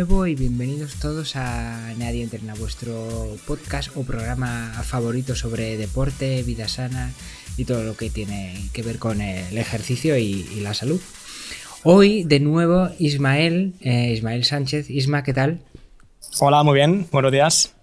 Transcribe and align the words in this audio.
nuevo 0.00 0.26
y 0.26 0.34
bienvenidos 0.34 0.94
todos 0.94 1.36
a 1.36 1.92
Nadie 1.98 2.22
Entrena, 2.22 2.54
vuestro 2.54 3.36
podcast 3.46 3.94
o 3.98 4.02
programa 4.02 4.72
favorito 4.82 5.36
sobre 5.36 5.76
deporte, 5.76 6.42
vida 6.42 6.68
sana 6.68 7.12
y 7.58 7.66
todo 7.66 7.84
lo 7.84 7.94
que 7.98 8.08
tiene 8.08 8.70
que 8.72 8.80
ver 8.80 8.98
con 8.98 9.20
el 9.20 9.58
ejercicio 9.58 10.16
y, 10.16 10.44
la 10.62 10.72
salud. 10.72 11.02
Hoy 11.82 12.24
de 12.24 12.40
nuevo 12.40 12.88
Ismael, 12.98 13.74
eh, 13.82 14.12
Ismael 14.14 14.44
Sánchez. 14.44 14.88
Isma, 14.88 15.22
¿qué 15.22 15.34
tal? 15.34 15.60
Hola, 16.38 16.62
muy 16.62 16.76
bien, 16.76 17.06
buenos 17.12 17.30
días. 17.30 17.74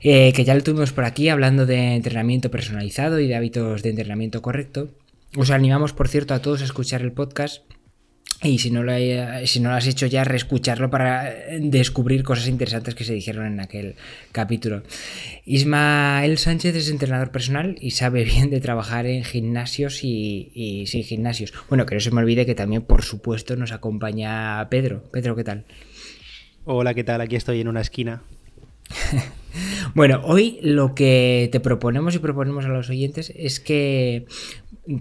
Eh, 0.00 0.32
que 0.32 0.44
ya 0.44 0.54
lo 0.54 0.62
tuvimos 0.62 0.92
por 0.92 1.04
aquí 1.04 1.28
hablando 1.28 1.66
de 1.66 1.96
entrenamiento 1.96 2.52
personalizado 2.52 3.18
y 3.18 3.26
de 3.26 3.34
hábitos 3.34 3.82
de 3.82 3.90
entrenamiento 3.90 4.42
correcto. 4.42 4.90
Os 5.36 5.50
animamos, 5.50 5.92
por 5.92 6.06
cierto, 6.06 6.34
a 6.34 6.38
todos 6.40 6.62
a 6.62 6.66
escuchar 6.66 7.00
el 7.00 7.10
podcast 7.10 7.64
y 8.42 8.58
si 8.58 8.70
no, 8.70 8.82
lo 8.82 8.92
si 9.44 9.60
no 9.60 9.70
lo 9.70 9.76
has 9.76 9.86
hecho 9.86 10.06
ya, 10.06 10.24
reescucharlo 10.24 10.90
para 10.90 11.32
descubrir 11.60 12.24
cosas 12.24 12.48
interesantes 12.48 12.94
que 12.94 13.04
se 13.04 13.14
dijeron 13.14 13.46
en 13.46 13.60
aquel 13.60 13.94
capítulo. 14.32 14.82
Ismael 15.46 16.38
Sánchez 16.38 16.74
es 16.74 16.90
entrenador 16.90 17.30
personal 17.30 17.76
y 17.80 17.92
sabe 17.92 18.24
bien 18.24 18.50
de 18.50 18.60
trabajar 18.60 19.06
en 19.06 19.24
gimnasios 19.24 20.02
y, 20.02 20.50
y 20.54 20.86
sin 20.88 21.04
gimnasios. 21.04 21.52
Bueno, 21.68 21.86
que 21.86 21.94
no 21.94 22.00
se 22.00 22.10
me 22.10 22.20
olvide 22.20 22.44
que 22.44 22.54
también, 22.54 22.82
por 22.82 23.02
supuesto, 23.02 23.54
nos 23.56 23.72
acompaña 23.72 24.68
Pedro. 24.70 25.04
Pedro, 25.12 25.36
¿qué 25.36 25.44
tal? 25.44 25.64
Hola, 26.64 26.94
¿qué 26.94 27.04
tal? 27.04 27.20
Aquí 27.20 27.36
estoy 27.36 27.60
en 27.60 27.68
una 27.68 27.80
esquina. 27.80 28.22
bueno, 29.94 30.20
hoy 30.24 30.58
lo 30.62 30.94
que 30.94 31.48
te 31.52 31.60
proponemos 31.60 32.14
y 32.14 32.18
proponemos 32.18 32.64
a 32.64 32.68
los 32.68 32.90
oyentes 32.90 33.32
es 33.36 33.60
que 33.60 34.26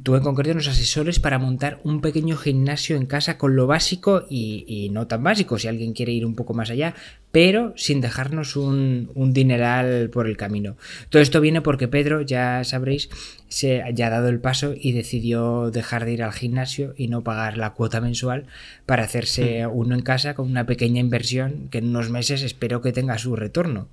tú 0.03 0.15
en 0.15 0.23
concreto 0.23 0.53
nos 0.53 0.67
asesores 0.67 1.19
para 1.19 1.39
montar 1.39 1.79
un 1.83 2.01
pequeño 2.01 2.37
gimnasio 2.37 2.95
en 2.97 3.07
casa 3.07 3.39
con 3.39 3.55
lo 3.55 3.65
básico 3.65 4.25
y, 4.29 4.89
no 4.91 5.07
tan 5.07 5.23
básico, 5.23 5.57
si 5.57 5.67
alguien 5.67 5.93
quiere 5.93 6.11
ir 6.11 6.25
un 6.25 6.35
poco 6.35 6.53
más 6.53 6.69
allá, 6.69 6.93
pero 7.31 7.73
sin 7.77 7.99
dejarnos 7.99 8.55
un, 8.55 9.09
dineral 9.33 10.09
por 10.11 10.27
el 10.27 10.38
camino. 10.38 10.77
Todo 11.09 11.21
esto 11.21 11.41
viene 11.41 11.61
porque 11.61 11.88
Pedro, 11.88 12.21
ya 12.21 12.63
sabréis, 12.63 13.09
se 13.47 13.83
ya 13.93 14.07
ha 14.07 14.09
dado 14.11 14.29
el 14.29 14.39
paso 14.39 14.73
y 14.79 14.91
decidió 14.91 15.71
dejar 15.71 16.05
de 16.05 16.13
ir 16.13 16.23
al 16.23 16.33
gimnasio 16.33 16.93
y 16.95 17.07
no 17.07 17.23
pagar 17.23 17.57
la 17.57 17.71
cuota 17.71 18.01
mensual 18.01 18.45
para 18.85 19.03
hacerse 19.03 19.66
hmm. 19.66 19.71
uno 19.73 19.95
en 19.95 20.01
casa 20.01 20.35
con 20.35 20.49
una 20.49 20.66
pequeña 20.66 20.99
inversión 20.99 21.69
que 21.71 21.79
en 21.79 21.89
unos 21.89 22.09
meses 22.09 22.43
espero 22.43 22.81
que 22.81 22.93
tenga 22.93 23.17
su 23.17 23.35
retorno 23.35 23.88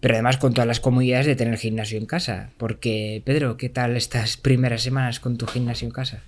pero 0.00 0.14
además 0.14 0.38
con 0.38 0.54
todas 0.54 0.66
las 0.66 0.80
comodidades 0.80 1.26
de 1.26 1.36
tener 1.36 1.56
gimnasio 1.58 1.98
en 1.98 2.06
casa. 2.06 2.50
Porque, 2.56 3.22
Pedro, 3.24 3.56
¿qué 3.56 3.68
tal 3.68 3.96
estas 3.96 4.36
primeras 4.36 4.82
semanas 4.82 5.20
con 5.20 5.36
tu 5.36 5.46
gimnasio 5.46 5.86
en 5.86 5.92
casa? 5.92 6.22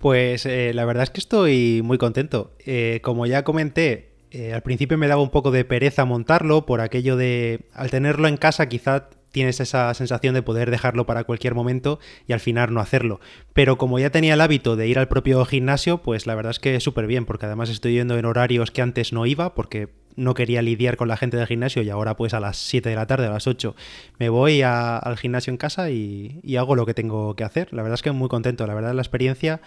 Pues 0.00 0.44
eh, 0.44 0.72
la 0.74 0.84
verdad 0.84 1.04
es 1.04 1.10
que 1.10 1.20
estoy 1.20 1.80
muy 1.82 1.96
contento. 1.96 2.52
Eh, 2.66 3.00
como 3.02 3.24
ya 3.24 3.44
comenté, 3.44 4.10
eh, 4.32 4.52
al 4.52 4.62
principio 4.62 4.98
me 4.98 5.06
daba 5.06 5.22
un 5.22 5.30
poco 5.30 5.52
de 5.52 5.64
pereza 5.64 6.04
montarlo 6.04 6.66
por 6.66 6.80
aquello 6.80 7.16
de, 7.16 7.60
al 7.72 7.90
tenerlo 7.90 8.26
en 8.26 8.36
casa 8.36 8.68
quizá 8.68 9.08
tienes 9.34 9.58
esa 9.58 9.92
sensación 9.94 10.32
de 10.32 10.42
poder 10.42 10.70
dejarlo 10.70 11.06
para 11.06 11.24
cualquier 11.24 11.56
momento 11.56 11.98
y 12.28 12.32
al 12.32 12.40
final 12.40 12.72
no 12.72 12.80
hacerlo. 12.80 13.18
Pero 13.52 13.76
como 13.76 13.98
ya 13.98 14.10
tenía 14.10 14.34
el 14.34 14.40
hábito 14.40 14.76
de 14.76 14.86
ir 14.86 14.96
al 14.96 15.08
propio 15.08 15.44
gimnasio, 15.44 15.98
pues 15.98 16.28
la 16.28 16.36
verdad 16.36 16.52
es 16.52 16.60
que 16.60 16.78
súper 16.78 17.08
bien, 17.08 17.26
porque 17.26 17.46
además 17.46 17.68
estoy 17.68 17.94
yendo 17.94 18.16
en 18.16 18.26
horarios 18.26 18.70
que 18.70 18.80
antes 18.80 19.12
no 19.12 19.26
iba, 19.26 19.56
porque 19.56 19.88
no 20.14 20.34
quería 20.34 20.62
lidiar 20.62 20.96
con 20.96 21.08
la 21.08 21.16
gente 21.16 21.36
del 21.36 21.48
gimnasio 21.48 21.82
y 21.82 21.90
ahora 21.90 22.14
pues 22.14 22.32
a 22.32 22.38
las 22.38 22.58
7 22.58 22.88
de 22.88 22.94
la 22.94 23.08
tarde, 23.08 23.26
a 23.26 23.30
las 23.30 23.48
8, 23.48 23.74
me 24.20 24.28
voy 24.28 24.62
al 24.62 25.16
gimnasio 25.16 25.50
en 25.50 25.56
casa 25.56 25.90
y, 25.90 26.38
y, 26.44 26.54
hago 26.54 26.76
lo 26.76 26.86
que 26.86 26.94
tengo 26.94 27.34
que 27.34 27.42
hacer. 27.42 27.72
La 27.72 27.82
verdad 27.82 27.94
es 27.94 28.02
que 28.02 28.12
muy 28.12 28.28
contento, 28.28 28.68
la 28.68 28.74
verdad 28.74 28.94
la 28.94 29.02
experiencia 29.02 29.60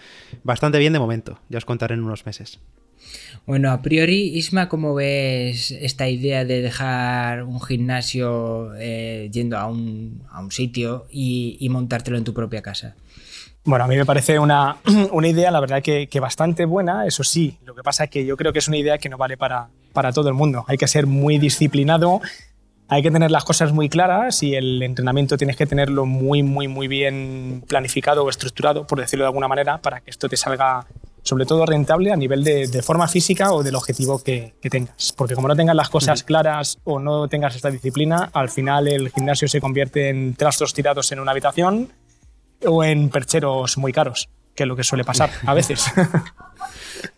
bastante 0.44 0.78
bien 0.78 0.94
de 0.94 0.98
momento, 0.98 1.40
ya 1.50 1.58
os 1.58 1.66
contaré 1.66 1.92
en 1.92 2.04
unos 2.04 2.24
meses. 2.24 2.58
Bueno, 3.46 3.70
a 3.72 3.80
priori, 3.80 4.36
Isma, 4.36 4.68
¿cómo 4.68 4.94
ves 4.94 5.70
esta 5.70 6.06
idea 6.06 6.44
de 6.44 6.60
dejar 6.60 7.44
un 7.44 7.62
gimnasio 7.62 8.74
eh, 8.76 9.30
yendo 9.32 9.56
a 9.56 9.66
un, 9.66 10.20
sitio 10.50 11.06
y, 11.10 11.66
montártelo 11.70 12.18
en 12.18 12.24
tu 12.24 12.34
propia 12.34 12.60
casa? 12.60 12.94
Bueno, 13.64 13.86
a 13.86 13.88
mí 13.88 13.96
me 13.96 14.04
parece 14.04 14.38
una, 14.38 14.76
idea, 15.24 15.50
la 15.50 15.60
verdad, 15.60 15.82
que, 15.82 16.20
bastante 16.20 16.66
buena, 16.66 17.06
eso 17.06 17.24
sí. 17.24 17.56
Lo 17.64 17.74
que 17.74 17.82
pasa 17.82 18.04
es 18.04 18.10
que 18.10 18.26
yo 18.26 18.36
creo 18.36 18.52
que 18.52 18.58
es 18.58 18.68
una 18.68 18.76
idea 18.76 18.98
que 18.98 19.08
no 19.08 19.16
vale 19.16 19.38
para, 19.38 19.68
para 19.94 20.12
todo 20.12 20.28
el 20.28 20.34
mundo. 20.34 20.64
Hay 20.68 20.76
que 20.76 20.86
ser 20.86 21.06
muy 21.06 21.38
disciplinado, 21.38 22.20
hay 22.88 23.02
que 23.02 23.10
tener 23.10 23.30
las 23.30 23.44
cosas 23.44 23.72
muy 23.72 23.88
claras 23.88 24.42
y 24.42 24.54
el 24.54 24.82
entrenamiento 24.82 25.36
tienes 25.36 25.56
que 25.56 25.66
tenerlo 25.66 26.06
muy, 26.06 26.42
muy, 26.42 26.68
muy 26.68 26.88
bien 26.88 27.62
planificado 27.66 28.24
o 28.24 28.30
estructurado, 28.30 28.86
por 28.86 29.00
decirlo 29.00 29.24
de 29.24 29.28
alguna 29.28 29.48
manera, 29.48 29.78
para 29.78 30.00
que 30.00 30.10
esto 30.10 30.28
te 30.28 30.36
salga 30.36 30.86
sobre 31.28 31.44
todo 31.44 31.66
rentable 31.66 32.10
a 32.10 32.16
nivel 32.16 32.42
de, 32.42 32.82
forma 32.82 33.06
física 33.06 33.52
o 33.52 33.62
del 33.62 33.74
objetivo 33.74 34.22
que, 34.22 34.54
tengas. 34.70 35.12
Porque 35.12 35.34
como 35.34 35.46
no 35.46 35.54
tengas 35.54 35.76
las 35.76 35.90
cosas 35.90 36.22
claras 36.22 36.78
o 36.84 36.98
no 36.98 37.28
tengas 37.28 37.54
esta 37.54 37.70
disciplina, 37.70 38.30
al 38.32 38.48
final 38.48 38.88
el 38.88 39.10
gimnasio 39.10 39.46
se 39.46 39.60
convierte 39.60 40.08
en 40.08 40.34
trastos 40.34 40.72
tirados 40.72 41.12
en 41.12 41.20
una 41.20 41.32
habitación 41.32 41.92
o 42.64 42.82
en 42.82 43.10
percheros 43.10 43.76
muy 43.76 43.92
caros, 43.92 44.30
que 44.54 44.62
es 44.62 44.66
lo 44.66 44.74
que 44.74 44.84
suele 44.84 45.04
pasar 45.04 45.30
a 45.44 45.52
veces. 45.52 45.84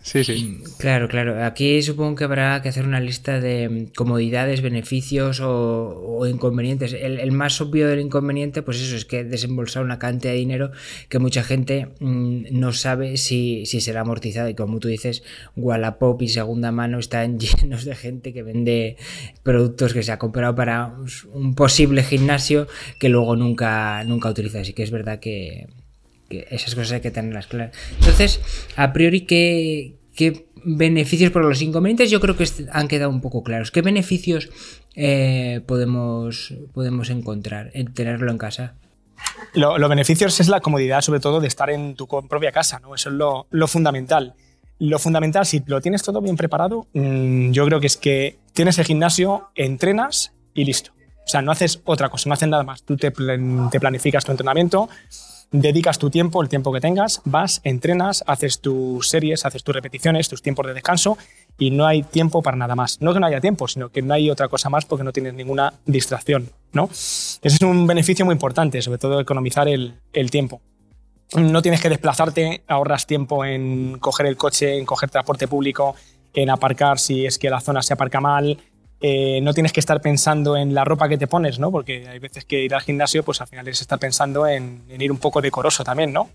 Sí, 0.03 0.25
sí. 0.25 0.63
Claro, 0.79 1.09
claro. 1.09 1.45
Aquí 1.45 1.83
supongo 1.83 2.17
que 2.17 2.25
habrá 2.25 2.63
que 2.63 2.71
hacer 2.71 2.85
una 2.85 3.01
lista 3.01 3.39
de 3.39 3.89
comodidades, 3.95 4.63
beneficios 4.63 5.41
o, 5.43 6.27
inconvenientes. 6.27 6.95
El, 6.95 7.31
más 7.33 7.61
obvio 7.61 7.87
del 7.87 8.01
inconveniente, 8.01 8.63
pues 8.63 8.81
eso, 8.81 8.97
es 8.97 9.05
que 9.05 9.25
desembolsar 9.25 9.85
una 9.85 9.99
cantidad 9.99 10.33
de 10.33 10.39
dinero 10.39 10.71
que 11.09 11.19
mucha 11.19 11.43
gente 11.43 11.89
mm, 12.01 12.59
no 12.59 12.73
sabe 12.73 13.17
si, 13.19 13.67
será 13.67 14.01
amortizada. 14.01 14.51
Y 14.51 14.55
como 14.55 14.81
tú 14.81 14.89
dices, 14.89 15.23
Wallapop 15.57 16.21
y 16.23 16.29
segunda 16.29 16.73
mano 16.73 16.99
están 16.99 17.39
llenos 17.39 17.85
de 17.85 17.95
gente 17.95 18.33
que 18.33 18.43
vende 18.43 18.97
productos 19.43 19.93
que 19.93 20.03
se 20.03 20.13
ha 20.13 20.19
comprado 20.19 20.55
para 20.55 20.95
un 21.33 21.55
posible 21.55 22.03
gimnasio 22.03 22.67
que 22.99 23.09
luego 23.09 23.37
nunca, 23.37 24.03
nunca 24.05 24.31
utiliza. 24.31 24.61
Así 24.61 24.73
que 24.73 24.83
es 24.83 24.91
verdad 24.91 25.21
que, 25.21 25.67
esas 26.31 26.75
cosas 26.75 26.93
hay 26.93 27.01
que 27.01 27.11
tenerlas 27.11 27.47
claras. 27.47 27.77
Entonces, 27.99 28.41
a 28.77 28.93
priori, 28.93 29.23
¿qué, 29.23 29.97
beneficios 30.65 31.31
por 31.31 31.45
los 31.45 31.63
inconvenientes? 31.63 32.11
Yo 32.11 32.21
creo 32.21 32.37
que 32.37 32.47
han 32.73 32.89
quedado 32.89 33.11
un 33.11 33.21
poco 33.21 33.43
claros. 33.43 33.71
¿Qué 33.71 33.83
beneficios 33.83 34.51
eh, 34.95 35.61
podemos, 35.67 36.55
podemos 36.73 37.11
encontrar 37.11 37.71
en 37.75 37.93
tenerlo 37.93 38.31
en 38.31 38.39
casa? 38.39 38.75
Los 39.55 39.89
beneficios 39.89 40.39
es 40.41 40.49
la 40.49 40.61
comodidad, 40.61 41.01
sobre 41.01 41.21
todo, 41.21 41.41
de 41.41 41.49
estar 41.49 41.71
en 41.71 41.95
tu 41.95 42.07
propia 42.07 42.53
casa, 42.53 42.79
¿no? 42.79 42.95
Eso 42.95 43.11
es 43.11 43.15
lo, 43.17 43.67
fundamental. 43.67 44.35
Lo 44.79 44.99
fundamental, 44.99 45.45
si 45.45 45.63
lo 45.67 45.81
tienes 45.81 46.03
todo 46.03 46.21
bien 46.21 46.37
preparado, 46.37 46.87
mm, 46.95 47.51
yo 47.51 47.67
creo 47.67 47.81
que 47.81 47.87
es 47.87 47.97
que 47.97 48.39
tienes 48.53 48.79
el 48.79 48.85
gimnasio, 48.85 49.49
entrenas 49.55 50.33
y 50.55 50.65
listo. 50.65 50.93
O 51.27 51.29
sea, 51.29 51.43
no 51.43 51.53
haces 51.53 51.81
otra 51.85 52.09
cosa, 52.09 52.29
no 52.29 52.35
haces 52.35 52.49
nada 52.49 52.63
más. 52.63 52.83
Tú 52.83 52.97
te, 52.97 53.11
te 53.11 53.81
planificas 53.81 54.25
tu 54.25 54.31
entrenamiento, 54.31 54.89
dedicas 55.53 55.99
tu 55.99 56.11
tiempo, 56.11 56.43
el 56.43 56.49
tiempo 56.49 56.73
que 56.73 56.81
tengas, 56.81 57.21
vas, 57.25 57.61
entrenas, 57.65 58.23
haces 58.27 58.61
tus 58.61 59.09
series, 59.09 59.45
haces 59.45 59.65
tus 59.65 59.75
repeticiones, 59.75 60.29
tus 60.29 60.43
tiempos 60.43 60.67
de 60.67 60.75
descanso 60.75 61.19
y 61.59 61.71
no 61.71 61.87
hay 61.87 62.03
tiempo 62.03 62.43
para 62.43 62.57
nada 62.57 62.75
más. 62.75 63.01
No 63.01 63.13
que 63.13 63.21
no 63.21 63.27
haya 63.27 63.41
tiempo, 63.41 63.69
sino 63.69 63.91
que 63.91 64.03
no 64.03 64.15
hay 64.15 64.31
otra 64.31 64.49
cosa 64.49 64.71
más 64.71 64.85
porque 64.85 65.05
no 65.05 65.13
tienes 65.13 65.35
ninguna 65.35 65.75
distracción. 65.87 66.49
¿no? 66.73 66.89
Ese 66.91 67.41
es 67.43 67.61
un 67.63 67.87
beneficio 67.87 68.25
muy 68.25 68.33
importante, 68.33 68.81
sobre 68.83 68.99
todo 68.99 69.21
economizar 69.21 69.69
el, 69.69 69.95
el 70.13 70.31
tiempo. 70.31 70.61
No 71.37 71.63
tienes 71.63 71.81
que 71.81 71.89
desplazarte, 71.89 72.63
ahorras 72.67 73.07
tiempo 73.07 73.45
en 73.45 73.99
coger 73.99 74.27
el 74.27 74.37
coche, 74.37 74.79
en 74.79 74.85
coger 74.85 75.11
transporte 75.11 75.47
público, 75.47 75.95
en 76.35 76.51
aparcar 76.51 76.99
si 76.99 77.27
es 77.27 77.39
que 77.39 77.51
la 77.51 77.61
zona 77.61 77.83
se 77.83 77.93
aparca 77.93 78.21
mal, 78.21 78.59
eh, 79.01 79.41
no 79.43 79.55
tienes 79.55 79.73
que 79.73 79.81
estar 79.81 80.01
pensando 80.01 80.57
en 80.57 80.75
la 80.75 80.85
ropa 80.85 81.09
que 81.09 81.17
te 81.17 81.27
pones, 81.27 81.59
¿no? 81.59 81.71
Porque 81.71 82.07
hay 82.09 82.19
veces 82.19 82.45
que 82.45 82.63
ir 82.63 82.75
al 82.75 82.83
gimnasio, 82.83 83.23
pues 83.23 83.41
al 83.41 83.47
final 83.47 83.67
es 83.69 83.81
estar 83.81 83.99
pensando 83.99 84.47
en, 84.47 84.83
ir 84.91 85.11
un 85.11 85.19
poco 85.19 85.41
decoroso 85.41 85.83
también, 85.85 86.13
¿no? 86.13 86.29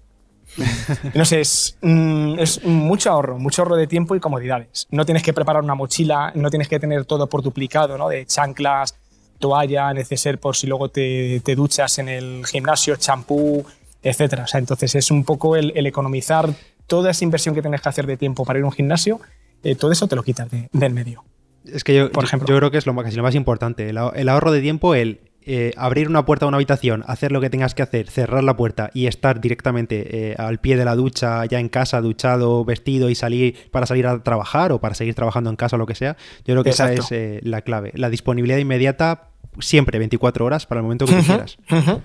no 1.13 1.25
sé, 1.25 1.41
es, 1.41 1.77
mm, 1.81 2.39
es, 2.39 2.63
mucho 2.63 3.11
ahorro, 3.11 3.37
mucho 3.37 3.61
ahorro 3.61 3.75
de 3.75 3.87
tiempo 3.87 4.15
y 4.15 4.19
comodidades. 4.19 4.87
No 4.89 5.05
tienes 5.05 5.21
que 5.21 5.33
preparar 5.33 5.63
una 5.63 5.75
mochila, 5.75 6.31
no 6.35 6.49
tienes 6.49 6.67
que 6.67 6.79
tener 6.79 7.05
todo 7.05 7.27
por 7.27 7.43
duplicado, 7.43 7.97
¿no? 7.97 8.09
De 8.09 8.25
chanclas, 8.25 8.95
toalla, 9.39 9.93
neceser 9.93 10.39
por 10.39 10.55
si 10.55 10.67
luego 10.67 10.89
te, 10.89 11.41
te 11.43 11.55
duchas 11.55 11.99
en 11.99 12.09
el 12.09 12.45
gimnasio, 12.45 12.95
champú, 12.95 13.65
etc. 14.01 14.41
O 14.43 14.47
sea, 14.47 14.59
entonces 14.59 14.95
es 14.95 15.11
un 15.11 15.23
poco 15.23 15.55
el, 15.55 15.85
economizar 15.85 16.53
toda 16.87 17.11
esa 17.11 17.23
inversión 17.23 17.53
que 17.53 17.61
tienes 17.61 17.81
que 17.81 17.89
hacer 17.89 18.07
de 18.07 18.17
tiempo 18.17 18.45
para 18.45 18.59
ir 18.59 18.63
a 18.63 18.67
un 18.67 18.71
gimnasio, 18.71 19.19
eh, 19.63 19.75
todo 19.75 19.91
eso 19.91 20.07
te 20.07 20.15
lo 20.15 20.23
quitas 20.23 20.47
del 20.71 20.93
medio. 20.93 21.23
Es 21.71 21.83
que 21.83 21.95
yo, 21.95 22.11
Por 22.11 22.23
ejemplo. 22.23 22.47
yo, 22.47 22.57
creo 22.57 22.71
que 22.71 22.77
es 22.77 22.85
lo 22.85 22.93
más, 22.93 23.05
casi 23.05 23.17
lo 23.17 23.23
más 23.23 23.35
importante. 23.35 23.89
El, 23.89 23.97
ahorro 24.29 24.51
de 24.51 24.61
tiempo, 24.61 24.95
el 24.95 25.19
eh, 25.47 25.73
abrir 25.77 26.09
una 26.09 26.25
puerta 26.25 26.45
a 26.45 26.47
una 26.47 26.57
habitación, 26.57 27.03
hacer 27.07 27.31
lo 27.31 27.39
que 27.39 27.49
tengas 27.49 27.75
que 27.75 27.83
hacer, 27.83 28.09
cerrar 28.09 28.43
la 28.43 28.55
puerta 28.55 28.89
y 28.93 29.07
estar 29.07 29.39
directamente 29.39 30.31
eh, 30.31 30.35
al 30.37 30.59
pie 30.59 30.75
de 30.75 30.85
la 30.85 30.95
ducha, 30.95 31.45
ya 31.45 31.59
en 31.59 31.69
casa, 31.69 32.01
duchado, 32.01 32.65
vestido 32.65 33.09
y 33.09 33.15
salir 33.15 33.55
para 33.69 33.85
salir 33.85 34.07
a 34.07 34.23
trabajar 34.23 34.71
o 34.71 34.79
para 34.79 34.95
seguir 34.95 35.13
trabajando 35.13 35.49
en 35.49 35.55
casa 35.55 35.75
o 35.75 35.79
lo 35.79 35.85
que 35.85 35.95
sea. 35.95 36.17
Yo 36.45 36.53
creo 36.53 36.63
que 36.63 36.71
esa 36.71 36.91
es 36.91 37.11
eh, 37.11 37.39
la 37.43 37.61
clave. 37.61 37.91
La 37.95 38.09
disponibilidad 38.09 38.57
inmediata 38.57 39.29
siempre, 39.59 39.99
24 39.99 40.45
horas 40.45 40.65
para 40.65 40.79
el 40.79 40.83
momento 40.83 41.05
que 41.05 41.15
quieras. 41.15 41.57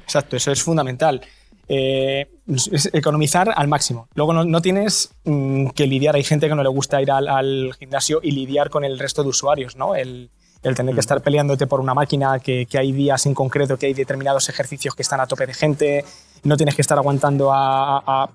Exacto, 0.05 0.37
eso 0.37 0.53
es 0.53 0.63
fundamental. 0.63 1.23
Eh, 1.73 2.27
economizar 2.93 3.53
al 3.55 3.69
máximo. 3.69 4.09
Luego 4.15 4.33
no, 4.33 4.61
tienes 4.61 5.15
mm, 5.25 5.69
que 5.69 5.87
lidiar, 5.87 6.17
hay 6.17 6.25
gente 6.25 6.49
que 6.49 6.55
no 6.57 6.65
le 6.65 6.69
gusta 6.69 7.01
ir 7.01 7.13
al, 7.13 7.73
gimnasio 7.79 8.19
y 8.25 8.33
lidiar 8.33 8.71
con 8.71 8.83
el 8.85 8.99
resto 8.99 9.23
de 9.23 9.29
usuarios, 9.29 9.77
¿no? 9.77 9.95
El, 9.95 10.31
tener 10.63 10.87
que 10.87 10.93
mm. 10.95 10.99
estar 10.99 11.23
peleándote 11.23 11.69
por 11.69 11.79
una 11.79 11.95
máquina, 11.95 12.41
que, 12.41 12.67
hay 12.75 12.91
días 12.91 13.25
en 13.27 13.35
concreto 13.35 13.79
que 13.79 13.87
hay 13.87 13.95
determinados 13.95 14.49
ejercicios 14.49 14.97
que 14.97 15.03
están 15.03 15.21
a 15.21 15.29
tope 15.29 15.47
de 15.47 15.55
gente, 15.55 16.05
no 16.43 16.57
tienes 16.57 16.75
que 16.75 16.83
estar 16.83 16.99
aguantando 16.99 17.51
a, 17.53 18.29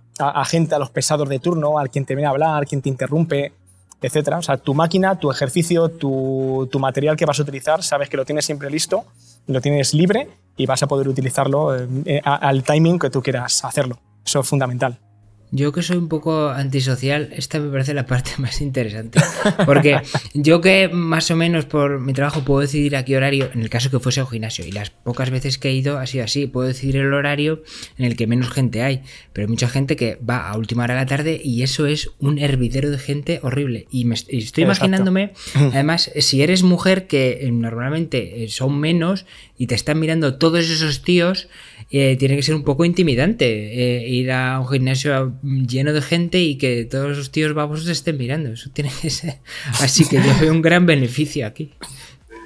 gente, 0.47 0.73
a 0.73 0.79
los 0.79 0.89
pesados 0.91 1.27
de 1.27 1.39
turno, 1.39 1.77
al 1.77 1.89
quien 1.89 2.05
te 2.05 2.15
viene 2.15 2.27
a 2.27 2.29
hablar, 2.29 2.65
quien 2.65 2.81
te 2.81 2.87
interrumpe, 2.87 3.51
etcétera. 4.01 4.37
O 4.37 4.43
sea, 4.43 4.55
tu 4.55 4.73
máquina, 4.73 5.19
tu 5.19 5.29
ejercicio, 5.29 5.89
tu, 5.89 6.69
tu 6.71 6.79
material 6.79 7.17
que 7.17 7.25
vas 7.25 7.37
a 7.37 7.41
utilizar, 7.41 7.83
sabes 7.83 8.07
que 8.07 8.15
lo 8.15 8.23
tienes 8.23 8.45
siempre 8.45 8.69
listo, 8.69 9.03
lo 9.47 9.61
tienes 9.61 9.93
libre 9.93 10.29
y 10.57 10.65
vas 10.65 10.83
a 10.83 10.87
poder 10.87 11.07
utilizarlo 11.07 11.75
eh, 11.75 11.87
eh, 12.05 12.21
al 12.23 12.63
timing 12.63 12.99
que 12.99 13.09
tú 13.09 13.21
quieras 13.21 13.63
hacerlo. 13.65 13.99
Eso 14.25 14.39
es 14.39 14.47
fundamental. 14.47 14.99
Yo 15.51 15.71
que 15.71 15.83
soy 15.83 15.97
un 15.97 16.09
poco 16.09 16.49
antisocial, 16.49 17.29
esta 17.35 17.59
me 17.59 17.71
parece 17.71 17.93
la 17.93 18.05
parte 18.05 18.31
más 18.37 18.61
interesante. 18.61 19.19
Porque 19.65 20.01
yo 20.33 20.59
que 20.61 20.89
más 20.89 21.29
o 21.31 21.35
menos 21.35 21.65
por 21.65 21.99
mi 21.99 22.13
trabajo 22.13 22.43
puedo 22.43 22.61
decidir 22.61 22.95
a 22.95 23.05
qué 23.05 23.15
horario, 23.15 23.49
en 23.53 23.61
el 23.61 23.69
caso 23.69 23.89
que 23.89 23.99
fuese 23.99 24.21
un 24.21 24.27
gimnasio, 24.27 24.65
y 24.65 24.71
las 24.71 24.89
pocas 24.89 25.29
veces 25.29 25.57
que 25.57 25.69
he 25.69 25.73
ido 25.73 25.97
ha 25.97 26.07
sido 26.07 26.25
así, 26.25 26.47
puedo 26.47 26.67
decidir 26.67 26.97
el 26.97 27.13
horario 27.13 27.63
en 27.97 28.05
el 28.05 28.15
que 28.15 28.27
menos 28.27 28.49
gente 28.49 28.81
hay. 28.81 29.03
Pero 29.33 29.45
hay 29.45 29.49
mucha 29.49 29.69
gente 29.69 29.95
que 29.95 30.17
va 30.27 30.49
a 30.49 30.57
última 30.57 30.83
hora 30.83 30.95
de 30.95 31.01
la 31.01 31.05
tarde 31.05 31.41
y 31.43 31.63
eso 31.63 31.85
es 31.85 32.09
un 32.19 32.39
hervidero 32.39 32.89
de 32.89 32.97
gente 32.97 33.39
horrible. 33.43 33.87
Y 33.91 34.05
me 34.05 34.15
estoy 34.15 34.63
imaginándome, 34.63 35.33
además, 35.55 36.11
si 36.19 36.41
eres 36.41 36.63
mujer 36.63 37.07
que 37.07 37.39
eh, 37.41 37.51
normalmente 37.51 38.47
son 38.49 38.79
menos 38.79 39.25
y 39.57 39.67
te 39.67 39.75
están 39.75 39.99
mirando 39.99 40.37
todos 40.37 40.69
esos 40.69 41.01
tíos, 41.01 41.47
eh, 41.91 42.15
tiene 42.17 42.35
que 42.35 42.43
ser 42.43 42.55
un 42.55 42.63
poco 42.63 42.83
intimidante 42.83 43.45
eh, 43.45 44.09
ir 44.09 44.31
a 44.31 44.59
un 44.59 44.67
gimnasio 44.67 45.33
lleno 45.43 45.93
de 45.93 46.01
gente 46.01 46.41
y 46.41 46.57
que 46.57 46.85
todos 46.85 47.15
los 47.15 47.31
tíos 47.31 47.53
babosos 47.53 47.87
estén 47.87 48.17
mirando. 48.17 48.49
Eso 48.51 48.69
tiene 48.73 48.91
que 49.01 49.09
ser. 49.09 49.39
Así 49.81 50.07
que 50.07 50.17
yo 50.17 50.39
veo 50.41 50.51
un 50.51 50.61
gran 50.61 50.85
beneficio 50.85 51.45
aquí. 51.45 51.73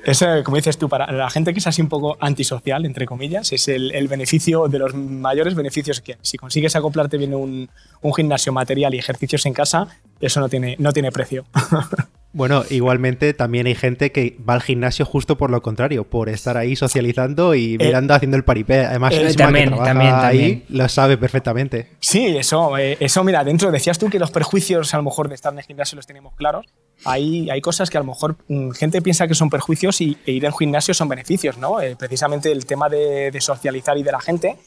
Eso, 0.03 0.25
como 0.43 0.57
dices 0.57 0.77
tú, 0.77 0.87
para 0.87 1.11
la 1.11 1.29
gente 1.29 1.53
que 1.53 1.59
es 1.59 1.67
así 1.67 1.81
un 1.81 1.89
poco 1.89 2.17
antisocial, 2.19 2.85
entre 2.85 3.05
comillas, 3.05 3.51
es 3.51 3.67
el, 3.67 4.07
beneficio 4.07 4.67
de 4.67 4.79
los 4.79 4.93
mayores 4.95 5.55
beneficios 5.55 6.01
que 6.01 6.17
si 6.21 6.37
consigues 6.37 6.75
acoplarte 6.75 7.17
bien 7.17 7.35
un, 7.35 7.69
un 8.01 8.13
gimnasio 8.13 8.53
material 8.53 8.95
y 8.95 8.97
ejercicios 8.97 9.45
en 9.45 9.53
casa, 9.53 9.87
eso 10.21 10.39
no 10.39 10.49
tiene, 10.49 10.75
no 10.79 10.93
tiene 10.93 11.11
precio. 11.11 11.45
Bueno, 12.31 12.63
igualmente 12.69 13.33
también 13.33 13.65
hay 13.65 13.73
gente 13.73 14.11
que 14.11 14.37
va 14.47 14.53
al 14.53 14.61
gimnasio 14.61 15.03
justo 15.03 15.37
por 15.37 15.49
lo 15.49 15.63
contrario, 15.63 16.03
por 16.03 16.29
estar 16.29 16.57
ahí 16.57 16.75
socializando 16.75 17.55
y 17.55 17.73
eh, 17.75 17.77
mirando, 17.79 18.13
haciendo 18.13 18.37
el 18.37 18.43
paripé. 18.43 18.85
Además, 18.85 19.13
eh, 19.15 19.33
también, 19.35 19.75
también, 19.75 20.13
ahí 20.13 20.63
lo 20.69 20.87
sabe 20.89 21.17
perfectamente. 21.17 21.87
Sí, 21.99 22.27
eso, 22.37 22.77
eh, 22.77 22.97
eso, 22.99 23.23
mira, 23.23 23.43
dentro 23.43 23.71
decías 23.71 23.97
tú 23.97 24.09
que 24.09 24.19
los 24.19 24.29
perjuicios 24.29 24.93
a 24.93 24.97
lo 24.97 25.03
mejor 25.03 25.27
de 25.27 25.35
estar 25.35 25.51
en 25.51 25.59
el 25.59 25.65
gimnasio 25.65 25.95
los 25.95 26.05
tenemos 26.05 26.35
claros. 26.35 26.67
Hay, 27.03 27.49
hay 27.49 27.61
cosas 27.61 27.89
que 27.89 27.97
a 27.97 28.01
lo 28.01 28.07
mejor 28.07 28.37
mm, 28.47 28.71
gente 28.71 29.01
piensa 29.01 29.27
que 29.27 29.33
son 29.33 29.49
perjuicios 29.49 29.99
y 30.01 30.17
e 30.25 30.33
ir 30.33 30.45
al 30.45 30.53
gimnasio 30.53 30.93
son 30.93 31.07
beneficios, 31.07 31.57
¿no? 31.57 31.77
precisamente 31.97 32.51
el 32.51 32.65
tema 32.65 32.89
de, 32.89 33.31
de 33.31 33.41
socializar 33.41 33.97
y 33.97 34.03
de 34.03 34.11
la 34.11 34.19
gente 34.19 34.57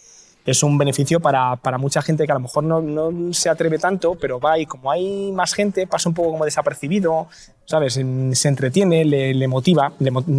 es 0.44 0.62
un 0.62 0.76
beneficio 0.76 1.20
para, 1.20 1.56
para, 1.56 1.78
mucha 1.78 2.02
gente 2.02 2.26
que 2.26 2.32
a 2.32 2.34
lo 2.34 2.40
mejor 2.40 2.64
no, 2.64 2.80
no, 2.80 3.32
se 3.32 3.48
atreve 3.48 3.78
tanto, 3.78 4.16
pero 4.16 4.40
va 4.40 4.58
y 4.58 4.66
como 4.66 4.90
hay 4.90 5.30
más 5.32 5.54
gente, 5.54 5.86
pasa 5.86 6.08
un 6.08 6.14
poco 6.14 6.32
como 6.32 6.44
desapercibido, 6.44 7.28
¿sabes? 7.64 7.94
Se 7.94 8.48
entretiene, 8.48 9.04
le, 9.04 9.34
le 9.34 9.48
motiva, 9.48 9.92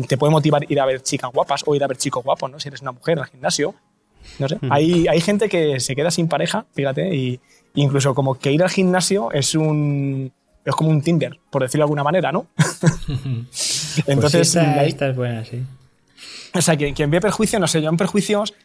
te 0.07 0.17
puede 0.17 0.31
motivar 0.31 0.69
ir 0.69 0.79
a 0.79 0.85
ver 0.85 1.01
chicas 1.01 1.31
guapas 1.31 1.63
o 1.65 1.75
ir 1.75 1.83
a 1.83 1.87
ver 1.87 1.97
chicos 1.97 2.23
guapos, 2.23 2.51
¿no? 2.51 2.59
Si 2.59 2.67
eres 2.67 2.81
una 2.81 2.91
mujer 2.91 3.19
al 3.19 3.25
gimnasio. 3.27 3.75
No 4.39 4.47
sé. 4.47 4.57
hay, 4.69 5.07
hay, 5.07 5.19
gente 5.19 5.49
que 5.49 5.81
se 5.81 5.95
queda 5.95 6.09
sin 6.09 6.29
pareja, 6.29 6.65
fíjate, 6.73 7.13
y 7.13 7.41
incluso 7.75 8.15
como 8.15 8.35
que 8.35 8.51
ir 8.51 8.63
al 8.63 8.69
gimnasio 8.69 9.31
es 9.31 9.53
un. 9.55 10.31
Es 10.65 10.73
como 10.75 10.91
un 10.91 11.01
Tinder, 11.01 11.39
por 11.49 11.61
decirlo 11.61 11.81
de 11.81 11.87
alguna 11.87 12.03
manera, 12.03 12.31
¿no? 12.31 12.47
Pues 13.53 14.07
Entonces. 14.07 14.55
esta, 14.55 15.09
es 15.09 15.15
buena, 15.15 15.45
sí. 15.45 15.61
O 16.55 16.61
sea, 16.61 16.75
quien, 16.75 16.95
quien 16.95 17.11
ve 17.11 17.21
perjuicios, 17.21 17.59
no 17.59 17.67
sé, 17.67 17.79
yo 17.79 17.89
en 17.89 17.97
perjuicios 17.97 18.55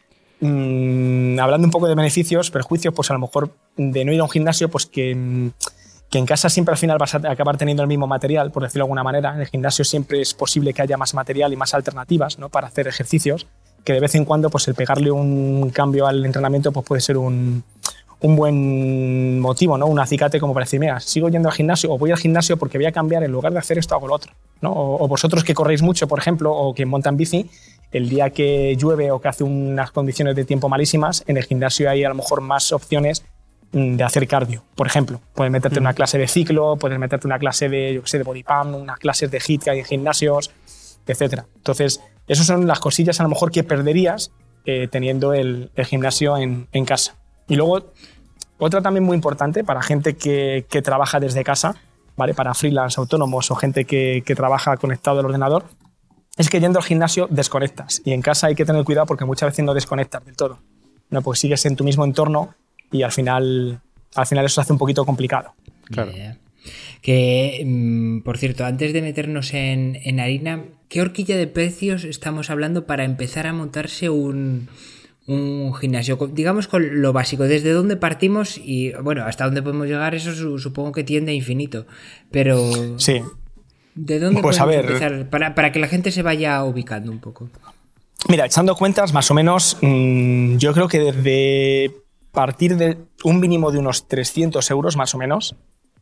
Mm, 0.41 1.37
hablando 1.39 1.67
un 1.67 1.71
poco 1.71 1.87
de 1.87 1.95
beneficios, 1.95 2.49
perjuicios, 2.49 2.93
pues 2.93 3.09
a 3.09 3.13
lo 3.13 3.19
mejor 3.19 3.51
de 3.75 4.05
no 4.05 4.13
ir 4.13 4.19
a 4.19 4.23
un 4.23 4.29
gimnasio, 4.29 4.69
pues 4.69 4.85
que, 4.85 5.11
en 5.11 6.25
casa 6.25 6.49
siempre 6.49 6.71
al 6.71 6.77
final 6.77 6.97
vas 6.97 7.15
a 7.15 7.17
acabar 7.29 7.57
teniendo 7.57 7.83
el 7.83 7.89
mismo 7.89 8.07
material, 8.07 8.51
por 8.51 8.63
decirlo 8.63 8.83
de 8.83 8.87
alguna 8.87 9.03
manera. 9.03 9.33
En 9.33 9.41
el 9.41 9.47
gimnasio 9.47 9.83
siempre 9.83 10.21
es 10.21 10.33
posible 10.33 10.73
que 10.73 10.81
haya 10.81 10.97
más 10.97 11.13
material 11.13 11.51
y 11.51 11.55
más 11.55 11.73
alternativas 11.73 12.39
¿no? 12.39 12.49
para 12.49 12.67
hacer 12.67 12.87
ejercicios, 12.87 13.47
que 13.83 13.93
de 13.93 13.99
vez 13.99 14.15
en 14.15 14.25
cuando 14.25 14.49
pues 14.49 14.67
el 14.67 14.75
pegarle 14.75 15.11
un 15.11 15.69
cambio 15.71 16.07
al 16.07 16.25
entrenamiento 16.25 16.71
pues 16.71 16.85
puede 16.85 17.01
ser 17.01 17.17
un, 17.17 17.63
un 18.21 18.35
buen 18.35 19.39
motivo, 19.39 19.77
¿no? 19.77 19.87
un 19.87 19.99
acicate 19.99 20.39
como 20.39 20.53
para 20.53 20.65
decir, 20.65 20.79
mira, 20.79 20.99
sigo 20.99 21.29
yendo 21.29 21.49
al 21.49 21.55
gimnasio 21.55 21.91
o 21.91 21.97
voy 21.97 22.11
al 22.11 22.17
gimnasio 22.17 22.57
porque 22.57 22.77
voy 22.77 22.85
a 22.85 22.91
cambiar, 22.91 23.23
en 23.23 23.31
lugar 23.31 23.53
de 23.53 23.59
hacer 23.59 23.77
esto 23.77 23.95
hago 23.95 24.07
lo 24.07 24.15
otro. 24.15 24.33
¿no? 24.61 24.71
O, 24.71 25.03
o 25.03 25.07
vosotros 25.07 25.43
que 25.43 25.53
corréis 25.53 25.81
mucho, 25.81 26.07
por 26.07 26.19
ejemplo, 26.19 26.51
o 26.51 26.73
que 26.73 26.85
montan 26.85 27.15
bici, 27.15 27.49
el 27.91 28.09
día 28.09 28.29
que 28.29 28.75
llueve 28.77 29.11
o 29.11 29.19
que 29.19 29.27
hace 29.29 29.43
unas 29.43 29.91
condiciones 29.91 30.35
de 30.35 30.45
tiempo 30.45 30.69
malísimas, 30.69 31.23
en 31.27 31.37
el 31.37 31.43
gimnasio 31.43 31.89
hay 31.89 32.03
a 32.03 32.09
lo 32.09 32.15
mejor 32.15 32.41
más 32.41 32.71
opciones 32.71 33.23
mm, 33.71 33.95
de 33.95 34.03
hacer 34.03 34.27
cardio. 34.27 34.63
Por 34.75 34.87
ejemplo, 34.87 35.21
puedes 35.33 35.51
meterte 35.51 35.77
en 35.77 35.83
una 35.83 35.93
clase 35.93 36.17
de 36.17 36.27
ciclo, 36.27 36.75
puedes 36.77 36.99
meterte 36.99 37.27
en 37.27 37.31
una 37.31 37.39
clase 37.39 37.69
de, 37.69 37.93
yo 37.95 38.01
sé, 38.05 38.17
de 38.17 38.23
body 38.23 38.43
pump, 38.43 38.75
unas 38.75 38.99
clases 38.99 39.31
de 39.31 39.39
hit 39.39 39.63
que 39.63 39.71
hay 39.71 39.79
en 39.79 39.85
gimnasios, 39.85 40.51
etc. 41.07 41.43
Entonces, 41.55 42.01
esas 42.27 42.45
son 42.45 42.67
las 42.67 42.79
cosillas 42.79 43.19
a 43.19 43.23
lo 43.23 43.29
mejor 43.29 43.51
que 43.51 43.63
perderías 43.63 44.31
eh, 44.65 44.87
teniendo 44.87 45.33
el, 45.33 45.71
gimnasio 45.85 46.37
en, 46.37 46.67
casa. 46.85 47.15
Y 47.49 47.55
luego, 47.55 47.91
otra 48.57 48.81
también 48.81 49.03
muy 49.03 49.15
importante 49.15 49.63
para 49.63 49.81
gente 49.81 50.15
que, 50.15 50.65
trabaja 50.83 51.19
desde 51.19 51.43
casa, 51.43 51.75
¿vale? 52.15 52.33
para 52.33 52.53
freelance 52.53 52.99
autónomos 52.99 53.51
o 53.51 53.55
gente 53.55 53.85
que, 53.85 54.23
que 54.25 54.35
trabaja 54.35 54.77
conectado 54.77 55.19
al 55.19 55.25
ordenador, 55.25 55.65
es 56.37 56.49
que 56.49 56.61
yendo 56.61 56.79
al 56.79 56.85
gimnasio 56.85 57.27
desconectas 57.29 58.01
y 58.05 58.13
en 58.13 58.21
casa 58.21 58.47
hay 58.47 58.55
que 58.55 58.63
tener 58.63 58.85
cuidado 58.85 59.05
porque 59.07 59.25
muchas 59.25 59.49
veces 59.49 59.65
no 59.65 59.73
desconectas 59.73 60.23
del 60.25 60.37
todo. 60.37 60.59
No, 61.09 61.21
pues 61.21 61.39
sigues 61.39 61.65
en 61.65 61.75
tu 61.75 61.83
mismo 61.83 62.05
entorno 62.05 62.55
y 62.91 63.03
al 63.03 63.11
final, 63.11 63.81
al 64.15 64.25
final 64.25 64.45
eso 64.45 64.55
se 64.55 64.61
hace 64.61 64.73
un 64.73 64.79
poquito 64.79 65.05
complicado. 65.05 65.53
Claro. 65.85 66.13
Que, 67.01 67.63
mm, 67.65 68.21
por 68.21 68.37
cierto, 68.37 68.65
antes 68.65 68.93
de 68.93 69.01
meternos 69.01 69.53
en, 69.53 70.19
harina, 70.19 70.63
¿qué 70.87 71.01
horquilla 71.01 71.37
de 71.37 71.47
precios 71.47 72.03
estamos 72.03 72.49
hablando 72.49 72.85
para 72.85 73.03
empezar 73.03 73.47
a 73.47 73.53
montarse 73.53 74.09
un, 74.09 74.69
un 75.29 75.73
gimnasio? 75.73 76.17
Digamos 76.33 76.67
con 76.67 77.01
lo 77.01 77.13
básico, 77.13 77.43
¿desde 77.43 77.71
dónde 77.71 77.95
partimos? 77.95 78.57
Y 78.57 78.91
bueno, 78.93 79.23
hasta 79.23 79.45
dónde 79.45 79.61
podemos 79.61 79.87
llegar, 79.87 80.15
eso 80.15 80.57
supongo 80.57 80.91
que 80.91 81.03
tiende 81.03 81.31
a 81.31 81.35
infinito. 81.35 81.85
Pero. 82.31 82.99
Sí. 82.99 83.21
¿De 83.95 84.19
dónde 84.19 84.41
pues 84.41 84.59
empezar? 84.59 85.29
Para, 85.29 85.71
que 85.71 85.79
la 85.79 85.87
gente 85.87 86.11
se 86.11 86.21
vaya 86.21 86.63
ubicando 86.63 87.11
un 87.11 87.19
poco. 87.19 87.49
Mira, 88.27 88.45
echando 88.45 88.75
cuentas, 88.75 89.13
más 89.13 89.29
o 89.31 89.33
menos, 89.33 89.77
mm, 89.81 90.57
yo 90.57 90.73
creo 90.73 90.87
que 90.87 90.99
desde 90.99 91.91
partir 92.31 92.77
de 92.77 92.97
un 93.23 93.39
mínimo 93.39 93.71
de 93.71 93.79
unos 93.79 94.07
300 94.07 94.69
euros, 94.71 94.95
más 94.97 95.15
o 95.15 95.17
menos, 95.17 95.55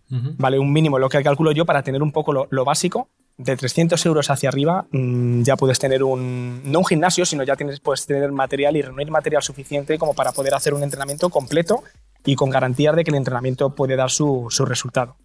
¿vale? 0.10 0.60
Un 0.60 0.72
mínimo, 0.72 1.00
lo 1.00 1.10
que 1.10 1.22
calculo 1.24 1.52
yo 1.52 1.66
para 1.66 1.84
tener 1.84 2.02
un 2.02 2.12
poco 2.12 2.34
lo, 2.34 2.66
básico, 2.66 3.10
de 3.38 3.56
300 3.56 4.04
euros 4.06 4.30
hacia 4.30 4.50
arriba 4.50 4.88
mm, 4.92 5.44
ya 5.44 5.56
puedes 5.56 5.80
tener 5.80 6.04
un, 6.04 6.62
no 6.64 6.80
un 6.80 6.86
gimnasio, 6.86 7.26
sino 7.26 7.44
ya 7.44 7.56
tienes, 7.56 7.80
puedes 7.80 8.06
tener 8.06 8.32
material 8.32 8.76
y 8.76 8.82
reunir 8.82 9.12
material 9.12 9.44
suficiente 9.44 9.98
como 9.98 10.14
para 10.14 10.32
poder 10.32 10.54
hacer 10.54 10.74
un 10.74 10.84
entrenamiento 10.84 11.30
completo 11.30 11.84
y 12.26 12.36
con 12.36 12.50
garantía 12.50 12.92
de 12.94 13.04
que 13.04 13.12
el 13.12 13.18
entrenamiento 13.18 13.76
puede 13.76 13.96
dar 13.96 14.10
su 14.10 14.50
resultado. 14.66 15.18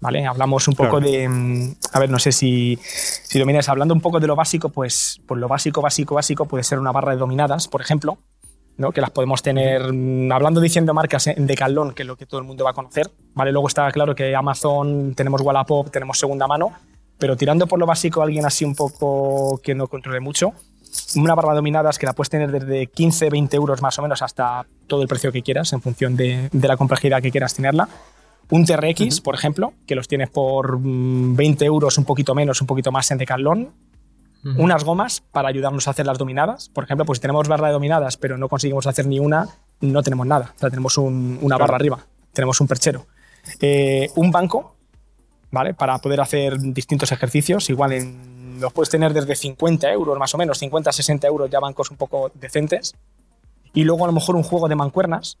¿vale? 0.00 0.26
Hablamos 0.26 0.68
un 0.68 0.74
poco 0.74 1.00
de, 1.00 1.28
mm, 1.28 1.74
a 1.92 1.98
ver, 1.98 2.10
no 2.10 2.18
sé 2.18 2.32
si, 2.32 2.78
si 2.82 3.38
dominas, 3.38 3.68
hablando 3.68 3.94
un 3.94 4.00
poco 4.00 4.20
de 4.20 4.26
lo 4.26 4.36
básico, 4.36 4.68
pues, 4.68 5.20
pues 5.26 5.40
lo 5.40 5.48
básico, 5.48 5.82
básico, 5.82 6.14
básico 6.14 6.46
puede 6.46 6.64
ser 6.64 6.78
una 6.78 6.92
barra 6.92 7.12
de 7.12 7.18
dominadas, 7.18 7.68
por 7.68 7.80
ejemplo, 7.80 8.18
¿no? 8.76 8.92
que 8.92 9.00
las 9.00 9.10
podemos 9.10 9.42
tener, 9.42 9.92
mm, 9.92 10.30
hablando 10.32 10.60
diciendo 10.60 10.94
marcas 10.94 11.26
en 11.28 11.46
Decathlon, 11.46 11.92
que 11.92 12.02
es 12.02 12.06
lo 12.06 12.16
que 12.16 12.26
todo 12.26 12.40
el 12.40 12.46
mundo 12.46 12.64
va 12.64 12.70
a 12.70 12.74
conocer, 12.74 13.10
¿vale? 13.34 13.52
Luego 13.52 13.68
está 13.68 13.90
claro 13.90 14.14
que 14.14 14.34
Amazon, 14.34 15.14
tenemos 15.14 15.40
Wallapop, 15.40 15.90
tenemos 15.90 16.18
segunda 16.18 16.46
mano, 16.46 16.72
pero 17.18 17.36
tirando 17.36 17.66
por 17.66 17.78
lo 17.78 17.86
básico, 17.86 18.22
alguien 18.22 18.46
así 18.46 18.64
un 18.64 18.74
poco 18.74 19.60
que 19.62 19.74
no 19.74 19.86
controle 19.88 20.20
mucho, 20.20 20.52
una 21.16 21.34
barra 21.34 21.50
de 21.50 21.56
dominadas 21.56 21.98
que 21.98 22.06
la 22.06 22.12
puedes 22.12 22.30
tener 22.30 22.50
desde 22.50 22.86
15, 22.86 23.30
20 23.30 23.56
euros 23.56 23.82
más 23.82 23.98
o 23.98 24.02
menos 24.02 24.22
hasta 24.22 24.66
todo 24.86 25.02
el 25.02 25.08
precio 25.08 25.32
que 25.32 25.42
quieras, 25.42 25.72
en 25.72 25.82
función 25.82 26.16
de, 26.16 26.48
de 26.52 26.68
la 26.68 26.76
complejidad 26.76 27.20
que 27.20 27.30
quieras 27.30 27.54
tenerla 27.54 27.88
un 28.50 28.64
TRX, 28.64 29.20
por 29.20 29.34
ejemplo, 29.34 29.72
que 29.86 29.94
los 29.94 30.08
tienes 30.08 30.30
por 30.30 30.78
20 30.80 31.64
mm, 31.64 31.66
euros, 31.66 31.98
un 31.98 32.04
poquito 32.04 32.34
menos, 32.34 32.60
un 32.60 32.66
poquito 32.66 32.92
más 32.92 33.10
en 33.10 33.18
Decathlon. 33.18 33.72
Unas 34.58 34.84
gomas 34.84 35.22
para 35.32 35.48
ayudarnos 35.48 35.88
a 35.88 35.90
hacer 35.90 36.06
las 36.06 36.18
dominadas. 36.18 36.68
Por 36.68 36.84
ejemplo, 36.84 37.04
pues 37.04 37.16
si 37.16 37.22
tenemos 37.22 37.48
barra 37.48 37.66
de 37.66 37.72
dominadas, 37.72 38.16
pero 38.16 38.38
no 38.38 38.48
conseguimos 38.48 38.86
hacer 38.86 39.04
ni 39.04 39.18
una, 39.18 39.48
no 39.80 40.04
tenemos 40.04 40.24
nada. 40.24 40.52
O 40.54 40.58
sea, 40.60 40.70
tenemos 40.70 40.96
una 40.98 41.56
barra 41.56 41.74
arriba, 41.74 42.06
tenemos 42.32 42.60
un 42.60 42.68
perchero. 42.68 43.06
Eh, 43.60 44.08
un 44.14 44.30
banco, 44.30 44.75
¿vale? 45.50 45.74
Para 45.74 45.98
poder 45.98 46.20
hacer 46.20 46.58
distintos 46.58 47.12
ejercicios. 47.12 47.70
Igual 47.70 47.92
en, 47.92 48.60
los 48.60 48.72
puedes 48.72 48.90
tener 48.90 49.12
desde 49.12 49.34
50 49.34 49.90
euros 49.92 50.18
más 50.18 50.34
o 50.34 50.38
menos, 50.38 50.58
50, 50.58 50.92
60 50.92 51.26
euros 51.26 51.50
ya 51.50 51.60
bancos 51.60 51.90
un 51.90 51.96
poco 51.96 52.30
decentes. 52.34 52.94
y 53.74 53.84
luego 53.84 54.04
a 54.04 54.06
lo 54.06 54.12
mejor 54.12 54.36
un 54.36 54.42
juego 54.42 54.68
de 54.68 54.74
mancuernas, 54.74 55.38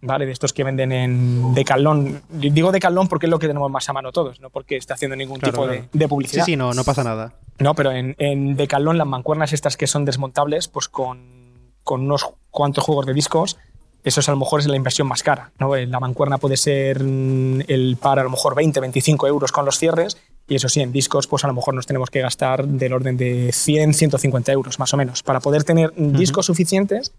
¿vale? 0.00 0.26
De 0.26 0.32
estos 0.32 0.52
que 0.52 0.64
venden 0.64 0.92
en 0.92 1.54
Decathlon. 1.54 2.22
Digo 2.28 2.70
Decathlon 2.70 3.08
porque 3.08 3.26
es 3.26 3.30
lo 3.30 3.38
que 3.38 3.46
tenemos 3.46 3.70
más 3.70 3.88
a 3.88 3.92
mano 3.92 4.12
todos, 4.12 4.40
no 4.40 4.50
porque 4.50 4.76
esté 4.76 4.92
haciendo 4.92 5.16
ningún 5.16 5.40
tipo 5.40 5.66
De, 5.66 6.08
publicidad. 6.08 6.44
Sí, 6.44 6.52
sí, 6.52 6.56
no, 6.56 6.74
no 6.74 6.84
pasa 6.84 7.04
nada. 7.04 7.34
No, 7.58 7.74
pero 7.74 7.92
en, 7.92 8.14
en 8.18 8.56
Decathlon 8.56 8.98
las 8.98 9.06
mancuernas 9.06 9.52
estas 9.52 9.76
que 9.76 9.86
son 9.86 10.04
desmontables, 10.04 10.68
pues 10.68 10.88
con, 10.88 11.72
con 11.82 12.02
unos 12.02 12.28
cuantos 12.50 12.84
juegos 12.84 13.06
de 13.06 13.14
discos, 13.14 13.58
eso 14.04 14.20
es 14.20 14.28
a 14.28 14.32
lo 14.32 14.38
mejor 14.38 14.60
es 14.60 14.66
la 14.66 14.76
inversión 14.76 15.06
más 15.08 15.22
cara. 15.22 15.50
¿no? 15.58 15.74
La 15.76 16.00
mancuerna 16.00 16.38
puede 16.38 16.56
ser 16.56 17.02
mm, 17.02 17.62
el 17.68 17.96
par 18.00 18.18
a 18.18 18.24
lo 18.24 18.30
mejor 18.30 18.54
20, 18.54 18.80
25 18.80 19.26
euros 19.26 19.52
con 19.52 19.64
los 19.64 19.78
cierres 19.78 20.16
y 20.48 20.54
eso 20.54 20.68
sí, 20.68 20.80
en 20.80 20.92
discos 20.92 21.26
pues 21.26 21.44
a 21.44 21.46
lo 21.46 21.54
mejor 21.54 21.74
nos 21.74 21.86
tenemos 21.86 22.10
que 22.10 22.20
gastar 22.20 22.66
del 22.66 22.92
orden 22.92 23.16
de 23.16 23.50
100, 23.52 23.94
150 23.94 24.52
euros 24.52 24.78
más 24.78 24.94
o 24.94 24.96
menos 24.96 25.22
para 25.22 25.40
poder 25.40 25.64
tener 25.64 25.92
discos 25.94 26.46
suficientes 26.46 27.12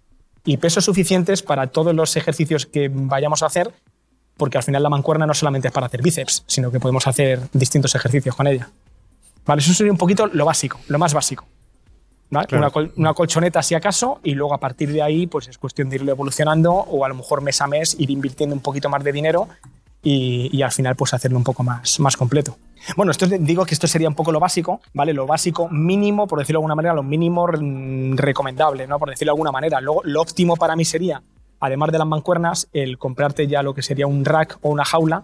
y 0.45 0.57
pesos 0.57 0.85
suficientes 0.85 1.43
para 1.43 1.67
todos 1.67 1.93
los 1.93 2.15
ejercicios 2.15 2.65
que 2.65 2.89
vayamos 2.91 3.43
a 3.43 3.47
hacer, 3.47 3.71
porque 4.37 4.57
al 4.57 4.63
final 4.63 4.81
la 4.81 4.89
mancuerna 4.89 5.27
no 5.27 5.33
solamente 5.33 5.67
es 5.67 5.73
para 5.73 5.87
hacer 5.87 6.01
bíceps, 6.01 6.43
sino 6.47 6.71
que 6.71 6.79
podemos 6.79 7.05
hacer 7.07 7.41
distintos 7.53 7.93
ejercicios 7.93 8.35
con 8.35 8.47
ella. 8.47 8.69
Vale, 9.45 9.61
eso 9.61 9.73
sería 9.73 9.91
un 9.91 9.97
poquito 9.97 10.27
lo 10.27 10.45
básico, 10.45 10.79
lo 10.87 10.97
más 10.97 11.13
básico. 11.13 11.45
Una, 12.31 13.13
colchoneta 13.13 13.63
si 13.63 13.73
acaso 13.73 14.19
y 14.23 14.35
luego 14.35 14.53
a 14.53 14.59
partir 14.59 14.91
de 14.91 15.01
ahí 15.01 15.25
pues 15.25 15.47
es 15.47 15.57
cuestión 15.57 15.89
de 15.89 15.95
irlo 15.95 16.11
evolucionando 16.11 16.71
o 16.71 17.03
a 17.03 17.09
lo 17.09 17.15
mejor 17.15 17.41
mes 17.41 17.59
a 17.59 17.67
mes 17.67 17.95
ir 17.99 18.11
invirtiendo 18.11 18.55
un 18.55 18.61
poquito 18.61 18.87
más 18.87 19.03
de 19.03 19.11
dinero 19.11 19.47
y, 20.03 20.61
al 20.61 20.71
final 20.71 20.95
pues 20.95 21.13
hacerlo 21.13 21.37
un 21.37 21.43
poco 21.43 21.63
más, 21.63 21.99
más 21.99 22.15
completo. 22.15 22.57
Bueno, 22.95 23.11
esto 23.11 23.25
digo 23.27 23.65
que 23.65 23.73
esto 23.73 23.87
sería 23.87 24.07
un 24.07 24.15
poco 24.15 24.31
lo 24.31 24.39
básico, 24.39 24.79
¿vale? 24.93 25.11
Lo 25.11 25.25
básico 25.25 25.67
mínimo, 25.69 26.27
por 26.27 26.39
decirlo 26.39 26.59
de 26.59 26.61
alguna 26.61 26.75
manera, 26.75 26.93
lo 26.93 27.03
mínimo 27.03 27.47
recomendable, 27.47 28.87
¿no? 28.87 28.97
Por 28.99 29.09
decirlo 29.09 29.31
de 29.31 29.35
alguna 29.35 29.51
manera. 29.51 29.81
Luego, 29.81 30.01
lo 30.05 30.21
óptimo 30.21 30.55
para 30.55 30.77
mí 30.77 30.85
sería, 30.85 31.21
además 31.59 31.91
de 31.91 31.97
las 31.97 32.07
mancuernas, 32.07 32.69
el 32.71 32.97
comprarte 32.97 33.47
ya 33.47 33.61
lo 33.63 33.73
que 33.73 33.81
sería 33.81 34.07
un 34.07 34.23
rack 34.23 34.59
o 34.61 34.69
una 34.69 34.85
jaula 34.85 35.23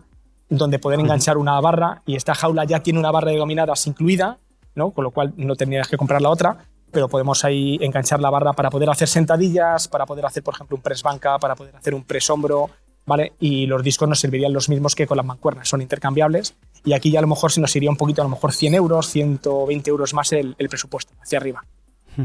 donde 0.50 0.79
poder 0.79 1.00
enganchar 1.00 1.38
una 1.38 1.59
barra 1.62 2.01
y 2.05 2.15
esta 2.15 2.35
jaula 2.35 2.65
ya 2.65 2.81
tiene 2.81 3.00
una 3.00 3.12
barra 3.12 3.31
de 3.31 3.38
dominadas 3.38 3.88
incluida, 3.88 4.39
¿no? 4.75 4.91
Con 4.91 5.05
lo 5.05 5.12
cual 5.12 5.33
no 5.38 5.55
tendrías 5.55 5.88
que 5.88 5.97
comprar 5.97 6.21
la 6.21 6.29
otra, 6.29 6.65
pero 6.95 7.09
podemos 7.09 7.43
ahí 7.43 7.77
enganchar 7.81 8.21
la 8.21 8.29
barra 8.29 8.53
para 8.53 8.69
poder 8.69 8.89
hacer 8.89 9.09
sentadillas, 9.09 9.89
para 9.89 10.05
poder 10.05 10.25
hacer, 10.25 10.41
por 10.43 10.53
ejemplo, 10.53 10.77
un 10.77 10.81
press 10.81 11.03
banca, 11.03 11.37
para 11.37 11.53
poder 11.53 11.75
hacer 11.75 11.93
un 11.93 12.05
press 12.05 12.29
hombro, 12.29 12.69
¿vale? 13.05 13.33
Y 13.37 13.65
los 13.65 13.83
discos 13.83 14.07
nos 14.07 14.21
servirían 14.21 14.53
los 14.53 14.69
mismos 14.69 14.95
que 14.95 15.05
con 15.05 15.17
las 15.17 15.25
mancuernas, 15.25 15.67
son 15.67 15.81
intercambiables. 15.81 16.55
Y 16.85 16.93
aquí 16.93 17.11
ya 17.11 17.19
a 17.19 17.21
lo 17.21 17.27
mejor 17.27 17.51
se 17.51 17.59
nos 17.59 17.75
iría 17.75 17.89
un 17.89 17.97
poquito, 17.97 18.21
a 18.21 18.23
lo 18.23 18.29
mejor 18.29 18.53
100 18.53 18.75
euros, 18.75 19.09
120 19.09 19.89
euros 19.89 20.13
más 20.13 20.31
el, 20.31 20.55
el 20.57 20.69
presupuesto, 20.69 21.11
hacia 21.21 21.37
arriba. 21.37 21.65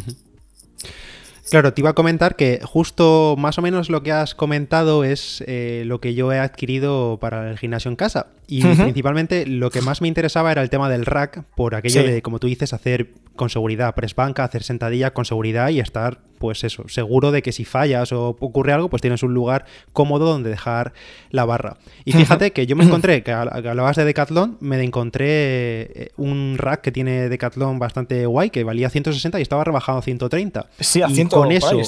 Claro, 1.51 1.73
te 1.75 1.81
iba 1.81 1.91
a 1.91 1.95
comentar 1.95 2.37
que 2.37 2.61
justo 2.63 3.35
más 3.37 3.59
o 3.59 3.63
menos 3.63 3.91
lo 3.91 4.05
que 4.05 4.13
has 4.13 4.37
comentado 4.37 5.03
es 5.03 5.43
eh, 5.49 5.83
lo 5.85 6.01
que 6.01 6.15
yo 6.15 6.33
he 6.33 6.39
adquirido 6.39 7.19
para 7.21 7.51
el 7.51 7.59
gimnasio 7.59 7.91
en 7.91 7.97
casa. 7.97 8.29
Y 8.47 8.63
principalmente 8.63 9.47
lo 9.47 9.71
que 9.71 9.81
más 9.81 10.01
me 10.01 10.09
interesaba 10.09 10.53
era 10.53 10.63
el 10.63 10.71
tema 10.71 10.89
del 10.89 11.07
rack, 11.07 11.45
por 11.57 11.75
aquello 11.75 12.05
de, 12.05 12.23
como 12.23 12.39
tú 12.39 12.47
dices, 12.47 12.73
hacer 12.73 13.11
con 13.35 13.51
seguridad 13.51 13.95
press 13.95 14.15
banca, 14.15 14.45
hacer 14.45 14.63
sentadilla 14.63 15.13
con 15.13 15.25
seguridad 15.25 15.71
y 15.71 15.81
estar, 15.81 16.21
pues 16.41 16.65
eso, 16.65 16.89
seguro 16.89 17.33
de 17.33 17.43
que 17.43 17.53
si 17.53 17.67
fallas 17.67 18.13
o 18.13 18.31
ocurre 18.41 18.73
algo, 18.73 18.89
pues 18.89 19.03
tienes 19.03 19.23
un 19.23 19.35
lugar 19.35 19.67
cómodo 19.93 20.25
donde 20.25 20.49
dejar 20.49 20.95
la 21.29 21.45
barra. 21.45 21.77
Y 22.07 22.13
fíjate 22.13 22.53
que 22.53 22.67
yo 22.67 22.77
me 22.77 22.85
encontré, 22.87 23.23
que 23.23 23.31
hablabas 23.31 23.97
de 23.97 24.07
Decathlon, 24.07 24.57
me 24.61 24.83
encontré 24.83 25.27
eh, 25.29 26.13
un 26.17 26.57
rack 26.57 26.81
que 26.81 26.93
tiene 26.93 27.29
Decathlon 27.29 27.79
bastante 27.79 28.25
guay, 28.25 28.49
que 28.49 28.65
valía 28.65 28.89
160 28.89 29.39
y 29.39 29.43
estaba 29.43 29.65
rebajado 29.65 29.99
a 29.99 30.03
130. 30.03 30.67
Sí, 30.81 31.03
a 31.03 31.11
100 31.11 31.29
con 31.29 31.53
eso, 31.53 31.79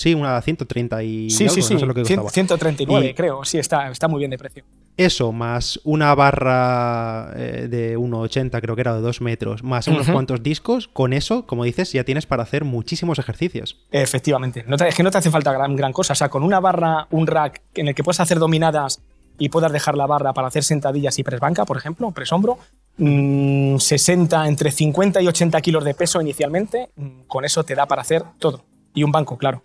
sí, 0.00 0.14
una 0.14 0.40
130 0.40 1.02
y 1.02 1.30
sí, 1.30 1.48
sí, 1.48 1.62
sí, 1.62 1.76
139 1.78 3.14
creo, 3.14 3.44
sí, 3.44 3.58
está, 3.58 3.90
está 3.90 4.08
muy 4.08 4.20
bien 4.20 4.30
de 4.30 4.38
precio. 4.38 4.64
Eso, 4.96 5.32
más 5.32 5.80
una 5.84 6.14
barra 6.14 7.32
eh, 7.36 7.68
de 7.70 7.98
1,80, 7.98 8.60
creo 8.60 8.74
que 8.74 8.80
era 8.80 8.94
de 8.94 9.00
2 9.00 9.20
metros, 9.20 9.62
más 9.62 9.88
unos 9.88 10.08
cuantos 10.10 10.42
discos, 10.42 10.88
con 10.88 11.12
eso, 11.12 11.46
como 11.46 11.64
dices, 11.64 11.92
ya 11.92 12.04
tienes 12.04 12.26
para 12.26 12.42
hacer 12.42 12.64
muchísimos 12.64 13.18
ejercicios. 13.18 13.78
Efectivamente. 13.90 14.64
No 14.66 14.76
es 14.76 14.94
que 14.94 15.02
no 15.02 15.10
te 15.10 15.18
hace 15.18 15.30
falta 15.30 15.52
gran, 15.52 15.74
gran 15.76 15.92
cosa. 15.92 16.12
O 16.12 16.16
sea, 16.16 16.28
con 16.28 16.42
una 16.42 16.60
barra, 16.60 17.06
un 17.10 17.26
rack 17.26 17.62
en 17.74 17.88
el 17.88 17.94
que 17.94 18.04
puedes 18.04 18.20
hacer 18.20 18.38
dominadas 18.38 19.00
y 19.38 19.48
puedas 19.48 19.72
dejar 19.72 19.96
la 19.96 20.06
barra 20.06 20.34
para 20.34 20.48
hacer 20.48 20.64
sentadillas 20.64 21.18
y 21.18 21.22
press 21.22 21.40
banca, 21.40 21.64
por 21.64 21.78
ejemplo, 21.78 22.10
press 22.10 22.30
hombro, 22.32 22.58
60, 22.98 24.38
mm, 24.38 24.46
entre 24.46 24.70
50 24.70 25.22
y 25.22 25.26
80 25.26 25.60
kilos 25.62 25.84
de 25.84 25.94
peso 25.94 26.20
inicialmente, 26.20 26.90
mm, 26.94 27.22
con 27.26 27.46
eso 27.46 27.64
te 27.64 27.74
da 27.74 27.86
para 27.86 28.02
hacer 28.02 28.22
todo. 28.38 28.64
Y 28.94 29.02
un 29.02 29.12
banco, 29.12 29.38
claro. 29.38 29.62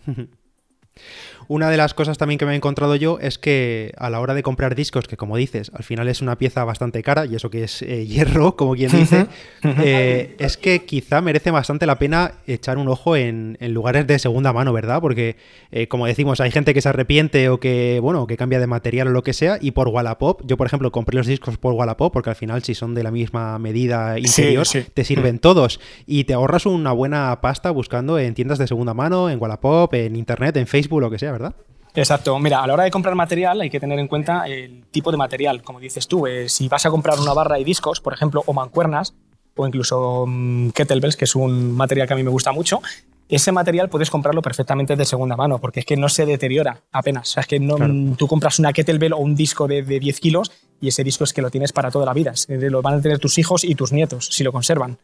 Una 1.47 1.69
de 1.69 1.77
las 1.77 1.93
cosas 1.93 2.17
también 2.17 2.37
que 2.37 2.45
me 2.45 2.53
he 2.53 2.55
encontrado 2.55 2.95
yo 2.95 3.19
es 3.19 3.37
que 3.37 3.93
a 3.97 4.09
la 4.09 4.19
hora 4.19 4.33
de 4.33 4.43
comprar 4.43 4.75
discos, 4.75 5.07
que 5.07 5.17
como 5.17 5.37
dices, 5.37 5.71
al 5.73 5.83
final 5.83 6.07
es 6.07 6.21
una 6.21 6.37
pieza 6.37 6.63
bastante 6.63 7.03
cara, 7.03 7.25
y 7.25 7.35
eso 7.35 7.49
que 7.49 7.63
es 7.63 7.81
eh, 7.81 8.05
hierro, 8.07 8.55
como 8.55 8.75
quien 8.75 8.91
dice, 8.91 9.27
eh, 9.63 10.35
es 10.39 10.57
que 10.57 10.85
quizá 10.85 11.21
merece 11.21 11.51
bastante 11.51 11.85
la 11.85 11.99
pena 11.99 12.35
echar 12.47 12.77
un 12.77 12.87
ojo 12.87 13.15
en, 13.15 13.57
lugares 13.59 14.07
de 14.07 14.19
segunda 14.19 14.53
mano, 14.53 14.73
¿verdad? 14.73 15.01
Porque, 15.01 15.35
eh, 15.71 15.87
como 15.87 16.05
decimos, 16.05 16.39
hay 16.39 16.51
gente 16.51 16.73
que 16.73 16.81
se 16.81 16.89
arrepiente 16.89 17.49
o 17.49 17.59
que, 17.59 17.99
bueno, 18.01 18.25
que 18.27 18.37
cambia 18.37 18.59
de 18.59 18.67
material 18.67 19.09
o 19.09 19.11
lo 19.11 19.23
que 19.23 19.33
sea, 19.33 19.57
y 19.61 19.71
por 19.71 19.89
Wallapop, 19.89 20.41
yo 20.45 20.57
por 20.57 20.67
ejemplo 20.67 20.91
compré 20.91 21.17
los 21.17 21.27
discos 21.27 21.57
por 21.57 21.73
Wallapop, 21.73 22.13
porque 22.13 22.29
al 22.29 22.35
final 22.35 22.63
si 22.63 22.73
son 22.73 22.95
de 22.95 23.03
la 23.03 23.11
misma 23.11 23.59
medida 23.59 24.17
interior, 24.17 24.65
te 24.93 25.03
sirven 25.03 25.39
todos, 25.39 25.79
y 26.05 26.23
te 26.23 26.33
ahorras 26.33 26.65
una 26.65 26.91
buena 26.91 27.39
pasta 27.41 27.71
buscando 27.71 28.17
en 28.17 28.33
tiendas 28.33 28.57
de 28.57 28.67
segunda 28.67 28.93
mano, 28.93 29.29
en 29.29 29.41
Wallapop, 29.41 29.93
en 29.93 30.15
Internet, 30.15 30.57
en 30.57 30.67
Facebook, 30.67 31.01
lo 31.01 31.09
que 31.09 31.19
sea, 31.19 31.34
¿verdad? 31.35 31.55
Exacto. 31.93 32.37
Mira, 32.39 32.61
a 32.61 32.67
la 32.67 32.73
hora 32.73 32.83
de 32.83 32.91
comprar 32.91 33.15
material 33.15 33.61
hay 33.61 33.69
que 33.69 33.79
tener 33.79 33.99
en 33.99 34.07
cuenta 34.07 34.45
el 34.47 34.85
tipo 34.91 35.11
de 35.11 35.17
material. 35.17 35.61
Como 35.61 35.79
dices 35.79 36.07
tú, 36.07 36.27
eh, 36.27 36.49
si 36.49 36.67
vas 36.67 36.85
a 36.85 36.89
comprar 36.89 37.19
una 37.19 37.33
barra 37.33 37.59
y 37.59 37.63
discos, 37.63 38.01
por 38.01 38.13
ejemplo, 38.13 38.43
o 38.45 38.53
mancuernas, 38.53 39.13
o 39.55 39.65
incluso 39.65 40.25
mm, 40.27 40.69
kettlebells, 40.69 41.15
que 41.15 41.25
es 41.25 41.35
un 41.35 41.71
material 41.71 42.07
que 42.07 42.13
a 42.13 42.17
mí 42.17 42.23
me 42.23 42.29
gusta 42.29 42.51
mucho, 42.51 42.81
ese 43.29 43.51
material 43.51 43.89
puedes 43.89 44.09
comprarlo 44.09 44.41
perfectamente 44.41 44.95
de 44.95 45.05
segunda 45.05 45.35
mano, 45.35 45.59
porque 45.59 45.79
es 45.79 45.85
que 45.85 45.95
no 45.95 46.09
se 46.09 46.25
deteriora 46.25 46.81
apenas. 46.91 47.29
O 47.29 47.33
sea, 47.33 47.41
es 47.41 47.47
que 47.47 47.59
no, 47.59 47.77
tú 48.15 48.27
compras 48.27 48.59
una 48.59 48.73
kettlebell 48.73 49.13
o 49.13 49.17
un 49.17 49.35
disco 49.35 49.67
de, 49.67 49.81
de, 49.81 49.99
10 49.99 50.19
kilos 50.19 50.51
y 50.79 50.89
ese 50.89 51.03
disco 51.03 51.23
es 51.23 51.33
que 51.33 51.41
lo 51.41 51.49
tienes 51.49 51.71
para 51.71 51.89
toda 51.89 52.05
la 52.05 52.13
vida. 52.13 52.33
Lo 52.47 52.81
van 52.81 52.95
a 52.95 53.01
tener 53.01 53.19
tus 53.19 53.37
hijos 53.37 53.63
y 53.63 53.73
tus 53.75 53.91
nietos 53.93 54.27
si 54.31 54.43
lo 54.43 54.51
conservan. 54.51 54.97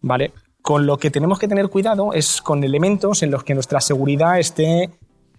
¿Vale? 0.00 0.32
Con 0.60 0.84
lo 0.84 0.98
que 0.98 1.10
tenemos 1.10 1.38
que 1.38 1.48
tener 1.48 1.68
cuidado 1.68 2.12
es 2.12 2.42
con 2.42 2.62
elementos 2.64 3.22
en 3.22 3.30
los 3.30 3.44
que 3.44 3.54
nuestra 3.54 3.80
seguridad 3.80 4.38
esté 4.38 4.90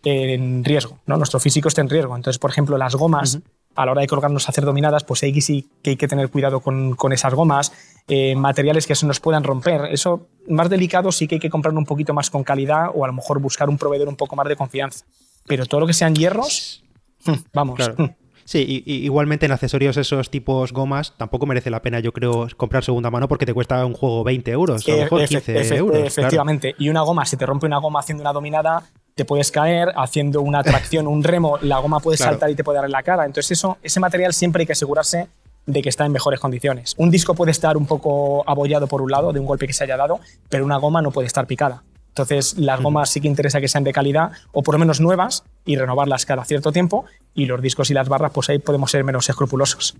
en 0.04 0.64
riesgo, 0.64 1.00
¿no? 1.06 1.18
nuestro 1.18 1.40
físico 1.40 1.68
está 1.68 1.82
en 1.82 1.90
riesgo. 1.90 2.16
Entonces, 2.16 2.40
por 2.40 2.52
ejemplo, 2.52 2.78
las 2.78 2.96
gomas, 2.96 3.40
a 3.76 3.86
la 3.86 3.92
hora 3.92 4.02
de 4.02 4.08
colgarnos 4.08 4.48
a 4.48 4.52
hacer 4.52 4.66
dominadas, 4.66 5.04
pues 5.04 5.24
ahí 5.24 5.40
sí 5.42 5.70
que 5.82 5.92
hay 5.92 5.96
que 5.96 6.08
tener 6.08 6.30
cuidado 6.30 6.60
con, 6.60 6.96
esas 7.12 7.34
gomas, 7.34 7.72
eh, 8.08 8.36
materiales 8.36 8.86
que 8.86 8.96
se 8.96 9.06
nos 9.06 9.20
puedan 9.20 9.44
romper. 9.44 9.86
Eso, 9.86 10.28
más 10.48 10.70
delicado, 10.70 11.12
sí 11.12 11.28
que 11.28 11.36
hay 11.36 11.40
que 11.40 11.50
comprarlo 11.50 11.80
un 11.80 11.86
poquito 11.86 12.14
más 12.14 12.30
con 12.30 12.44
calidad 12.44 12.88
o 12.94 13.04
a 13.04 13.08
lo 13.08 13.14
mejor 13.14 13.40
buscar 13.40 13.70
un 13.70 13.78
proveedor 13.78 14.10
un 14.10 14.16
poco 14.16 14.36
más 14.36 14.48
de 14.48 14.56
confianza. 14.56 15.06
Pero 15.48 15.66
todo 15.66 15.82
lo 15.82 15.88
que 15.88 15.94
sean 15.94 16.16
hierros, 16.16 16.84
hmm, 17.26 17.34
vamos. 17.54 17.80
Hmm. 17.98 18.06
Sí, 18.46 18.84
igualmente 18.86 19.46
en 19.46 19.54
accesorios 19.54 19.96
esos 19.96 20.30
tipos 20.30 20.74
gomas 20.74 21.14
tampoco 21.18 21.46
merece 21.46 21.70
la 21.70 21.82
pena, 21.82 22.02
yo 22.02 22.12
creo, 22.12 22.48
comprar 22.58 22.84
segunda 22.84 23.10
mano 23.10 23.30
porque 23.30 23.46
te 23.46 23.54
cuesta 23.54 23.86
un 23.86 23.94
juego 23.94 24.24
20 24.26 24.52
euros, 24.52 24.88
a 24.88 24.92
lo 24.92 24.98
mejor 24.98 25.26
15 25.26 25.76
euros. 25.78 25.98
Efectivamente. 26.06 26.76
Y 26.78 26.90
una 26.90 27.02
goma, 27.02 27.26
si 27.26 27.38
te 27.38 27.46
rompe 27.46 27.68
una 27.68 27.78
goma 27.78 28.02
haciendo 28.02 28.22
una 28.22 28.34
dominada, 28.34 28.84
te 29.15 29.25
puedes 29.25 29.51
caer 29.51 29.93
haciendo 29.96 30.41
una 30.41 30.63
tracción, 30.63 31.08
un 31.08 31.24
remo, 31.24 31.58
la 31.62 31.79
goma 31.79 32.00
puede 32.00 32.17
saltar 32.17 32.50
y 32.50 32.55
te 32.55 32.63
puede 32.63 32.77
dar 32.77 32.86
en 32.86 32.91
la 32.91 33.03
cara. 33.03 33.25
Entonces 33.25 33.51
eso, 33.51 33.77
ese 33.84 34.00
material 34.00 34.34
siempre 34.34 34.62
hay 34.62 34.65
que 34.65 34.74
asegurarse 34.74 35.27
de 35.65 35.82
que 35.82 35.89
está 35.89 36.05
en 36.05 36.12
mejores 36.12 36.39
condiciones. 36.39 36.96
Un 36.98 37.10
disco 37.10 37.36
puede 37.36 37.51
estar 37.51 37.77
un 37.77 37.86
poco 37.86 38.43
abollado 38.50 38.88
por 38.88 39.01
un 39.01 39.12
lado 39.12 39.32
de 39.32 39.39
un 39.39 39.46
golpe 39.46 39.67
que 39.67 39.74
se 39.74 39.84
haya 39.84 39.98
dado, 39.98 40.20
pero 40.50 40.65
una 40.65 40.77
goma 40.77 41.01
no 41.01 41.12
puede 41.12 41.27
estar 41.27 41.48
picada. 41.48 41.84
Entonces, 42.10 42.60
las 42.60 42.79
gomas 42.79 43.10
sí 43.10 43.22
que 43.22 43.27
interesa 43.27 43.60
que 43.60 43.67
sean 43.67 43.84
de 43.84 43.91
calidad 43.91 44.34
o 44.51 44.62
por 44.62 44.75
lo 44.75 44.79
menos 44.79 45.00
nuevas 45.00 45.43
y 45.65 45.77
renovarlas 45.77 46.27
cada 46.27 46.46
cierto 46.46 46.72
tiempo. 46.72 47.05
Y 47.34 47.46
los 47.48 47.60
discos 47.60 47.89
y 47.89 47.96
las 47.96 48.08
barras, 48.08 48.32
pues 48.32 48.50
ahí 48.50 48.60
podemos 48.60 48.91
ser 48.91 49.03
menos 49.03 49.27
escrupulosos. 49.29 49.96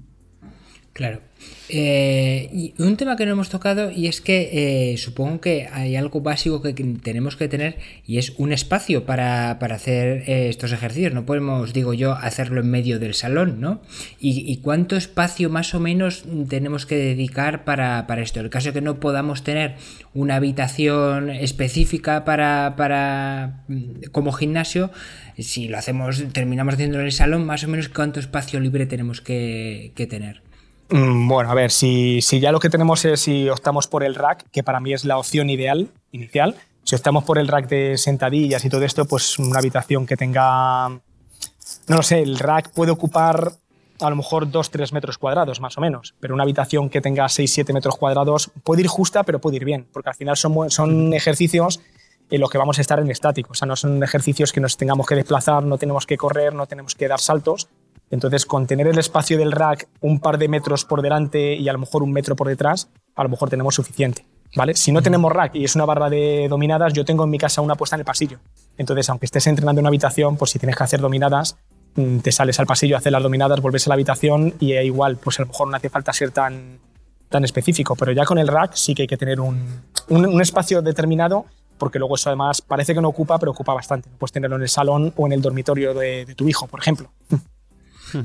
Claro. 0.94 1.22
Eh, 1.70 2.50
y 2.54 2.74
un 2.78 2.98
tema 2.98 3.16
que 3.16 3.26
no 3.26 3.32
hemos 3.32 3.50
tocado 3.50 3.90
y 3.90 4.06
es 4.08 4.22
que 4.22 4.92
eh, 4.92 4.98
supongo 4.98 5.42
que 5.42 5.68
hay 5.72 5.96
algo 5.96 6.22
básico 6.22 6.62
que 6.62 6.74
tenemos 6.74 7.36
que 7.36 7.48
tener 7.48 7.78
y 8.06 8.20
es 8.20 8.34
un 8.38 8.54
espacio 8.54 9.06
para, 9.06 9.52
hacer 9.52 10.24
eh, 10.28 10.50
estos 10.50 10.72
ejercicios. 10.72 11.14
No 11.14 11.26
podemos, 11.26 11.74
digo 11.74 11.96
yo, 11.96 12.14
hacerlo 12.14 12.62
en 12.62 12.70
medio 12.70 13.00
del 13.00 13.16
salón, 13.16 13.60
¿no? 13.60 13.82
¿Y, 14.20 14.58
cuánto 14.58 14.96
espacio 14.96 15.50
más 15.50 15.74
o 15.74 15.80
menos 15.80 16.26
tenemos 16.48 16.86
que 16.86 16.96
dedicar 16.96 17.64
para, 17.66 18.06
esto? 18.22 18.40
En 18.40 18.46
el 18.46 18.52
caso 18.52 18.68
de 18.68 18.74
que 18.74 18.82
no 18.82 19.00
podamos 19.00 19.44
tener 19.44 19.76
una 20.14 20.36
habitación 20.36 21.32
específica 21.32 22.24
para, 22.24 22.76
para 22.78 23.64
como 24.12 24.32
gimnasio, 24.32 24.92
si 25.40 25.68
lo 25.70 25.80
hacemos, 25.80 26.24
terminamos 26.34 26.76
haciéndolo 26.76 27.02
en 27.02 27.08
el 27.08 27.12
salón, 27.14 27.46
más 27.46 27.64
o 27.64 27.68
menos 27.68 27.90
cuánto 27.90 28.20
espacio 28.20 28.60
libre 28.60 28.86
tenemos 28.86 29.22
que 29.22 29.92
tener. 30.08 30.53
Mm, 30.90 31.28
bueno, 31.28 31.50
a 31.50 31.54
ver, 31.54 31.72
si, 31.72 32.22
si, 32.22 32.40
ya 32.40 32.52
lo 32.52 32.60
que 32.60 32.70
tenemos 32.70 33.04
es 33.06 33.22
si 33.22 33.50
optamos 33.50 33.88
por 33.88 34.04
el 34.04 34.16
rack, 34.16 34.46
que 34.52 34.63
para 34.63 34.80
mí 34.80 34.94
es 34.94 35.06
la 35.06 35.18
opción 35.18 35.50
ideal, 35.50 35.90
inicial, 36.12 36.56
Si 36.84 36.96
optamos 36.96 37.24
por 37.24 37.38
el 37.38 37.48
rack 37.48 37.70
de 37.70 37.98
sentadillas 37.98 38.66
y 38.66 38.70
todo 38.70 38.84
esto, 38.84 39.06
pues 39.06 39.40
una 39.40 39.60
habitación 39.60 40.06
que 40.06 40.18
tenga, 40.18 40.90
no 40.90 41.96
lo 41.96 42.04
sé, 42.04 42.22
el 42.22 42.38
rack 42.38 42.72
puede 42.72 42.92
ocupar 42.92 43.54
a 44.02 44.10
lo 44.10 44.16
mejor 44.18 44.48
2-3 44.52 44.92
metros 44.92 45.18
cuadrados 45.18 45.62
más 45.62 45.78
o 45.78 45.82
menos, 45.82 46.13
pero 46.20 46.34
una 46.34 46.44
habitación 46.44 46.90
que 46.90 47.00
tenga 47.00 47.25
6-7 47.25 47.74
metros 47.74 47.96
cuadrados 47.96 48.52
puede 48.63 48.82
ir 48.82 48.88
justa, 48.88 49.24
pero 49.24 49.40
puede 49.40 49.58
ir 49.58 49.66
bien, 49.66 49.88
porque 49.94 50.10
al 50.10 50.16
final 50.16 50.36
son, 50.36 50.70
son 50.70 51.13
ejercicios 51.13 51.80
en 52.30 52.42
los 52.42 52.50
que 52.50 52.58
vamos 52.58 52.78
a 52.80 52.82
estar 52.82 53.00
en 53.00 53.10
estático, 53.10 53.52
o 53.52 53.56
sea, 53.56 53.68
no 53.68 53.75
son 53.75 54.04
ejercicios 54.04 54.52
que 54.52 54.60
nos 54.60 54.75
tengamos 54.75 55.08
que 55.08 55.16
desplazar, 55.16 55.63
no 55.63 55.78
tenemos 55.78 56.06
que 56.06 56.18
correr, 56.18 56.54
no 56.54 56.66
tenemos 56.66 56.96
que 56.96 57.08
dar 57.08 57.20
saltos, 57.20 57.70
entonces 58.13 58.46
con 58.46 58.67
tener 58.67 58.88
el 58.88 58.98
espacio 58.98 59.38
del 59.38 59.51
rack 59.51 59.88
un 60.01 60.20
par 60.20 60.38
de 60.38 60.48
metros 60.48 60.86
por 60.86 61.01
delante 61.01 61.55
y 61.55 61.67
a 61.70 61.74
lo 61.74 61.79
mejor 61.79 62.03
un 62.03 62.12
metro 62.12 62.36
por 62.36 62.48
detrás, 62.48 62.89
a 63.15 63.24
lo 63.24 63.29
mejor 63.29 63.50
tenemos 63.50 63.75
suficiente. 63.75 64.25
¿Vale? 64.55 64.75
Si 64.75 64.91
no 64.91 65.01
tenemos 65.01 65.32
rack 65.32 65.55
y 65.55 65.63
es 65.63 65.75
una 65.75 65.86
barra 65.86 66.12
de 66.12 66.48
dominadas, 66.48 66.93
yo 66.93 67.03
tengo 67.03 67.24
en 67.24 67.32
mi 67.32 67.39
casa 67.39 67.62
una 67.62 67.74
puesta 67.74 67.96
en 67.96 68.01
el 68.01 68.05
pasillo. 68.05 68.38
Entonces, 68.77 69.10
aunque 69.10 69.25
estés 69.25 69.48
entrenando 69.48 69.79
en 69.79 69.84
una 69.84 69.89
habitación, 69.89 70.38
pues 70.38 70.51
si 70.51 70.60
tienes 70.60 70.75
que 70.75 70.84
hacer 70.84 71.01
dominadas, 71.01 71.58
Mm, 71.96 72.20
te 72.20 72.32
sales 72.32 72.60
al 72.60 72.65
pasillo, 72.65 72.98
haces 72.98 73.12
las 73.12 73.22
dominadas, 73.22 73.62
vuelves 73.62 73.86
a 73.86 73.89
la 73.89 73.93
habitación 73.93 74.55
y 74.60 74.74
igual, 74.74 75.17
pues 75.17 75.39
a 75.39 75.43
lo 75.43 75.50
mejor 75.50 75.67
no 75.67 75.77
hace 75.77 75.89
falta 75.89 76.12
ser 76.12 76.32
tan, 76.32 76.79
tan 77.29 77.43
específico, 77.43 77.96
pero 77.96 78.12
ya 78.12 78.25
con 78.25 78.39
el 78.39 78.48
rack 78.48 78.74
sí 78.74 78.96
que 78.96 79.03
hay 79.03 79.08
que 79.08 79.17
tener 79.17 79.39
un, 79.39 79.82
un, 80.10 80.41
espacio 80.41 80.82
determinado 80.82 81.46
porque 81.77 82.00
luego 82.00 82.15
eso 82.15 82.29
además 82.29 82.62
parece 82.62 82.96
que 82.96 83.01
no 83.01 83.10
ocupa, 83.10 83.38
pero 83.38 83.51
ocupa 83.51 83.74
bastante. 83.74 84.10
Puedes 84.17 84.32
tenerlo 84.32 84.55
en 84.55 84.63
el 84.63 84.70
salón 84.70 85.13
o 85.15 85.25
en 85.27 85.34
el 85.34 85.41
dormitorio 85.41 85.93
de, 85.93 86.25
de 86.25 86.34
tu 86.34 86.48
hijo, 86.48 86.67
por 86.67 86.79
ejemplo. 86.79 87.12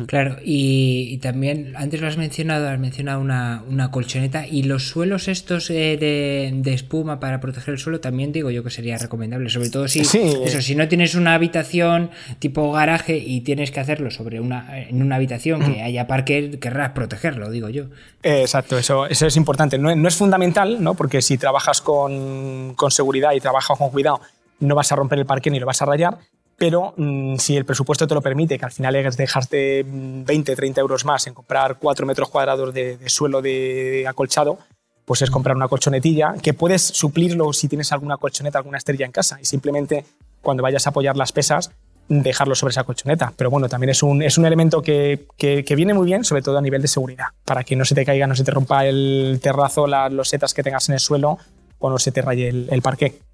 Claro, 0.06 0.36
y, 0.44 1.18
también, 1.18 1.72
antes 1.76 2.00
lo 2.00 2.06
has 2.06 2.16
mencionado, 2.16 2.68
has 2.68 2.78
mencionado 2.78 3.20
una, 3.20 3.90
colchoneta 3.90 4.46
y 4.46 4.64
los 4.64 4.88
suelos 4.88 5.28
estos 5.28 5.70
eh, 5.70 5.96
de, 5.98 6.74
espuma 6.74 7.20
para 7.20 7.40
proteger 7.40 7.74
el 7.74 7.80
suelo 7.80 8.00
también 8.00 8.32
digo 8.32 8.50
yo 8.50 8.62
que 8.62 8.70
sería 8.70 8.98
recomendable, 8.98 9.48
sobre 9.48 9.70
todo 9.70 9.88
si, 9.88 10.00
eso, 10.00 10.60
si 10.60 10.74
no 10.74 10.88
tienes 10.88 11.14
una 11.14 11.34
habitación 11.34 12.10
tipo 12.38 12.70
garaje 12.72 13.16
y 13.18 13.40
tienes 13.40 13.70
que 13.70 13.80
hacerlo 13.80 14.10
sobre 14.10 14.40
una, 14.40 14.78
en 14.78 15.00
una 15.02 15.16
habitación 15.16 15.60
que 15.60 15.80
mm. 15.80 15.84
haya 15.84 16.06
parque, 16.06 16.58
querrás 16.60 16.90
protegerlo, 16.90 17.50
digo 17.50 17.68
yo. 17.68 17.86
exacto, 18.22 18.78
eso, 18.78 19.06
eso 19.06 19.26
es 19.26 19.36
importante. 19.36 19.78
No, 19.78 19.94
no, 19.94 20.08
es 20.08 20.16
fundamental, 20.16 20.82
¿no? 20.82 20.94
porque 20.94 21.22
si 21.22 21.38
trabajas 21.38 21.80
con, 21.80 22.74
con 22.74 22.90
seguridad 22.90 23.32
y 23.32 23.40
trabajas 23.40 23.78
con 23.78 23.90
cuidado, 23.90 24.20
no 24.60 24.74
vas 24.74 24.92
a 24.92 24.96
romper 24.96 25.18
el 25.18 25.26
parque 25.26 25.50
ni 25.50 25.60
lo 25.60 25.66
vas 25.66 25.82
a 25.82 25.86
rayar, 25.86 26.18
pero 26.58 26.92
mm, 26.96 27.36
si 27.36 27.56
el 27.56 27.64
presupuesto 27.64 28.06
te 28.06 28.14
lo 28.14 28.20
permite, 28.20 28.58
que 28.58 28.64
al 28.64 28.72
final 28.72 28.96
es 28.96 29.16
dejarte 29.16 29.86
20, 29.86 30.56
30 30.56 30.80
euros 30.80 31.04
más 31.04 31.26
en 31.28 31.34
comprar 31.34 31.78
4 31.78 32.04
metros 32.04 32.28
cuadrados 32.28 32.74
de, 32.74 32.98
suelo 33.06 33.40
de 33.40 34.04
acolchado, 34.06 34.58
pues 35.04 35.22
es 35.22 35.30
comprar 35.30 35.56
una 35.56 35.68
colchonetilla 35.68 36.34
que 36.42 36.52
puedes 36.52 36.82
suplirlo 36.82 37.52
si 37.52 37.68
tienes 37.68 37.92
alguna 37.92 38.16
colchoneta, 38.18 38.58
alguna 38.58 38.76
estrella 38.76 39.06
en 39.06 39.12
casa 39.12 39.38
y 39.40 39.44
simplemente 39.44 40.04
cuando 40.42 40.62
vayas 40.62 40.86
a 40.86 40.90
apoyar 40.90 41.16
las 41.16 41.32
pesas 41.32 41.70
dejarlo 42.08 42.54
sobre 42.54 42.72
esa 42.72 42.84
colchoneta. 42.84 43.32
Pero 43.36 43.50
bueno, 43.50 43.68
también 43.68 43.90
es 43.90 44.02
un, 44.02 44.22
es 44.22 44.36
un 44.36 44.44
elemento 44.44 44.82
que, 44.82 45.26
que, 45.36 45.62
viene 45.76 45.94
muy 45.94 46.06
bien, 46.06 46.24
sobre 46.24 46.42
todo 46.42 46.58
a 46.58 46.62
nivel 46.62 46.82
de 46.82 46.88
seguridad, 46.88 47.26
para 47.44 47.64
que 47.64 47.76
no 47.76 47.84
se 47.84 47.94
te 47.94 48.04
caiga, 48.04 48.26
no 48.26 48.34
se 48.34 48.44
te 48.44 48.50
rompa 48.50 48.86
el 48.86 49.38
terrazo, 49.42 49.86
las 49.86 50.12
losetas 50.12 50.54
que 50.54 50.62
tengas 50.62 50.88
en 50.88 50.94
el 50.94 51.00
suelo 51.00 51.38
o 51.78 51.90
no 51.90 51.98
se 51.98 52.10
te 52.10 52.22
raye 52.22 52.48
el, 52.48 52.66
el 52.70 52.82
parqué 52.82 53.27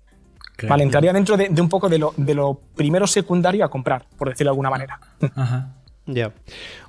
vale, 0.63 0.83
entraría 0.85 1.13
dentro 1.13 1.37
de, 1.37 1.49
un 1.61 1.69
poco 1.69 1.89
de 1.89 1.99
lo, 1.99 2.15
de 2.17 2.35
lo, 2.35 2.61
primero 2.75 3.07
secundario 3.07 3.65
a 3.65 3.71
comprar, 3.71 4.07
por 4.17 4.29
decirlo 4.29 4.51
de 4.51 4.53
alguna 4.53 4.71
manera. 4.71 5.01
Ajá. 5.35 5.75
Ya. 6.07 6.33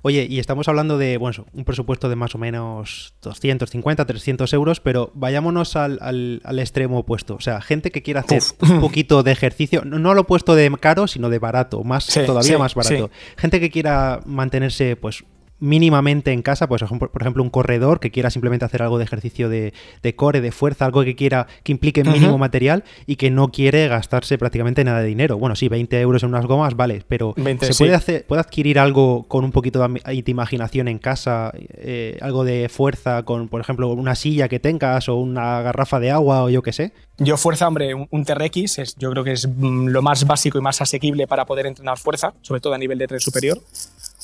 Oye, 0.02 0.28
y 0.30 0.40
estamos 0.40 0.68
hablando 0.68 0.98
de, 0.98 1.18
bueno, 1.18 1.46
un 1.54 1.64
presupuesto 1.64 2.10
de 2.10 2.18
más 2.18 2.36
o 2.36 2.38
menos 2.38 3.14
250, 3.22 4.06
300 4.06 4.52
euros, 4.54 4.82
pero 4.82 5.12
vayámonos 5.14 5.78
al, 5.78 6.00
al, 6.02 6.60
extremo 6.60 7.00
opuesto. 7.00 7.36
O 7.36 7.40
sea, 7.40 7.62
gente 7.62 7.92
que 7.92 8.04
quiera 8.04 8.22
hacer 8.22 8.42
un 8.62 8.82
poquito 8.82 9.24
de 9.24 9.32
ejercicio, 9.32 9.84
no, 9.86 10.14
lo 10.14 10.22
opuesto 10.22 10.54
de 10.54 10.70
caro, 10.80 11.08
sino 11.08 11.30
de 11.30 11.40
barato, 11.40 11.84
más 11.84 12.08
todavía 12.08 12.58
más 12.58 12.76
barato. 12.76 13.10
Gente 13.38 13.62
que 13.62 13.70
quiera 13.70 14.20
mantenerse, 14.26 14.98
pues, 14.98 15.24
mínimamente 15.60 16.32
en 16.32 16.42
casa, 16.42 16.68
pues 16.68 16.84
por 16.84 17.22
ejemplo 17.22 17.42
un 17.42 17.50
corredor 17.50 18.00
que 18.00 18.12
quiera 18.12 18.30
simplemente 18.30 18.66
hacer 18.66 18.82
algo 18.82 18.98
de 18.98 19.06
ejercicio 19.06 19.50
de, 19.50 19.74
core, 20.16 20.42
de 20.42 20.52
fuerza, 20.52 20.86
algo 20.86 21.04
que 21.04 21.16
quiera 21.16 21.48
que 21.64 21.72
implique 21.72 22.04
mínimo 22.04 22.38
material 22.38 22.84
y 23.06 23.16
que 23.16 23.32
no 23.32 23.52
quiere 23.52 23.88
gastarse 23.88 24.38
prácticamente 24.38 24.84
nada 24.84 25.00
de 25.00 25.08
dinero. 25.08 25.38
Bueno, 25.38 25.56
sí, 25.56 25.70
20 25.70 26.00
euros 26.02 26.24
en 26.24 26.30
unas 26.30 26.46
gomas, 26.46 26.76
vale, 26.76 27.04
pero 27.08 27.34
¿se 27.62 27.74
puede, 27.76 27.96
hacer, 27.96 28.26
puede 28.26 28.42
adquirir 28.42 28.80
algo 28.80 29.24
con 29.28 29.46
un 29.46 29.52
poquito 29.52 29.86
de, 29.88 30.24
imaginación 30.26 30.88
en 30.88 31.00
casa, 31.00 31.52
eh, 31.54 32.18
algo 32.22 32.44
de 32.44 32.68
fuerza 32.70 33.24
con, 33.24 33.48
por 33.48 33.62
ejemplo, 33.62 33.90
una 33.90 34.16
silla 34.16 34.50
que 34.50 34.60
tengas 34.60 35.08
o 35.08 35.16
una 35.16 35.62
garrafa 35.62 36.00
de 36.00 36.12
agua 36.12 36.44
o 36.44 36.50
yo 36.50 36.62
qué 36.62 36.74
sé? 36.74 36.92
Yo 37.18 37.38
fuerza, 37.38 37.68
hombre, 37.68 37.94
un, 37.94 38.26
TRX 38.26 38.80
es, 38.80 38.96
yo 38.98 39.10
creo 39.12 39.24
que 39.24 39.32
es 39.32 39.48
mm, 39.48 39.88
lo 39.88 40.02
más 40.02 40.28
básico 40.28 40.58
y 40.58 40.62
más 40.62 40.82
asequible 40.82 41.28
para 41.28 41.46
poder 41.46 41.66
entrenar 41.66 41.98
fuerza, 41.98 42.34
sobre 42.42 42.60
todo 42.60 42.74
a 42.74 42.78
nivel 42.78 42.98
de 42.98 43.08
tren 43.08 43.22
superior 43.22 43.62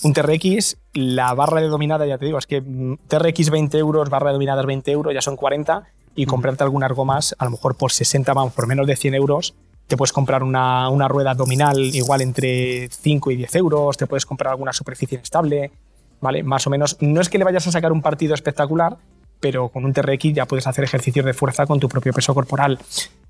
un 0.03 0.13
TRX, 0.13 0.77
la 0.93 1.33
barra 1.33 1.61
de 1.61 1.67
dominada, 1.67 2.05
ya 2.05 2.17
te 2.17 2.25
digo, 2.25 2.37
es 2.37 2.47
que 2.47 2.61
mm, 2.61 2.97
TRX 3.07 3.49
20 3.49 3.77
euros, 3.77 4.09
barra 4.09 4.29
de 4.29 4.33
dominadas 4.33 4.65
20 4.65 4.91
euros, 4.91 5.13
ya 5.13 5.21
son 5.21 5.35
40, 5.35 5.83
y 6.15 6.25
comprarte 6.25 6.63
algunas 6.63 6.91
gomas, 6.91 7.35
a 7.37 7.45
lo 7.45 7.51
mejor 7.51 7.75
por 7.75 7.91
60, 7.91 8.33
vamos, 8.33 8.53
por 8.53 8.67
menos 8.67 8.87
de 8.87 8.95
100 8.95 9.15
euros, 9.15 9.53
te 9.87 9.97
puedes 9.97 10.13
comprar 10.13 10.43
una, 10.43 10.89
una, 10.89 11.07
rueda 11.07 11.31
abdominal 11.31 11.77
igual 11.79 12.21
entre 12.21 12.89
5 12.89 13.31
y 13.31 13.35
10 13.35 13.55
euros, 13.55 13.97
te 13.97 14.07
puedes 14.07 14.25
comprar 14.25 14.51
alguna 14.51 14.73
superficie 14.73 15.17
inestable, 15.17 15.71
¿vale? 16.21 16.43
Más 16.43 16.65
o 16.67 16.69
menos. 16.69 16.97
No 17.01 17.19
es 17.19 17.29
que 17.29 17.37
le 17.37 17.43
vayas 17.43 17.67
a 17.67 17.71
sacar 17.71 17.91
un 17.91 18.01
partido 18.01 18.33
espectacular, 18.33 18.97
pero 19.41 19.69
con 19.69 19.83
un 19.83 19.91
TRX 19.91 20.33
ya 20.33 20.45
puedes 20.45 20.67
hacer 20.67 20.85
ejercicios 20.85 21.25
de 21.25 21.33
fuerza 21.33 21.65
con 21.65 21.79
tu 21.79 21.89
propio 21.89 22.13
peso 22.13 22.33
corporal. 22.33 22.79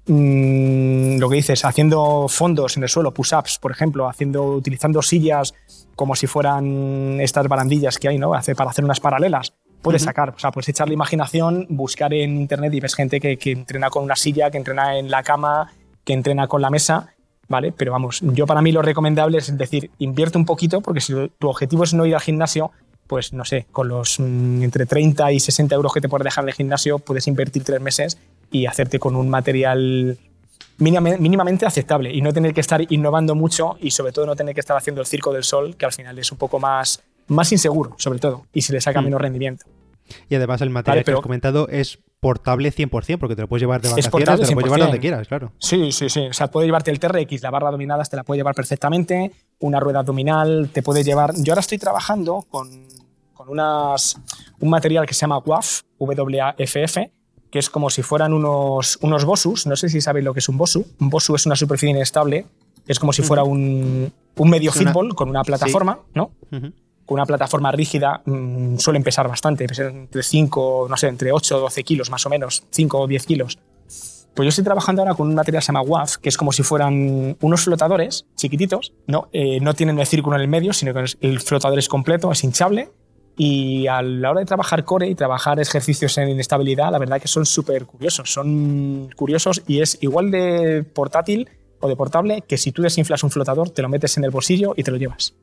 Mm, 0.06 1.18
lo 1.18 1.30
que 1.30 1.38
dices, 1.38 1.66
haciendo 1.66 2.28
fondos 2.28 2.78
en 2.78 2.84
el 2.84 2.90
suelo, 2.90 3.12
push-ups, 3.12 3.58
por 3.60 3.72
ejemplo, 3.72 4.08
haciendo, 4.08 4.44
utilizando 4.46 5.02
sillas 5.02 5.54
como 5.96 6.16
si 6.16 6.28
fueran 6.28 7.20
estas 7.20 7.48
barandillas 7.48 7.98
que 7.98 8.10
hay, 8.10 8.18
¿no? 8.18 8.34
Hace, 8.34 8.56
para 8.56 8.70
hacer 8.70 8.86
unas 8.86 9.00
paralelas. 9.00 9.54
Puedes 9.82 10.04
sacar, 10.04 10.30
o 10.30 10.40
sea, 10.40 10.52
puedes 10.52 10.70
echar 10.70 10.88
la 10.88 10.94
imaginación, 10.94 11.66
buscar 11.70 12.14
en 12.14 12.38
internet 12.38 12.74
y 12.74 12.80
ves 12.80 12.94
gente 12.94 13.20
que, 13.20 13.38
que, 13.38 13.52
entrena 13.52 13.90
con 13.90 14.04
una 14.04 14.16
silla, 14.16 14.52
que 14.52 14.58
entrena 14.58 14.98
en 14.98 15.10
la 15.10 15.24
cama, 15.24 15.74
que 16.04 16.14
entrena 16.14 16.48
con 16.48 16.62
la 16.62 16.70
mesa, 16.70 17.16
¿vale? 17.48 17.72
Pero 17.72 17.92
vamos, 17.92 18.22
yo 18.22 18.46
para 18.46 18.62
mí 18.62 18.72
lo 18.72 18.84
recomendable 18.84 19.40
es 19.40 19.58
decir, 19.58 19.90
invierte 19.98 20.38
un 20.38 20.46
poquito, 20.46 20.82
porque 20.82 21.02
si 21.02 21.14
tu 21.40 21.50
objetivo 21.50 21.84
es 21.84 21.94
no 21.94 22.06
ir 22.06 22.14
al 22.14 22.22
gimnasio, 22.22 22.72
pues 23.12 23.34
no 23.34 23.44
sé, 23.44 23.68
con 23.72 23.90
los 23.90 24.20
mm, 24.20 24.64
entre 24.64 24.86
30 24.86 25.34
y 25.34 25.40
60 25.40 25.76
euros 25.76 25.94
que 25.94 26.00
te 26.00 26.08
puedes 26.08 26.24
dejar 26.24 26.46
en 26.46 26.50
el 26.50 26.56
gimnasio, 26.56 27.00
puedes 27.00 27.28
invertir 27.28 27.64
tres 27.64 27.82
meses 27.82 28.18
y 28.52 28.68
hacerte 28.68 29.00
con 29.00 29.16
un 29.16 29.30
material 29.30 30.18
mínimamente 30.78 31.66
aceptable 31.66 32.14
y 32.14 32.22
no 32.22 32.34
tener 32.34 32.54
que 32.54 32.62
estar 32.62 32.82
innovando 32.92 33.36
mucho 33.36 33.78
y 33.80 33.92
sobre 33.92 34.12
todo 34.12 34.26
no 34.26 34.36
tener 34.36 34.54
que 34.54 34.62
estar 34.62 34.76
haciendo 34.76 35.02
el 35.02 35.08
circo 35.08 35.32
del 35.34 35.44
sol, 35.44 35.76
que 35.76 35.86
al 35.86 35.94
final 35.94 36.18
es 36.18 36.32
un 36.32 36.38
poco 36.38 36.60
más, 36.60 37.02
más 37.28 37.52
inseguro, 37.52 37.96
sobre 37.98 38.20
todo, 38.20 38.46
y 38.54 38.62
se 38.62 38.74
le 38.74 38.82
saca 38.82 39.02
mm. 39.02 39.06
menos 39.06 39.22
rendimiento. 39.22 39.66
Y 40.30 40.36
además 40.36 40.62
el 40.62 40.70
material 40.70 41.06
que 41.06 41.12
has 41.12 41.22
comentado 41.22 41.68
es 41.70 42.00
portable 42.20 42.72
100%, 42.72 43.18
porque 43.18 43.36
te 43.36 43.42
lo 43.42 43.48
puedes 43.48 43.62
llevar 43.62 43.82
de 43.82 43.90
vacaciones, 43.90 44.12
te 44.12 44.48
lo 44.48 44.54
puedes 44.54 44.66
llevar 44.66 44.80
donde 44.80 45.00
quieras, 45.00 45.28
claro. 45.28 45.52
Sí, 45.58 45.92
sí, 45.92 46.10
sí. 46.10 46.28
O 46.28 46.34
sea, 46.34 46.50
puede 46.52 46.68
llevarte 46.68 46.92
el 46.92 47.00
TRX, 47.00 47.42
la 47.42 47.50
barra 47.50 47.72
dominada 47.72 48.04
te 48.04 48.16
la 48.16 48.24
puede 48.24 48.40
llevar 48.40 48.54
perfectamente, 48.54 49.32
una 49.60 49.80
rueda 49.80 50.00
abdominal, 50.00 50.70
te 50.72 50.84
puede 50.84 51.04
llevar... 51.04 51.34
Yo 51.38 51.54
ahora 51.54 51.62
estoy 51.62 51.78
trabajando 51.78 52.46
con, 52.50 52.88
con 53.34 53.50
unas, 53.50 54.18
un 54.60 54.70
material 54.70 55.06
que 55.06 55.14
se 55.14 55.22
llama 55.22 55.40
WAF, 55.40 55.82
W-A-F-F, 56.00 57.12
que 57.52 57.60
es 57.60 57.70
como 57.70 57.90
si 57.90 58.02
fueran 58.02 58.34
unos, 58.34 58.98
unos 59.02 59.26
Bosus. 59.26 59.68
No 59.68 59.76
sé 59.76 59.90
si 59.90 60.02
sabéis 60.02 60.26
lo 60.26 60.34
que 60.34 60.40
es 60.40 60.50
un 60.50 60.58
Bosu. 60.58 60.86
Un 61.00 61.10
Bosu 61.10 61.36
es 61.36 61.46
una 61.46 61.56
superficie 61.56 61.90
inestable. 61.90 62.46
Es 62.88 62.98
como 62.98 63.14
si 63.14 63.22
fuera 63.22 63.44
un, 63.44 64.12
un 64.38 64.50
medio 64.50 64.72
fútbol 64.72 65.14
con 65.14 65.30
una 65.30 65.44
plataforma, 65.44 66.00
¿no? 66.16 66.32
Con 66.50 67.16
una 67.16 67.26
plataforma 67.26 67.72
rígida 67.72 68.22
mm, 68.26 68.78
suelen 68.78 69.04
pesar 69.04 69.28
bastante, 69.28 69.66
entre 69.66 70.24
5, 70.24 70.88
no 70.90 70.98
sé, 70.98 71.08
entre 71.08 71.32
8 71.32 71.58
o 71.58 71.60
12 71.60 71.84
kilos 71.84 72.10
más 72.10 72.26
o 72.26 72.30
menos, 72.30 72.64
5 72.72 73.00
o 73.00 73.08
10 73.08 73.26
kilos. 73.26 73.60
Pues 74.34 74.46
yo 74.46 74.50
estoy 74.50 74.64
trabajando 74.64 75.02
ahora 75.02 75.14
con 75.14 75.28
un 75.28 75.36
material 75.36 75.60
que 75.60 75.66
se 75.66 75.74
llama 75.74 75.82
WAF, 75.82 76.18
que 76.18 76.30
es 76.30 76.38
como 76.38 76.54
si 76.54 76.64
fueran 76.64 77.36
unos 77.42 77.62
flotadores 77.62 78.26
chiquititos, 78.36 78.94
¿no? 79.08 79.28
Eh, 79.34 79.60
no 79.60 79.74
tienen 79.74 80.00
el 80.00 80.08
círculo 80.08 80.38
en 80.38 80.44
el 80.44 80.48
medio, 80.48 80.72
sino 80.72 80.94
que 80.94 81.04
el 81.20 81.40
flotador 81.42 81.78
es 81.78 81.90
completo, 81.90 82.32
es 82.32 82.44
hinchable 82.46 82.90
y 83.44 83.88
a 83.88 84.04
la 84.04 84.30
hora 84.30 84.42
de 84.42 84.46
trabajar 84.46 84.86
core 84.86 85.10
y 85.10 85.16
trabajar 85.16 85.60
ejercicios 85.60 86.16
en 86.20 86.30
inestabilidad, 86.30 86.92
la 86.92 87.00
verdad 87.00 87.20
que 87.20 87.28
son 87.28 87.48
súper 87.48 87.88
curiosos. 87.88 88.32
Son 88.32 89.10
curiosos 89.16 89.64
y 89.68 89.82
es 89.82 89.98
igual 90.02 90.30
de 90.30 90.84
portátil 90.84 91.50
o 91.80 91.90
de 91.90 91.96
portable 91.96 92.44
que 92.48 92.58
si 92.58 92.72
tú 92.72 92.84
desinflas 92.84 93.24
un 93.24 93.32
flotador, 93.32 93.72
te 93.72 93.82
lo 93.82 93.90
metes 93.90 94.16
en 94.18 94.26
el 94.26 94.30
bolsillo 94.30 94.76
y 94.78 94.84
te 94.84 94.92
lo 94.92 94.98
llevas. 94.98 95.34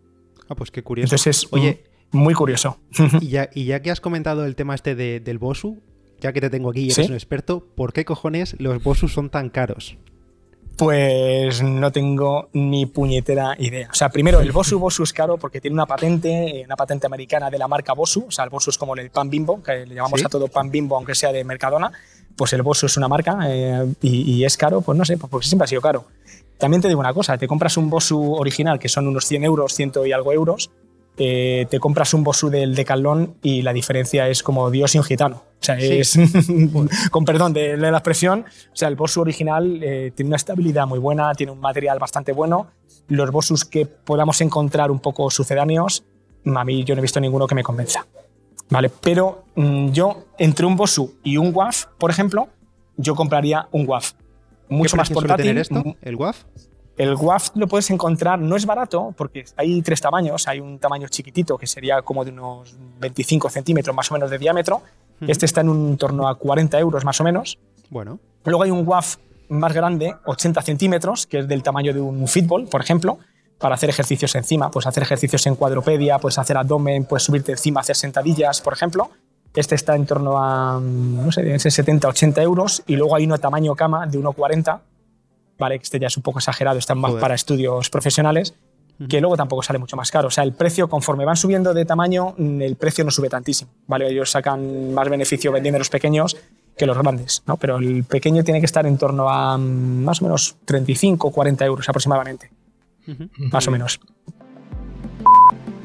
Ah, 0.49 0.55
pues 0.55 0.71
qué 0.71 0.85
curioso. 0.85 1.07
Entonces 1.07 1.39
es 1.39 1.53
Oye, 1.53 1.83
muy 2.13 2.35
curioso. 2.35 2.79
Y 3.21 3.31
ya, 3.31 3.51
y 3.53 3.65
ya 3.65 3.83
que 3.83 3.91
has 3.91 4.01
comentado 4.01 4.47
el 4.47 4.55
tema 4.55 4.77
este 4.77 4.95
del 4.95 5.39
Bosu, 5.39 5.83
ya 6.21 6.33
que 6.33 6.41
te 6.41 6.51
tengo 6.51 6.71
aquí 6.71 6.83
y 6.83 6.93
eres 6.93 7.09
un 7.09 7.15
experto, 7.15 7.67
¿por 7.75 7.93
qué 7.93 8.05
cojones 8.05 8.55
los 8.61 8.81
Bosu 8.81 9.09
son 9.09 9.29
tan 9.29 9.51
caros? 9.51 9.99
Pues 10.79 11.61
no 11.61 11.91
tengo 11.91 12.51
ni 12.53 12.87
puñetera 12.87 13.57
idea. 13.59 13.89
O 13.91 13.95
sea, 13.95 14.11
primero, 14.11 14.39
el 14.39 14.53
Bosu 14.53 14.79
Bosu 14.79 15.03
es 15.03 15.13
caro 15.13 15.37
porque 15.37 15.61
tiene 15.61 15.75
una 15.75 15.87
patente, 15.87 16.63
una 16.65 16.77
patente 16.77 17.05
americana 17.05 17.51
de 17.51 17.59
la 17.59 17.67
marca 17.67 17.95
Bosu. 17.95 18.27
O 18.29 18.31
sea, 18.31 18.45
el 18.45 18.51
Bosu 18.51 18.71
es 18.71 18.79
como 18.79 18.95
el 18.95 19.11
pan 19.11 19.29
bimbo, 19.29 19.61
que 19.61 19.85
le 19.85 19.97
llamamos 19.97 20.25
a 20.25 20.29
todo 20.29 20.47
pan 20.47 20.71
bimbo, 20.71 20.95
aunque 20.95 21.17
sea 21.17 21.33
de 21.33 21.43
Mercadona. 21.43 21.91
pues 22.37 22.53
el 22.53 22.63
Bosu 22.63 22.87
es 22.87 22.97
una 22.97 23.09
marca 23.09 23.41
eh, 23.49 23.93
y, 24.03 24.45
es 24.45 24.57
caro, 24.57 24.81
pues 24.81 24.97
no 24.97 25.05
sé, 25.05 25.17
pues 25.17 25.29
porque 25.29 25.49
siempre 25.49 25.65
ha 25.65 25.67
sido 25.67 25.81
caro. 25.81 26.05
También 26.59 26.81
te 26.81 26.87
digo 26.87 27.01
una 27.01 27.13
cosa, 27.13 27.37
te 27.37 27.49
compras 27.49 27.77
un 27.77 27.91
Bosu 27.91 28.35
original 28.35 28.79
que 28.79 28.89
son 28.89 29.09
unos 29.09 29.25
100 29.25 29.43
euros, 29.43 29.75
100 29.75 29.93
y 30.07 30.13
algo 30.13 30.33
euros, 30.33 30.71
eh, 31.19 31.67
te 31.69 31.81
compras 31.81 32.15
un 32.15 32.23
Bosu 32.23 32.49
del 32.49 32.75
Decathlon 32.75 33.35
y 33.43 33.63
la 33.63 33.73
diferencia 33.73 34.29
es 34.29 34.43
como 34.43 34.71
Dios 34.71 34.95
y 34.95 34.99
un 34.99 35.05
gitano. 35.05 35.43
O 35.61 35.65
sea, 35.65 35.77
es, 35.79 36.19
con 37.11 37.25
perdón 37.25 37.53
de, 37.53 37.77
la 37.77 37.91
expresión, 37.91 38.45
o 38.73 38.77
sea, 38.77 38.89
el 38.89 38.97
Bosu 38.97 39.21
original 39.21 39.81
eh, 39.83 40.13
tiene 40.15 40.29
una 40.29 40.37
estabilidad 40.37 40.87
muy 40.87 40.99
buena, 40.99 41.35
tiene 41.35 41.53
un 41.53 41.61
material 41.61 41.99
bastante 41.99 42.33
bueno. 42.33 42.69
Los 43.09 43.31
Bosus 43.31 43.65
que 43.65 43.87
podamos 43.87 44.41
encontrar 44.41 44.91
un 44.91 45.01
poco 45.01 45.31
sucedáneos, 45.31 46.05
a 46.45 46.65
mí 46.65 46.85
yo 46.85 46.95
no 46.95 47.01
he 47.01 47.03
visto 47.03 47.21
ninguno 47.21 47.47
que 47.47 47.55
me 47.55 47.63
convenza. 47.63 48.07
¿Vale? 48.71 48.91
Pero 49.01 49.45
mm, 49.57 49.91
yo, 49.91 50.27
entre 50.39 50.67
un 50.67 50.77
Bosu 50.77 51.15
y 51.25 51.37
un 51.37 51.55
WAF, 51.55 51.87
por 51.99 52.11
ejemplo, 52.11 52.49
yo 52.97 53.15
compraría 53.15 53.67
un 53.73 53.89
WAF. 53.89 54.13
Mucho 54.69 54.97
más 54.97 55.09
portátil. 55.09 55.47
Tener 55.47 55.63
esto, 55.63 55.83
¿El 56.03 56.17
WAF? 56.17 56.45
El 56.99 57.15
WAF 57.15 57.51
lo 57.55 57.69
puedes 57.69 57.91
encontrar, 57.91 58.41
no 58.41 58.57
es 58.57 58.67
barato, 58.67 59.15
porque 59.17 59.45
hay 59.57 59.81
tres 59.83 60.01
tamaños. 60.01 60.49
Hay 60.49 60.59
un 60.59 60.81
tamaño 60.81 61.07
chiquitito, 61.07 61.57
que 61.57 61.69
sería 61.69 62.03
como 62.03 62.25
de 62.25 62.33
unos 62.33 62.77
25 62.99 63.49
centímetros 63.51 63.95
más 63.95 64.11
o 64.11 64.15
menos 64.15 64.29
de 64.31 64.39
diámetro. 64.39 64.83
Este 65.21 65.47
está 65.47 65.61
en 65.61 65.69
un 65.69 65.97
torno 65.97 66.29
a 66.29 66.35
40 66.35 66.77
euros 66.81 67.05
más 67.05 67.21
o 67.21 67.25
menos. 67.25 67.57
Bueno. 67.89 68.19
Luego 68.45 68.65
hay 68.65 68.73
un 68.73 68.87
WAF 68.87 69.17
más 69.49 69.73
grande, 69.73 70.17
80 70.25 70.61
centímetros, 70.63 71.29
que 71.29 71.39
es 71.39 71.49
del 71.49 71.63
tamaño 71.63 71.95
de 71.95 72.01
un 72.01 72.27
fútbol, 72.27 72.67
por 72.67 72.81
ejemplo, 72.81 73.19
para 73.59 73.77
hacer 73.77 73.91
ejercicios 73.91 74.35
encima. 74.35 74.69
Puedes 74.69 74.89
hacer 74.89 75.05
ejercicios 75.05 75.47
en 75.47 75.55
cuadropedia, 75.55 76.19
puedes 76.19 76.39
hacer 76.39 76.57
abdomen, 76.57 77.05
puedes 77.05 77.23
subirte 77.23 77.53
encima, 77.53 77.81
hacer 77.81 77.95
sentadillas, 77.95 78.61
por 78.61 78.73
ejemplo. 78.73 79.11
Este 79.55 79.77
está 79.77 79.95
en 79.95 80.05
torno 80.05 80.37
a, 80.37 80.81
no 80.81 81.31
sé, 81.31 81.43
70-80 81.45 82.43
euros. 82.43 82.83
Y 82.89 82.97
luego 82.97 83.15
hay 83.15 83.25
uno 83.25 83.39
tamaño 83.39 83.77
cama 83.77 84.07
de 84.07 84.19
1,40 84.19 84.81
¿vale? 85.59 85.77
Este 85.77 85.99
ya 85.99 86.07
es 86.07 86.17
un 86.17 86.23
poco 86.23 86.39
exagerado, 86.39 86.79
están 86.79 86.99
más 86.99 87.15
para 87.15 87.35
estudios 87.35 87.91
profesionales, 87.91 88.55
que 89.09 89.21
luego 89.21 89.37
tampoco 89.37 89.63
sale 89.63 89.79
mucho 89.79 89.97
más 89.97 90.11
caro. 90.11 90.29
O 90.29 90.31
sea, 90.31 90.43
el 90.45 90.53
precio, 90.53 90.89
conforme 90.89 91.25
van 91.25 91.37
subiendo 91.37 91.73
de 91.73 91.85
tamaño, 91.85 92.35
mm, 92.37 92.63
el 92.63 92.77
precio 92.77 93.05
no 93.05 93.11
sube 93.11 93.29
tantísimo, 93.29 93.71
¿vale? 93.87 94.09
Ellos 94.09 94.31
sacan 94.31 94.93
más 94.93 95.09
beneficio 95.09 95.53
vendiendo 95.53 95.79
los 95.79 95.89
pequeños 95.89 96.37
que 96.77 96.87
los 96.87 96.99
grandes, 96.99 97.43
¿no? 97.47 97.57
Pero 97.57 97.77
el 97.79 98.05
pequeño 98.05 98.43
tiene 98.45 98.61
que 98.61 98.67
estar 98.67 98.87
en 98.87 98.99
torno 98.99 99.29
a 99.29 99.57
mm, 99.57 100.05
más 100.05 100.21
o 100.21 100.25
menos 100.25 100.57
35 100.65 101.31
40 101.31 101.65
euros 101.65 101.89
aproximadamente. 101.89 102.51
Más 103.37 103.67
o 103.67 103.71
menos. 103.71 104.01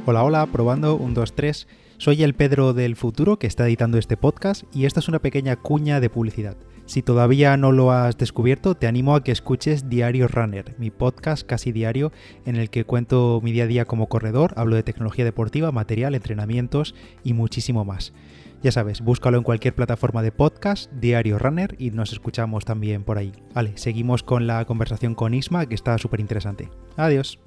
Hola, 0.06 0.24
hola, 0.24 0.46
probando, 0.48 0.96
1, 0.96 1.14
2, 1.14 1.34
3. 1.34 1.68
Soy 2.04 2.22
el 2.22 2.34
Pedro 2.34 2.74
del 2.74 2.98
futuro 2.98 3.40
que 3.40 3.48
está 3.48 3.66
editando 3.66 3.98
este 3.98 4.18
podcast 4.18 4.64
y 4.76 4.84
esta 4.84 5.00
es 5.00 5.08
una 5.08 5.20
pequeña 5.20 5.56
cuña 5.56 6.02
de 6.02 6.10
publicidad. 6.10 6.58
Si 6.86 7.02
todavía 7.02 7.56
no 7.56 7.72
lo 7.72 7.94
has 7.94 8.18
descubierto, 8.18 8.76
te 8.76 8.88
animo 8.88 9.16
a 9.16 9.24
que 9.24 9.32
escuches 9.32 9.88
Diario 9.88 10.28
Runner, 10.28 10.76
mi 10.78 10.92
podcast 10.92 11.48
casi 11.48 11.72
diario 11.72 12.12
en 12.46 12.58
el 12.58 12.70
que 12.70 12.84
cuento 12.84 13.40
mi 13.42 13.54
día 13.54 13.64
a 13.64 13.68
día 13.68 13.86
como 13.86 14.10
corredor, 14.10 14.54
hablo 14.58 14.76
de 14.76 14.84
tecnología 14.84 15.24
deportiva, 15.24 15.72
material, 15.72 16.14
entrenamientos 16.14 16.94
y 17.24 17.32
muchísimo 17.32 17.86
más. 17.86 18.12
Ya 18.62 18.74
sabes, 18.74 19.00
búscalo 19.00 19.38
en 19.38 19.44
cualquier 19.46 19.74
plataforma 19.74 20.22
de 20.22 20.34
podcast, 20.34 20.92
Diario 20.92 21.40
Runner, 21.40 21.74
y 21.80 21.92
nos 21.92 22.12
escuchamos 22.12 22.66
también 22.66 23.06
por 23.06 23.18
ahí. 23.18 23.32
Vale, 23.54 23.78
seguimos 23.78 24.24
con 24.24 24.46
la 24.46 24.66
conversación 24.66 25.16
con 25.16 25.34
Isma, 25.34 25.68
que 25.68 25.76
está 25.76 25.98
súper 25.98 26.20
interesante. 26.20 26.70
Adiós. 26.98 27.40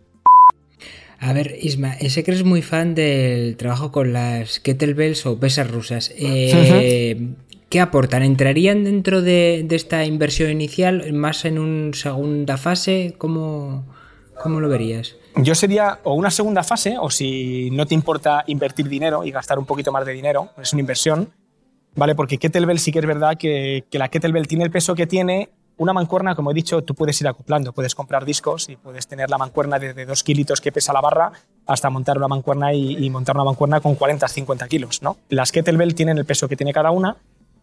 A 1.18 1.32
ver, 1.32 1.56
Isma, 1.60 1.94
sé 1.94 2.24
que 2.24 2.30
eres 2.30 2.44
muy 2.44 2.62
fan 2.62 2.94
del 2.94 3.56
trabajo 3.56 3.90
con 3.90 4.12
las 4.12 4.60
kettlebells 4.60 5.24
o 5.26 5.38
pesas 5.38 5.70
rusas. 5.70 6.12
Eh, 6.16 7.28
¿Qué 7.68 7.80
aportan? 7.80 8.22
¿Entrarían 8.22 8.84
dentro 8.84 9.22
de, 9.22 9.66
esta 9.70 10.04
inversión 10.04 10.50
inicial 10.50 11.12
más 11.12 11.44
en 11.44 11.58
una 11.58 11.94
segunda 11.94 12.58
fase? 12.58 13.14
¿Cómo, 13.18 13.84
¿Cómo 14.40 14.60
lo 14.60 14.68
verías? 14.68 15.16
Yo 15.36 15.54
sería 15.54 16.00
o 16.04 16.14
una 16.14 16.30
segunda 16.30 16.62
fase, 16.62 16.96
o 16.98 17.10
si 17.10 17.70
no 17.72 17.86
te 17.86 17.94
importa 17.94 18.44
invertir 18.46 18.88
dinero 18.88 19.24
y 19.24 19.30
gastar 19.30 19.58
un 19.58 19.66
poquito 19.66 19.92
más 19.92 20.06
de 20.06 20.12
dinero, 20.12 20.50
es 20.60 20.72
una 20.72 20.80
inversión, 20.80 21.30
¿vale? 21.94 22.14
Porque 22.14 22.38
Kettlebell 22.38 22.78
sí 22.78 22.92
que 22.92 23.00
es 23.00 23.06
verdad 23.06 23.36
que, 23.36 23.84
que 23.90 23.98
la 23.98 24.08
Kettlebell 24.08 24.46
tiene 24.46 24.64
el 24.64 24.70
peso 24.70 24.94
que 24.94 25.06
tiene. 25.06 25.50
Una 25.78 25.92
mancuerna, 25.92 26.34
como 26.34 26.50
he 26.50 26.54
dicho, 26.54 26.82
tú 26.82 26.94
puedes 26.94 27.20
ir 27.20 27.28
acoplando, 27.28 27.72
puedes 27.72 27.94
comprar 27.94 28.24
discos 28.24 28.68
y 28.68 28.76
puedes 28.76 29.06
tener 29.06 29.28
la 29.28 29.36
mancuerna 29.36 29.78
desde 29.78 30.06
2 30.06 30.22
kilitos 30.22 30.60
que 30.60 30.72
pesa 30.72 30.92
la 30.92 31.02
barra 31.02 31.32
hasta 31.66 31.90
montar 31.90 32.16
una 32.16 32.28
mancuerna 32.28 32.72
y, 32.72 33.10
montar 33.10 33.36
una 33.36 33.44
mancuerna 33.44 33.80
con 33.80 33.94
40, 33.94 34.26
50 34.26 34.68
kilos, 34.68 35.02
¿no? 35.02 35.18
Las 35.28 35.52
Kettlebell 35.52 35.94
tienen 35.94 36.16
el 36.16 36.24
peso 36.24 36.48
que 36.48 36.56
tiene 36.56 36.72
cada 36.72 36.90
una 36.90 37.16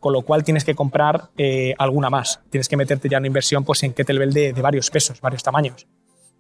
con 0.04 0.12
lo 0.12 0.22
cual 0.22 0.44
tienes 0.44 0.66
que 0.66 0.76
comprar 0.76 1.30
eh, 1.38 1.74
alguna 1.78 2.10
más. 2.10 2.42
Tienes 2.50 2.68
que 2.68 2.76
meterte 2.76 3.08
ya 3.08 3.20
en 3.20 3.26
una 3.26 3.62
pues, 3.66 3.84
en 3.84 3.94
kettlebell 3.94 4.34
de, 4.34 4.52
de 4.52 4.62
varios 4.62 4.90
pesos, 4.92 5.22
varios 5.22 5.44
tamaños. 5.44 5.88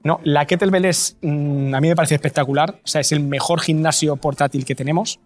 No, 0.04 0.20
la 0.26 0.46
kettlebell 0.46 0.84
es, 0.84 1.18
mm, 1.22 1.74
a 1.74 1.80
mí 1.80 1.88
me 1.88 1.96
parece 1.96 2.16
espectacular, 2.16 2.82
o 2.84 2.88
sea, 2.88 3.00
es 3.00 3.14
el 3.14 3.22
mejor 3.22 3.62
gimnasio 3.62 4.18
portátil 4.18 4.66
que 4.66 4.76
tenemos. 4.76 5.20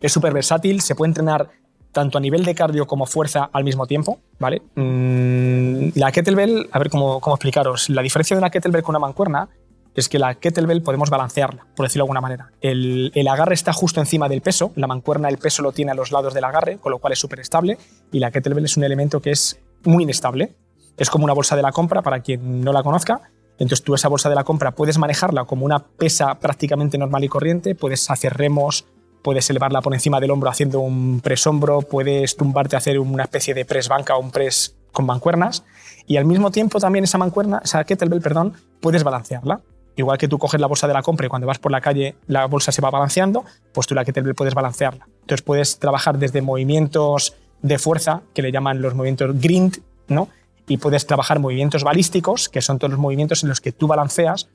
Es 0.00 0.12
súper 0.12 0.32
versátil, 0.32 0.80
se 0.80 0.96
puede 0.96 1.10
entrenar 1.10 1.48
tanto 1.92 2.18
a 2.18 2.20
nivel 2.20 2.44
de 2.44 2.54
cardio 2.54 2.86
como 2.86 3.06
fuerza 3.06 3.50
al 3.52 3.64
mismo 3.64 3.86
tiempo, 3.86 4.18
¿vale? 4.38 4.62
Mm, 4.74 5.90
la 5.94 6.10
kettlebell, 6.10 6.68
a 6.72 6.78
ver 6.78 6.90
cómo, 6.90 7.20
cómo 7.20 7.36
explicaros, 7.36 7.90
la 7.90 8.02
diferencia 8.02 8.34
de 8.34 8.38
una 8.38 8.50
kettlebell 8.50 8.82
con 8.82 8.94
una 8.94 9.00
mancuerna 9.00 9.48
es 9.94 10.08
que 10.08 10.18
la 10.18 10.34
kettlebell 10.34 10.82
podemos 10.82 11.10
balancearla, 11.10 11.66
por 11.76 11.86
decirlo 11.86 12.04
de 12.04 12.06
alguna 12.06 12.20
manera. 12.20 12.50
El, 12.60 13.12
agarre 13.28 13.54
está 13.54 13.72
justo 13.72 14.00
encima 14.00 14.28
del 14.28 14.40
peso, 14.40 14.72
la 14.76 14.86
mancuerna 14.86 15.28
el 15.28 15.38
peso 15.38 15.62
lo 15.62 15.72
tiene 15.72 15.92
a 15.92 15.94
los 15.94 16.12
lados 16.12 16.34
del 16.34 16.44
agarre, 16.44 16.78
con 16.78 16.92
lo 16.92 16.98
cual 16.98 17.12
es 17.12 17.18
súper 17.18 17.40
estable, 17.40 17.78
y 18.10 18.18
la 18.18 18.30
kettlebell 18.30 18.64
es 18.64 18.76
un 18.76 18.84
elemento 18.84 19.20
que 19.20 19.30
es 19.30 19.60
muy 19.84 20.04
inestable. 20.04 20.54
Es 20.96 21.10
como 21.10 21.24
una 21.24 21.32
bolsa 21.32 21.56
de 21.56 21.62
la 21.62 21.72
compra, 21.72 22.02
para 22.02 22.20
quien 22.20 22.60
no 22.62 22.72
la 22.72 22.82
conozca. 22.82 23.20
Entonces 23.58 23.82
tú 23.82 23.94
esa 23.94 24.08
bolsa 24.08 24.28
de 24.28 24.34
la 24.34 24.44
compra 24.44 24.72
puedes 24.72 24.98
manejarla 24.98 25.44
como 25.44 25.64
una 25.64 25.78
pesa 25.78 26.34
prácticamente 26.38 26.98
normal 26.98 27.24
y 27.24 27.28
corriente, 27.28 27.74
puedes 27.74 28.10
hacer 28.10 28.34
remos, 28.34 28.86
puedes 29.22 29.48
elevarla 29.50 29.80
por 29.80 29.94
encima 29.94 30.20
del 30.20 30.30
hombro 30.30 30.50
haciendo 30.50 30.80
un 30.80 31.20
press 31.20 31.46
hombro, 31.46 31.82
puedes 31.82 32.36
tumbarte 32.36 32.76
a 32.76 32.78
hacer 32.78 32.98
una 32.98 33.24
especie 33.24 33.54
de 33.54 33.64
press 33.64 33.88
banca 33.88 34.16
o 34.16 34.20
un 34.20 34.30
press 34.30 34.76
con 34.92 35.06
mancuernas 35.06 35.64
y 36.06 36.16
al 36.16 36.24
mismo 36.24 36.50
tiempo 36.50 36.80
también 36.80 37.04
esa 37.04 37.18
mancuerna, 37.18 37.60
esa 37.64 37.84
kettlebell, 37.84 38.20
perdón, 38.20 38.54
puedes 38.80 39.04
balancearla. 39.04 39.60
Igual 39.94 40.16
que 40.16 40.26
tú 40.26 40.38
coges 40.38 40.60
la 40.60 40.66
bolsa 40.66 40.86
de 40.86 40.94
la 40.94 41.02
compra 41.02 41.26
y 41.26 41.28
cuando 41.28 41.46
vas 41.46 41.58
por 41.58 41.70
la 41.70 41.80
calle 41.80 42.16
la 42.26 42.46
bolsa 42.46 42.72
se 42.72 42.80
va 42.80 42.90
balanceando, 42.90 43.44
pues 43.72 43.86
tú 43.86 43.94
la 43.94 44.04
te 44.04 44.34
puedes 44.34 44.54
balancearla. 44.54 45.06
Entonces 45.20 45.42
puedes 45.42 45.78
trabajar 45.78 46.18
desde 46.18 46.40
movimientos 46.40 47.36
de 47.60 47.78
fuerza, 47.78 48.22
que 48.34 48.42
le 48.42 48.50
llaman 48.50 48.80
los 48.80 48.94
movimientos 48.94 49.38
grind, 49.38 49.82
¿no? 50.08 50.28
Y 50.66 50.78
puedes 50.78 51.06
trabajar 51.06 51.40
movimientos 51.40 51.84
balísticos, 51.84 52.48
que 52.48 52.62
son 52.62 52.78
todos 52.78 52.90
los 52.90 53.00
movimientos 53.00 53.42
en 53.42 53.50
los 53.50 53.60
que 53.60 53.72
tú 53.72 53.86
balanceas, 53.86 54.48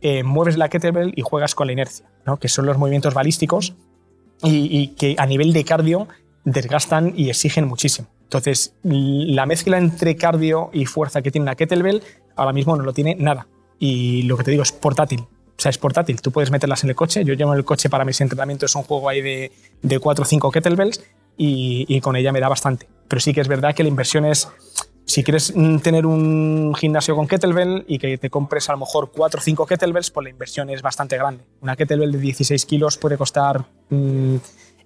eh, 0.00 0.24
mueves 0.24 0.58
la 0.58 0.68
kettlebell 0.68 1.12
y 1.14 1.22
juegas 1.22 1.54
con 1.54 1.68
la 1.68 1.72
inercia, 1.72 2.06
¿no? 2.26 2.38
Que 2.38 2.48
son 2.48 2.66
los 2.66 2.76
movimientos 2.76 3.14
balísticos 3.14 3.74
y, 4.42 4.78
y 4.78 4.88
que 4.88 5.14
a 5.18 5.26
nivel 5.26 5.52
de 5.52 5.64
cardio 5.64 6.08
desgastan 6.44 7.12
y 7.16 7.30
exigen 7.30 7.66
muchísimo. 7.66 8.08
Entonces, 8.24 8.74
la 8.82 9.44
mezcla 9.46 9.76
entre 9.78 10.16
cardio 10.16 10.70
y 10.72 10.86
fuerza 10.86 11.20
que 11.20 11.30
tiene 11.30 11.42
una 11.42 11.56
kettlebell 11.56 12.02
ahora 12.36 12.52
mismo 12.52 12.76
no 12.76 12.84
lo 12.84 12.92
tiene 12.92 13.16
nada 13.16 13.48
y 13.80 14.22
lo 14.22 14.36
que 14.36 14.44
te 14.44 14.52
digo 14.52 14.62
es 14.62 14.70
portátil. 14.70 15.20
O 15.20 15.62
sea, 15.62 15.70
es 15.70 15.78
portátil. 15.78 16.20
Tú 16.22 16.30
puedes 16.30 16.50
meterlas 16.50 16.84
en 16.84 16.90
el 16.90 16.96
coche. 16.96 17.24
Yo 17.24 17.34
llevo 17.34 17.54
el 17.54 17.64
coche 17.64 17.90
para 17.90 18.04
mis 18.04 18.20
entrenamientos. 18.20 18.74
Un 18.76 18.82
juego 18.82 19.08
ahí 19.08 19.20
de, 19.20 19.52
de 19.82 19.98
4 19.98 20.22
o 20.22 20.24
5 20.24 20.50
kettlebells 20.52 21.02
y, 21.36 22.00
con 22.00 22.16
ella 22.16 22.32
me 22.32 22.40
da 22.40 22.48
bastante. 22.48 22.88
Pero 23.08 23.20
sí 23.20 23.34
que 23.34 23.40
es 23.40 23.48
verdad 23.48 23.74
que 23.74 23.82
la 23.82 23.88
inversión 23.88 24.24
es. 24.24 24.48
Si 25.06 25.24
quieres 25.24 25.52
mm, 25.56 25.78
tener 25.78 26.06
un 26.06 26.74
gimnasio 26.74 27.16
con 27.16 27.26
kettlebell 27.26 27.84
y 27.88 27.98
que 27.98 28.16
te 28.16 28.30
compres 28.30 28.68
a 28.68 28.72
lo 28.72 28.78
mejor 28.78 29.10
4 29.10 29.40
o 29.40 29.42
5 29.42 29.66
kettlebells, 29.66 30.10
pues 30.10 30.24
la 30.24 30.30
inversión 30.30 30.70
es 30.70 30.82
bastante 30.82 31.16
grande. 31.16 31.44
Una 31.60 31.74
kettlebell 31.74 32.12
de 32.12 32.18
16 32.18 32.64
kilos 32.66 32.96
puede 32.96 33.18
costar 33.18 33.66
mm, 33.90 34.36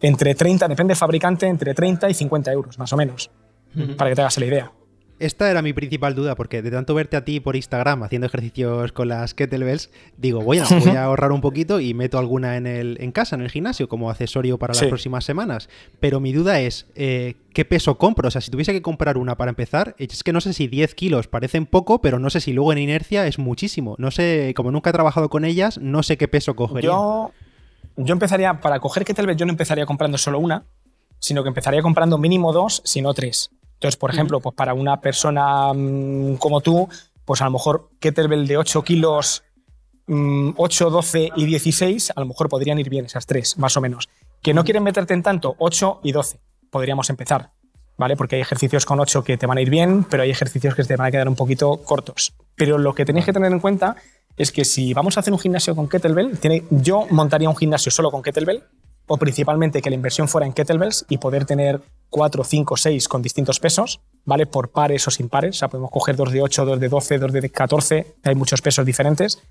entre 0.01 0.35
30, 0.35 0.69
depende 0.69 0.93
del 0.93 0.99
fabricante, 0.99 1.47
entre 1.47 1.73
30 1.75 2.11
y 2.11 2.15
50 2.15 2.53
euros, 2.53 2.79
más 2.79 2.93
o 2.93 2.97
menos, 2.97 3.31
para 3.97 4.11
que 4.11 4.17
te 4.17 4.21
hagas 4.21 4.39
la 4.39 4.47
idea. 4.47 4.73
Esta 5.21 5.49
era 5.49 5.63
mi 5.63 5.73
principal 5.73 6.15
duda, 6.15 6.35
porque 6.35 6.61
de 6.61 6.73
tanto 6.73 6.93
verte 6.95 7.17
a 7.17 7.25
ti 7.25 7.39
por 7.39 7.55
Instagram 7.55 8.03
haciendo 8.03 8.27
ejercicios 8.27 8.91
con 8.91 9.09
las 9.09 9.33
kettlebells, 9.33 9.91
digo, 10.17 10.41
voy 10.43 10.59
a, 10.59 10.65
voy 10.65 10.97
a 10.97 11.05
ahorrar 11.05 11.31
un 11.31 11.41
poquito 11.41 11.79
y 11.79 11.95
meto 11.95 12.19
alguna 12.19 12.57
en, 12.57 12.67
el, 12.67 12.97
en 13.01 13.13
casa, 13.13 13.37
en 13.37 13.43
el 13.43 13.51
gimnasio, 13.51 13.89
como 13.89 14.11
accesorio 14.11 14.59
para 14.59 14.75
las 14.75 14.83
próximas 14.85 15.25
semanas. 15.25 15.69
Pero 16.01 16.19
mi 16.19 16.33
duda 16.33 16.61
es, 16.61 16.89
eh, 16.97 17.37
¿qué 17.53 17.65
peso 17.65 17.97
compro? 17.97 18.27
O 18.27 18.31
sea, 18.31 18.41
si 18.41 18.51
tuviese 18.51 18.73
que 18.73 18.83
comprar 18.83 19.17
una 19.17 19.37
para 19.37 19.51
empezar, 19.51 19.95
es 19.99 20.25
que 20.25 20.33
no 20.33 20.41
sé 20.41 20.53
si 20.53 20.67
10 20.67 20.95
kilos 20.97 21.29
parecen 21.29 21.67
poco, 21.67 22.01
pero 22.01 22.19
no 22.19 22.29
sé 22.29 22.41
si 22.41 22.53
luego 22.53 22.73
en 22.73 22.79
inercia 22.79 23.27
es 23.29 23.39
muchísimo. 23.39 23.95
No 23.99 24.11
sé, 24.11 24.53
como 24.57 24.73
nunca 24.73 24.91
he 24.91 24.93
trabajado 24.93 25.31
con 25.31 25.45
ellas, 25.45 25.79
no 25.79 26.03
sé 26.03 26.17
qué 26.19 26.27
peso 26.27 26.57
cogería. 26.57 26.91
Yo, 26.91 27.31
yo 27.97 28.13
empezaría, 28.13 28.61
para 28.61 28.81
coger 28.81 29.05
kettlebell, 29.05 29.37
yo 29.37 29.47
no 29.47 29.53
empezaría 29.53 29.87
comprando 29.87 30.19
solo 30.19 30.39
una, 30.39 30.65
sino 31.19 31.43
que 31.43 31.49
empezaría 31.49 31.83
comprando 31.83 32.19
mínimo 32.19 32.53
dos, 32.53 32.83
si 32.85 33.01
no 33.01 33.15
tres. 33.15 33.51
Entonces, 33.75 33.97
por 33.97 34.11
ejemplo, 34.11 34.41
pues 34.41 34.55
para 34.55 34.75
una 34.75 35.01
persona 35.01 35.73
mm, 35.73 36.37
como 36.37 36.61
tú, 36.61 36.89
pues 37.25 37.41
a 37.41 37.45
lo 37.45 37.53
mejor 37.53 37.91
kettlebell 38.01 38.47
de 38.47 38.57
8 38.57 38.83
kilos, 38.83 39.43
8, 40.07 40.89
mm, 40.89 40.93
12 40.93 41.31
y 41.37 41.45
16, 41.47 42.13
a 42.15 42.21
lo 42.21 42.27
mejor 42.27 42.49
podrían 42.49 42.79
ir 42.79 42.89
bien 42.89 43.07
esas 43.07 43.27
tres, 43.27 43.59
más 43.59 43.77
o 43.77 43.81
menos. 43.81 44.09
Que 44.43 44.55
no 44.55 44.65
quieren 44.65 44.83
meterte 44.83 45.15
en 45.15 45.23
tanto, 45.23 45.55
8 45.59 46.01
y 46.03 46.13
12, 46.13 46.41
podríamos 46.71 47.11
empezar. 47.11 47.51
¿vale? 47.97 48.17
Porque 48.17 48.37
hay 48.37 48.43
ejercicios 48.43 48.85
con 48.85 49.01
8 49.01 49.25
que 49.25 49.37
te 49.37 49.47
van 49.47 49.59
a 49.59 49.63
ir 49.63 49.71
bien, 49.71 50.05
pero 50.05 50.23
hay 50.23 50.31
ejercicios 50.31 50.75
que 50.75 50.85
te 50.85 50.97
van 50.97 51.09
a 51.09 51.11
quedar 51.11 51.29
un 51.29 51.37
poquito 51.37 51.77
cortos. 51.85 52.35
Pero 52.55 52.79
lo 52.79 52.95
que 52.95 53.05
tenéis 53.05 53.27
que 53.27 53.33
tener 53.33 53.53
en 53.53 53.61
cuenta 53.61 53.97
es 54.37 54.53
que 54.53 54.65
si 54.65 54.95
vamos 54.95 55.17
a 55.17 55.21
hacer 55.21 55.33
un 55.33 55.39
gimnasio 55.39 55.77
con 55.77 55.89
kettlebell, 55.89 56.39
yo 56.71 57.07
montaría 57.11 57.49
un 57.49 57.57
gimnasio 57.57 57.93
solo 57.93 58.11
con 58.11 58.23
kettlebell, 58.23 58.65
o 59.07 59.17
principalmente 59.17 59.83
que 59.83 59.91
la 59.91 59.97
inversión 59.97 60.29
fuera 60.29 60.47
en 60.47 60.53
kettlebells 60.53 61.05
y 61.09 61.19
poder 61.19 61.45
tener 61.45 61.81
4, 62.11 62.45
5, 62.45 62.77
6 62.77 63.09
con 63.09 63.23
distintos 63.23 63.61
pesos, 63.61 64.01
¿vale? 64.25 64.47
Por 64.47 64.71
pares 64.71 65.07
o 65.07 65.11
sin 65.11 65.29
pares. 65.29 65.57
O 65.57 65.59
sea, 65.59 65.69
podemos 65.69 65.91
coger 65.91 66.17
dos 66.17 66.33
de 66.33 66.41
8, 66.41 66.65
dos 66.65 66.81
de 66.81 66.89
12, 66.89 67.19
dos 67.19 67.33
de 67.33 67.51
14, 67.51 68.15
hay 68.23 68.35
muchos 68.35 68.63
pesos 68.63 68.87
diferentes. 68.87 69.43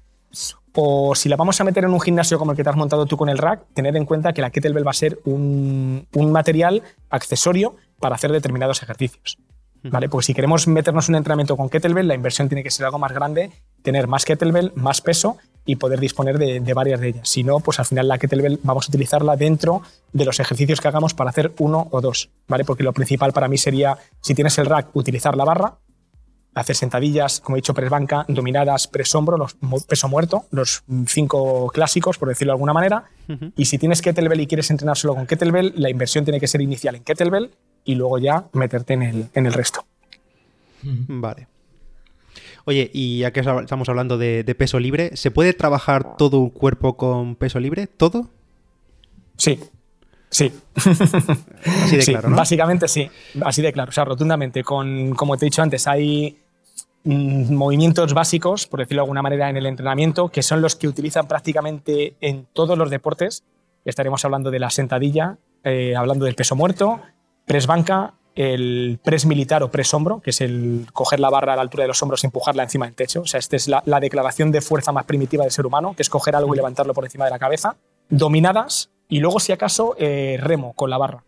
O 0.74 1.14
si 1.14 1.30
la 1.30 1.36
vamos 1.36 1.62
a 1.62 1.64
meter 1.64 1.84
en 1.84 1.92
un 1.92 2.02
gimnasio 2.02 2.40
como 2.40 2.52
el 2.52 2.58
que 2.58 2.64
te 2.64 2.70
has 2.72 2.76
montado 2.76 3.06
tú 3.06 3.16
con 3.16 3.30
el 3.30 3.38
rack, 3.38 3.66
tener 3.76 3.96
en 3.96 4.06
cuenta 4.06 4.34
que 4.34 4.42
la 4.42 4.50
kettlebell 4.50 4.88
va 4.88 4.92
a 4.92 4.96
ser 4.96 5.20
un 5.26 6.08
material 6.14 6.82
accesorio 7.12 7.76
para 8.00 8.16
hacer 8.16 8.32
determinados 8.32 8.82
ejercicios. 8.82 9.38
¿Vale? 9.84 10.08
Pues 10.08 10.26
si 10.26 10.34
queremos 10.34 10.68
meternos 10.68 11.10
un 11.10 11.16
entrenamiento 11.16 11.58
con 11.58 11.70
kettlebell, 11.70 12.08
la 12.08 12.16
inversión 12.16 12.48
tiene 12.48 12.64
que 12.64 12.72
ser 12.72 12.86
algo 12.86 13.00
más 13.00 13.12
grande, 13.12 13.52
tener 13.82 14.08
más 14.08 14.24
kettlebell, 14.24 14.72
más 14.76 15.02
peso 15.02 15.38
y 15.66 15.76
poder 15.76 16.00
disponer 16.00 16.38
de, 16.38 16.74
varias 16.74 17.00
de 17.00 17.10
ellas. 17.10 17.30
Si 17.30 17.44
no, 17.44 17.60
pues 17.60 17.80
al 17.80 17.86
final 17.86 18.08
la 18.08 18.18
kettlebell 18.18 18.60
vamos 18.64 18.86
a 18.86 18.90
utilizarla 18.90 19.36
dentro 19.36 19.82
de 20.12 20.26
los 20.26 20.40
ejercicios 20.40 20.82
que 20.82 20.88
hagamos 20.88 21.14
para 21.14 21.30
hacer 21.30 21.54
uno 21.60 21.88
o 21.92 22.02
dos, 22.02 22.30
¿vale? 22.48 22.64
Porque 22.64 22.84
lo 22.84 22.94
principal 22.94 23.34
para 23.34 23.48
mí 23.48 23.58
sería, 23.58 23.98
si 24.22 24.34
tienes 24.36 24.58
el 24.58 24.66
rack, 24.66 24.96
utilizar 24.96 25.36
la 25.36 25.46
barra, 25.46 25.78
hacer 26.56 26.76
sentadillas, 26.76 27.40
como 27.42 27.58
he 27.58 27.60
dicho, 27.60 27.74
press 27.74 27.90
banca, 27.90 28.26
dominadas, 28.28 28.88
press 28.88 29.16
hombro, 29.16 29.38
los 29.38 29.56
peso 29.86 30.08
muerto, 30.08 30.46
los 30.52 30.84
cinco 31.08 31.68
clásicos, 31.74 32.18
por 32.18 32.30
decirlo 32.30 32.52
de 32.52 32.56
alguna 32.56 32.74
manera. 32.74 33.06
Y 33.56 33.66
si 33.66 33.78
tienes 33.78 34.02
kettlebell 34.02 34.42
y 34.42 34.48
quieres 34.48 34.70
entrenar 34.70 34.98
solo 34.98 35.16
con 35.16 35.26
kettlebell, 35.26 35.74
la 35.76 35.90
inversión 35.90 36.26
tiene 36.26 36.40
que 36.40 36.48
ser 36.48 36.62
inicial 36.62 36.96
en 36.96 37.04
kettlebell 37.04 37.52
y 37.86 37.96
luego 37.96 38.18
ya 38.18 38.46
meterte 38.54 38.94
en 38.94 39.04
el, 39.04 39.28
en 39.34 39.46
el 39.46 39.54
resto. 39.54 39.86
Vale. 40.82 41.48
Oye, 42.66 42.90
y 42.94 43.20
ya 43.20 43.32
que 43.32 43.42
estamos 43.42 43.90
hablando 43.90 44.18
de, 44.18 44.56
peso 44.58 44.80
libre, 44.80 45.16
¿se 45.16 45.32
puede 45.32 45.54
trabajar 45.54 46.16
todo 46.18 46.40
un 46.40 46.50
cuerpo 46.50 46.96
con 46.96 47.36
peso 47.36 47.60
libre? 47.60 47.88
¿Todo? 47.88 48.30
Sí, 49.38 49.60
Sí. 50.30 50.52
Así 51.84 51.98
de 51.98 52.06
claro, 52.06 52.30
¿no? 52.30 52.36
Básicamente 52.36 52.88
sí, 52.88 53.08
así 53.44 53.62
de 53.62 53.72
claro. 53.72 53.90
O 53.90 53.92
sea, 53.92 54.04
rotundamente. 54.04 54.64
Con, 54.64 55.14
como 55.14 55.38
te 55.38 55.46
he 55.46 55.48
dicho 55.48 55.62
antes, 55.62 55.88
hay 55.88 56.40
mm, 57.04 57.54
movimientos 57.54 58.16
básicos, 58.16 58.66
por 58.66 58.80
decirlo 58.80 59.02
de 59.02 59.04
alguna 59.04 59.22
manera, 59.22 59.48
en 59.52 59.58
el 59.58 59.68
entrenamiento, 59.68 60.30
que 60.30 60.42
son 60.42 60.60
los 60.60 60.76
que 60.76 60.88
utilizan 60.88 61.28
prácticamente 61.28 62.16
en 62.20 62.48
todos 62.52 62.76
los 62.80 62.90
deportes. 62.90 63.44
Estaremos 63.86 64.26
hablando 64.26 64.50
de 64.50 64.58
la 64.58 64.72
sentadilla, 64.72 65.38
eh, 65.64 65.96
hablando 65.96 66.26
del 66.26 66.34
peso 66.34 66.56
muerto, 66.56 67.00
press 67.46 67.68
banca, 67.68 68.14
el 68.36 69.00
press 69.04 69.26
militar 69.26 69.64
o 69.64 69.70
press 69.70 69.94
hombro, 69.94 70.22
que 70.22 70.32
es 70.32 70.42
el 70.42 70.88
coger 70.94 71.20
la 71.20 71.30
barra 71.30 71.54
a 71.54 71.56
la 71.56 71.62
altura 71.62 71.84
de 71.84 71.90
los 71.90 72.02
hombros 72.02 72.24
y 72.24 72.28
empujarla 72.28 72.64
encima 72.64 72.86
del 72.86 72.96
techo. 72.96 73.22
O 73.22 73.26
sea, 73.26 73.40
esta 73.40 73.56
es 73.56 73.68
la, 73.68 74.00
declaración 74.00 74.52
de 74.52 74.62
fuerza 74.62 74.92
más 74.92 75.06
primitiva 75.06 75.44
del 75.44 75.52
ser 75.52 75.66
humano, 75.66 75.94
que 75.96 76.02
es 76.02 76.10
coger 76.10 76.36
algo 76.36 76.54
y 76.54 76.58
levantarlo 76.58 76.94
por 76.94 77.04
encima 77.04 77.26
de 77.26 77.32
la 77.32 77.40
cabeza. 77.40 77.76
Dominadas 78.10 78.92
y 79.08 79.20
luego, 79.20 79.40
si 79.40 79.52
acaso, 79.52 79.96
eh, 80.00 80.38
remo 80.42 80.74
con 80.74 80.90
la 80.90 80.98
barra. 80.98 81.24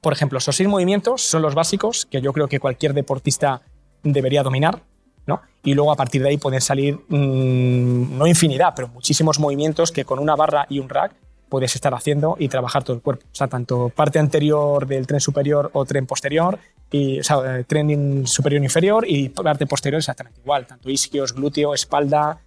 Por 0.00 0.12
ejemplo, 0.12 0.38
esos 0.38 0.54
seis 0.54 0.68
movimientos 0.68 1.22
son 1.22 1.42
los 1.42 1.54
básicos 1.54 2.06
que 2.06 2.20
yo 2.20 2.32
creo 2.32 2.48
que 2.48 2.60
cualquier 2.60 2.92
deportista 2.92 3.62
debería 4.02 4.42
dominar. 4.42 4.82
¿no? 5.26 5.40
Y 5.64 5.74
luego 5.74 5.90
a 5.90 5.96
partir 5.96 6.22
de 6.22 6.28
ahí 6.28 6.36
pueden 6.36 6.60
salir, 6.60 6.94
mm, 7.08 8.16
no 8.16 8.26
infinidad, 8.26 8.74
pero 8.76 8.86
muchísimos 8.88 9.40
movimientos 9.40 9.90
que 9.90 10.04
con 10.04 10.20
una 10.20 10.36
barra 10.36 10.66
y 10.68 10.78
un 10.78 10.88
rack 10.88 11.14
puedes 11.48 11.74
estar 11.74 11.94
haciendo 11.94 12.36
y 12.38 12.48
trabajar 12.48 12.84
todo 12.84 12.96
el 12.96 13.02
cuerpo. 13.02 13.24
O 13.26 13.34
sea, 13.34 13.48
tanto 13.48 13.90
parte 13.90 14.18
anterior 14.18 14.86
del 14.86 15.06
tren 15.06 15.20
superior 15.20 15.70
o 15.72 15.84
tren 15.84 16.06
posterior, 16.06 16.58
y, 16.90 17.20
o 17.20 17.24
sea, 17.24 17.58
eh, 17.58 17.64
tren 17.64 18.26
superior 18.26 18.62
e 18.62 18.64
inferior 18.64 19.04
y 19.08 19.28
parte 19.28 19.66
posterior 19.66 19.98
exactamente 19.98 20.40
igual, 20.40 20.66
tanto 20.66 20.88
isquios, 20.88 21.32
glúteo, 21.32 21.74
espalda, 21.74 22.40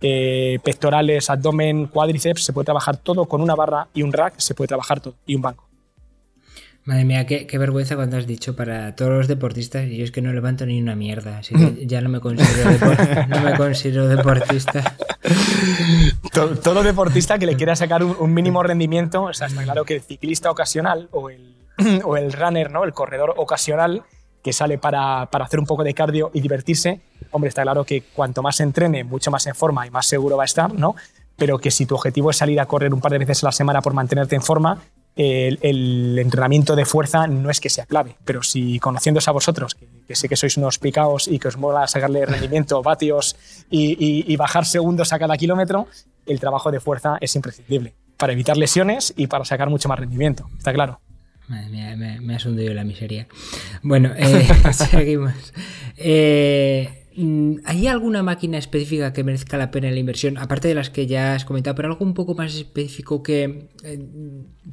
eh, 0.00 0.58
pectorales, 0.62 1.30
abdomen, 1.30 1.86
cuádriceps, 1.86 2.44
se 2.44 2.52
puede 2.52 2.66
trabajar 2.66 2.98
todo 2.98 3.24
con 3.24 3.40
una 3.40 3.54
barra 3.54 3.88
y 3.94 4.02
un 4.02 4.12
rack, 4.12 4.38
se 4.38 4.54
puede 4.54 4.68
trabajar 4.68 5.00
todo, 5.00 5.14
y 5.26 5.34
un 5.34 5.42
banco. 5.42 5.66
Madre 6.84 7.04
mía, 7.04 7.26
qué, 7.26 7.58
vergüenza 7.58 7.96
cuando 7.96 8.16
has 8.16 8.28
dicho 8.28 8.54
para 8.54 8.94
todos 8.94 9.10
los 9.10 9.26
deportistas. 9.26 9.88
Y 9.88 9.96
yo 9.96 10.04
es 10.04 10.12
que 10.12 10.22
no 10.22 10.32
levanto 10.32 10.66
ni 10.66 10.80
una 10.80 10.94
mierda, 10.94 11.38
así 11.38 11.52
que 11.52 11.84
ya 11.84 12.00
no 12.00 12.08
me 12.08 12.20
considero, 12.20 12.70
no 13.28 13.40
me 13.40 13.56
considero 13.56 14.06
deportista. 14.06 14.96
todo, 16.62 16.82
deportista 16.82 17.38
que 17.38 17.46
le 17.46 17.56
quiera 17.56 17.76
sacar 17.76 18.04
un, 18.04 18.34
mínimo 18.34 18.62
rendimiento, 18.62 19.24
o 19.24 19.34
sea, 19.34 19.46
está 19.46 19.62
claro 19.62 19.84
que 19.84 19.94
el 19.94 20.02
ciclista 20.02 20.50
ocasional 20.50 21.08
o 21.12 21.30
el, 21.30 21.56
o 22.04 22.16
el 22.16 22.32
runner, 22.32 22.70
¿no? 22.70 22.84
el 22.84 22.92
corredor 22.92 23.34
ocasional, 23.36 24.04
que 24.42 24.52
sale 24.52 24.78
para, 24.78 25.22
hacer 25.22 25.58
un 25.58 25.66
poco 25.66 25.82
de 25.82 25.92
cardio 25.92 26.30
y 26.32 26.40
divertirse, 26.40 27.00
hombre, 27.32 27.48
está 27.48 27.62
claro 27.62 27.84
que 27.84 28.02
cuanto 28.14 28.42
más 28.42 28.60
entrene, 28.60 29.02
mucho 29.02 29.30
más 29.30 29.46
en 29.48 29.56
forma 29.56 29.86
y 29.86 29.90
más 29.90 30.06
seguro 30.06 30.36
va 30.36 30.44
a 30.44 30.46
estar, 30.46 30.72
¿no? 30.72 30.94
Pero 31.36 31.58
que 31.58 31.70
si 31.70 31.84
tu 31.84 31.96
objetivo 31.96 32.30
es 32.30 32.36
salir 32.36 32.60
a 32.60 32.66
correr 32.66 32.94
un 32.94 33.00
par 33.00 33.10
de 33.10 33.18
veces 33.18 33.42
a 33.42 33.48
la 33.48 33.52
semana 33.52 33.82
por 33.82 33.92
mantenerte 33.92 34.36
en 34.36 34.42
forma, 34.42 34.78
el, 35.16 36.18
entrenamiento 36.18 36.76
de 36.76 36.84
fuerza 36.84 37.26
no 37.26 37.50
es 37.50 37.60
que 37.60 37.70
sea 37.70 37.86
clave, 37.86 38.16
pero 38.24 38.42
si 38.42 38.78
conociéndose 38.78 39.30
a 39.30 39.32
vosotros, 39.32 39.76
que, 40.06 40.14
sé 40.14 40.28
que 40.28 40.36
sois 40.36 40.56
unos 40.56 40.78
picaos 40.78 41.26
y 41.26 41.38
que 41.38 41.48
os 41.48 41.56
mola 41.56 41.86
sacarle 41.86 42.26
rendimiento, 42.26 42.82
vatios 42.84 43.36
y, 43.70 44.36
bajar 44.36 44.66
segundos 44.66 45.12
a 45.12 45.18
cada 45.18 45.36
kilómetro, 45.36 45.88
el 46.26 46.38
trabajo 46.38 46.70
de 46.70 46.80
fuerza 46.80 47.16
es 47.20 47.34
imprescindible 47.34 47.94
para 48.18 48.32
evitar 48.32 48.56
lesiones 48.56 49.14
y 49.16 49.26
para 49.26 49.44
sacar 49.44 49.70
mucho 49.70 49.88
más 49.88 49.98
rendimiento, 49.98 50.48
está 50.58 50.72
claro. 50.72 51.00
Madre 51.48 51.68
mía, 51.68 51.96
me, 51.96 52.34
has 52.34 52.44
hundido 52.44 52.74
la 52.74 52.82
miseria. 52.82 53.28
Bueno, 53.82 54.10
eh, 54.16 54.48
seguimos. 54.72 55.32
Eh, 55.96 57.05
¿Hay 57.64 57.86
alguna 57.86 58.22
máquina 58.22 58.58
específica 58.58 59.12
que 59.12 59.24
merezca 59.24 59.56
la 59.56 59.70
pena 59.70 59.90
la 59.90 59.98
inversión? 59.98 60.36
Aparte 60.38 60.68
de 60.68 60.74
las 60.74 60.90
que 60.90 61.06
ya 61.06 61.34
has 61.34 61.44
comentado, 61.44 61.74
pero 61.74 61.88
algo 61.88 62.04
un 62.04 62.14
poco 62.14 62.34
más 62.34 62.54
específico 62.54 63.22
que 63.22 63.68
eh, 63.84 64.06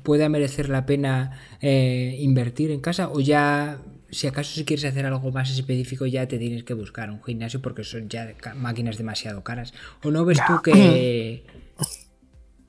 pueda 0.04 0.28
merecer 0.30 0.70
la 0.70 0.86
pena 0.86 1.40
invertir 1.62 2.72
en 2.72 2.82
casa? 2.82 3.10
¿O 3.10 3.22
ya, 3.22 3.80
si 4.12 4.28
acaso 4.28 4.54
si 4.54 4.66
quieres 4.66 4.84
hacer 4.86 5.06
algo 5.06 5.32
más 5.32 5.50
específico, 5.52 6.06
ya 6.06 6.28
te 6.28 6.38
tienes 6.38 6.64
que 6.64 6.74
buscar 6.74 7.10
un 7.12 7.24
gimnasio 7.24 7.62
porque 7.62 7.84
son 7.84 8.10
ya 8.10 8.34
máquinas 8.56 8.98
demasiado 8.98 9.44
caras? 9.44 9.74
¿O 10.04 10.12
no 10.12 10.26
ves 10.26 10.40
tú 10.46 10.62
que 10.62 11.44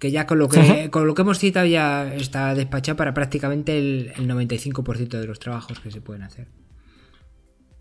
que 0.05 0.11
ya 0.11 0.27
con 0.27 0.39
lo 0.39 0.51
que, 0.51 0.91
con 0.91 1.07
lo 1.07 1.15
que 1.15 1.23
hemos 1.23 1.39
citado 1.39 1.65
ya 1.65 2.15
está 2.15 2.55
despachado 2.55 2.95
para 2.97 3.15
prácticamente 3.15 3.79
el, 3.79 4.13
95% 4.17 5.09
de 5.19 5.27
los 5.27 5.39
trabajos 5.39 5.81
que 5.81 5.91
se 5.91 6.03
pueden 6.03 6.23
hacer. 6.23 6.47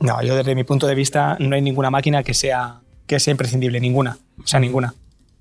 No, 0.03 0.21
yo 0.21 0.35
desde 0.35 0.53
mi 0.53 0.65
punto 0.65 0.85
de 0.85 0.95
vista 0.95 1.37
no 1.39 1.55
hay 1.55 1.61
ninguna 1.61 1.89
máquina 1.89 2.23
que 2.23 2.33
sea, 2.33 2.81
que 3.07 3.21
sea 3.21 3.31
imprescindible, 3.31 3.79
ninguna. 3.79 4.17
O 4.37 4.45
sea, 4.45 4.59
ninguna. 4.59 4.93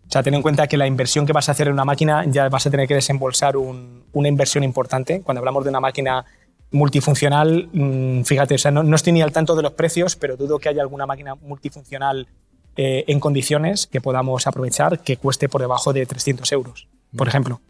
O 0.07 0.13
sea, 0.13 0.23
ten 0.23 0.35
en 0.35 0.41
cuenta 0.41 0.69
que 0.69 0.77
la 0.77 0.87
inversión 0.87 1.27
que 1.27 1.33
vas 1.33 1.49
a 1.49 1.53
hacer 1.53 1.67
en 1.67 1.73
una 1.73 1.85
máquina 1.85 2.25
ya 2.29 2.49
vas 2.49 2.65
a 2.65 2.71
tener 2.71 2.87
que 2.87 2.95
desembolsar 2.95 3.57
una 3.57 4.29
inversión 4.29 4.63
importante. 4.63 5.21
Cuando 5.23 5.41
hablamos 5.41 5.65
de 5.65 5.71
una 5.71 5.81
máquina 5.81 6.25
multifuncional, 6.71 7.71
mm, 7.73 8.23
fíjate, 8.23 8.55
o 8.55 8.59
sea, 8.59 8.71
no, 8.71 8.85
no, 8.85 8.95
estoy 8.95 9.13
ni 9.13 9.21
al 9.21 9.33
tanto 9.33 9.57
de 9.57 9.63
los 9.63 9.73
precios, 9.73 10.15
pero 10.15 10.37
dudo 10.37 10.61
que 10.61 10.69
haya 10.69 10.81
alguna 10.81 11.07
máquina 11.07 11.35
multifuncional 11.35 12.29
eh, 12.77 13.05
en 13.09 13.19
condiciones 13.19 13.89
que 13.89 14.01
podamos 14.01 14.47
aprovechar 14.47 15.01
que 15.01 15.17
cueste 15.17 15.49
por 15.49 15.61
debajo 15.61 15.93
de 15.93 16.07
300 16.07 16.53
euros, 16.53 16.87
por 17.17 17.27
ejemplo. 17.27 17.61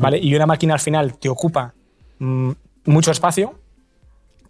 ¿Vale? 0.00 0.18
Y 0.18 0.34
una 0.34 0.46
máquina 0.46 0.74
al 0.74 0.80
final 0.80 1.14
te 1.14 1.28
ocupa 1.28 1.72
mm, 2.18 2.50
mucho 2.86 3.12
espacio. 3.12 3.61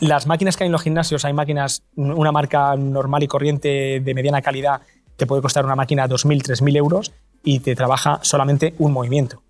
Las 0.03 0.27
máquinas 0.27 0.57
que 0.57 0.65
hay 0.65 0.67
en 0.67 0.73
los 0.73 0.83
gimnasios, 0.83 1.25
hay 1.25 1.33
máquinas, 1.33 1.85
una 1.95 2.33
marca 2.33 2.75
normal 2.75 3.23
y 3.23 3.29
corriente 3.29 4.01
de 4.01 4.15
mediana 4.15 4.43
calidad, 4.43 4.81
te 5.17 5.29
puede 5.29 5.41
costar 5.41 5.65
una 5.65 5.77
máquina 5.77 6.09
2.000, 6.09 6.43
3.000 6.43 6.77
euros 6.77 7.13
y 7.45 7.61
te 7.61 7.77
trabaja 7.77 8.19
solamente 8.23 8.75
un 8.81 8.91
movimiento. 8.91 9.45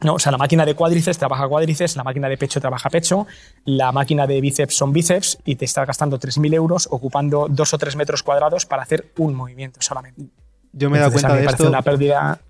No, 0.00 0.14
o 0.14 0.18
sea, 0.18 0.32
la 0.32 0.38
máquina 0.38 0.64
de 0.64 0.74
cuádriceps 0.74 1.18
trabaja 1.18 1.46
cuádriceps, 1.46 1.96
la 1.96 2.02
máquina 2.02 2.30
de 2.30 2.38
pecho 2.38 2.62
trabaja 2.62 2.88
pecho, 2.88 3.26
la 3.66 3.92
máquina 3.92 4.26
de 4.26 4.40
bíceps 4.40 4.74
son 4.74 4.94
bíceps 4.94 5.36
y 5.44 5.56
te 5.56 5.66
está 5.66 5.84
gastando 5.84 6.18
3.000 6.18 6.54
euros 6.54 6.88
ocupando 6.90 7.46
dos 7.50 7.74
o 7.74 7.78
tres 7.78 7.96
metros 7.96 8.22
cuadrados 8.22 8.64
para 8.64 8.84
hacer 8.84 9.12
un 9.18 9.34
movimiento 9.34 9.82
solamente. 9.82 10.30
Yo 10.72 10.88
me 10.88 10.96
he 10.96 11.00
dado 11.00 11.12
cuenta 11.12 11.34
de 11.34 11.44
esto. 11.44 11.68
Una 11.68 11.82
pérdida 11.82 12.40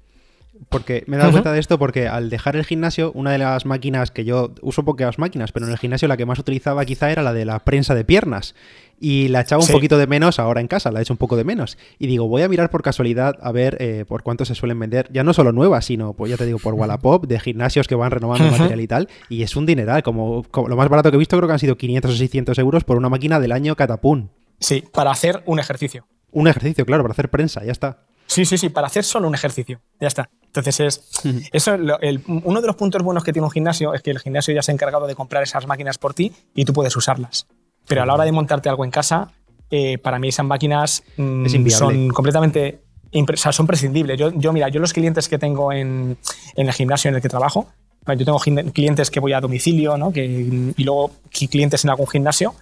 porque 0.69 1.05
me 1.07 1.17
he 1.17 1.19
dado 1.19 1.33
cuenta 1.33 1.53
de 1.53 1.59
esto 1.59 1.79
porque 1.79 2.07
al 2.07 2.29
dejar 2.29 2.57
el 2.57 2.65
gimnasio, 2.65 3.13
una 3.15 3.33
de 3.33 3.39
las 3.39 3.65
máquinas 3.65 4.11
que 4.11 4.25
yo 4.25 4.53
uso 4.61 4.85
pocas 4.85 5.19
máquinas, 5.19 5.53
pero 5.53 5.67
en 5.67 5.73
el 5.73 5.79
gimnasio 5.79 6.07
la 6.09 6.17
que 6.17 6.27
más 6.27 6.39
utilizaba 6.39 6.85
quizá 6.85 7.11
era 7.11 7.23
la 7.23 7.33
de 7.33 7.45
la 7.45 7.61
prensa 7.61 7.95
de 7.95 8.05
piernas. 8.05 8.55
Y 9.03 9.29
la 9.29 9.41
echaba 9.41 9.63
un 9.63 9.69
poquito 9.69 9.97
de 9.97 10.07
menos 10.07 10.39
ahora 10.39 10.61
en 10.61 10.69
casa, 10.69 10.91
la 10.91 10.99
he 10.99 11.03
hecho 11.03 11.15
un 11.15 11.17
poco 11.17 11.35
de 11.37 11.45
menos. 11.45 11.79
Y 11.99 12.07
digo, 12.07 12.29
voy 12.29 12.43
a 12.43 12.49
mirar 12.51 12.69
por 12.69 12.83
casualidad 12.83 13.37
a 13.41 13.51
ver 13.51 13.79
eh, 13.81 14.05
por 14.07 14.23
cuánto 14.23 14.45
se 14.45 14.55
suelen 14.55 14.79
vender, 14.79 15.09
ya 15.11 15.25
no 15.25 15.33
solo 15.33 15.53
nuevas, 15.53 15.87
sino, 15.87 16.13
pues 16.13 16.31
ya 16.31 16.37
te 16.37 16.45
digo, 16.45 16.59
por 16.59 16.75
Wallapop, 16.75 17.27
de 17.27 17.41
gimnasios 17.41 17.89
que 17.89 17.95
van 17.95 18.11
renovando 18.11 18.51
material 18.51 18.81
y 18.81 18.87
tal. 18.87 19.09
Y 19.31 19.43
es 19.43 19.57
un 19.57 19.65
dineral, 19.65 20.03
como, 20.03 20.45
lo 20.53 20.77
más 20.77 20.89
barato 20.91 21.11
que 21.11 21.17
he 21.17 21.19
visto 21.19 21.39
creo 21.39 21.49
que 21.49 21.55
han 21.55 21.59
sido 21.59 21.79
500 21.79 22.11
o 22.11 22.15
600 22.15 22.59
euros 22.59 22.85
por 22.85 22.99
una 22.99 23.09
máquina 23.09 23.41
del 23.41 23.53
año 23.53 23.75
Catapún. 23.75 24.31
Sí, 24.59 24.85
para 24.93 25.11
hacer 25.11 25.43
un 25.47 25.59
ejercicio. 25.59 26.07
Un 26.33 26.49
ejercicio, 26.49 26.85
claro, 26.85 27.03
para 27.03 27.13
hacer 27.13 27.31
prensa, 27.31 27.65
ya 27.65 27.73
está. 27.73 28.05
Sí, 28.27 28.45
sí, 28.45 28.59
sí, 28.59 28.69
para 28.69 28.87
hacer 28.87 29.03
solo 29.03 29.27
un 29.27 29.35
ejercicio, 29.35 29.81
ya 29.99 30.07
está. 30.07 30.31
Entonces, 30.51 30.81
es, 30.81 31.03
eso, 31.53 31.77
uno 32.27 32.61
de 32.61 32.67
los 32.67 32.75
puntos 32.77 33.03
buenos 33.03 33.23
que 33.23 33.33
tiene 33.33 33.47
un 33.47 33.53
gimnasio 33.53 33.95
es 33.95 34.03
que 34.03 34.11
el 34.11 34.19
gimnasio 34.19 34.53
ya 34.53 34.63
se 34.63 34.73
ha 34.73 34.75
encargado 34.75 35.07
de 35.07 35.15
comprar 35.15 35.45
esas 35.45 35.67
máquinas 35.67 35.97
por 35.97 36.13
ti 36.13 36.33
y 36.55 36.65
tú 36.65 36.73
puedes 36.73 36.97
usarlas. 36.97 37.47
Pero 37.87 38.03
a 38.03 38.07
la 38.07 38.15
hora 38.15 38.25
de 38.25 38.33
montarte 38.33 38.69
algo 38.69 38.85
en 38.85 38.91
casa, 38.91 39.33
eh, 39.71 39.99
para 39.99 40.19
mí 40.19 40.29
esas 40.29 40.45
máquinas 40.45 41.05
mm, 41.17 41.69
son 41.69 42.09
completamente 42.09 42.83
o 43.13 43.37
sea, 43.37 43.53
son 43.53 43.67
prescindibles. 43.67 44.19
Yo, 44.19 44.31
yo, 44.33 44.53
mira, 44.53 44.69
yo 44.69 44.81
los 44.81 44.93
clientes 44.93 45.29
que 45.29 45.39
tengo 45.39 45.73
en, 45.73 46.17
en, 46.55 46.67
el 46.67 46.73
gimnasio 46.73 47.09
en 47.09 47.17
el 47.17 47.23
que 47.23 47.29
trabajo, 47.29 47.69
yo 48.07 48.25
tengo 48.25 48.39
clientes 48.39 49.11
que 49.11 49.21
voy 49.21 49.33
a 49.33 49.41
domicilio, 49.41 49.97
¿no? 49.97 50.13
que, 50.13 50.25
y 50.25 50.85
luego 50.85 51.13
clientes 51.51 51.85
en 51.85 51.91
algún 51.91 52.07
gimnasio. 52.07 52.55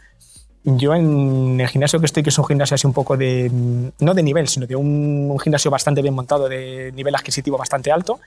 Yo 0.65 0.95
en 0.95 1.61
el 1.61 1.69
gimnasio 1.69 2.01
que 2.01 2.07
estoy, 2.07 2.23
que 2.23 2.31
es 2.31 2.39
un 2.39 2.45
gimnasio 2.45 2.75
así 2.75 2.87
un 2.87 2.93
poco 2.93 3.17
de, 3.17 3.51
no 3.99 4.15
de 4.15 4.23
nivel, 4.23 4.49
sino 4.49 4.67
de 4.67 4.77
un, 4.77 5.39
gimnasio 5.39 5.71
bastante 5.71 6.03
bien 6.03 6.15
montado, 6.15 6.49
de 6.49 6.93
nivel 6.95 7.15
adquisitivo 7.15 7.57
bastante 7.57 7.93
alto, 7.93 8.21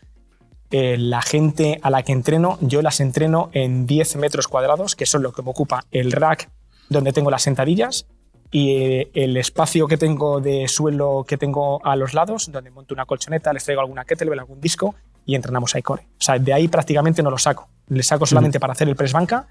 eh, 0.72 0.98
la 0.98 1.22
gente 1.22 1.80
a 1.84 1.90
la 1.90 2.04
que 2.04 2.14
entreno, 2.14 2.58
yo 2.62 2.82
las 2.82 3.00
entreno 3.02 3.50
en 3.54 3.86
10 3.86 4.16
metros 4.16 4.48
cuadrados, 4.48 4.96
que 4.96 5.06
son 5.06 5.22
lo 5.22 5.34
que 5.34 5.42
me 5.42 5.50
ocupa 5.50 5.86
el 5.92 6.12
rack 6.12 6.50
donde 6.90 7.14
tengo 7.14 7.30
las 7.30 7.44
sentadillas, 7.44 8.08
y 8.52 8.76
eh, 8.76 9.12
el 9.14 9.38
espacio 9.38 9.88
que 9.88 9.98
tengo 9.98 10.42
de 10.42 10.68
suelo 10.68 11.26
que 11.28 11.38
tengo 11.38 11.84
a 11.86 11.96
los 11.96 12.14
lados, 12.14 12.52
donde 12.52 12.70
monto 12.70 12.94
una 12.94 13.06
colchoneta, 13.06 13.54
les 13.54 13.64
traigo 13.64 13.82
alguna 13.82 14.04
kettlebell, 14.04 14.40
algún 14.40 14.60
disco 14.60 14.96
y 15.26 15.36
entrenamos 15.36 15.74
ahí 15.76 15.82
core. 15.82 16.04
O 16.04 16.22
sea, 16.22 16.38
de 16.38 16.54
ahí 16.54 16.68
prácticamente 16.68 17.24
no 17.24 17.32
lo 17.32 17.38
saco. 17.38 17.70
Le 17.88 18.04
saco 18.04 18.26
solamente 18.26 18.60
para 18.60 18.74
hacer 18.74 18.90
el 18.90 18.96
press 18.96 19.14
banca 19.14 19.48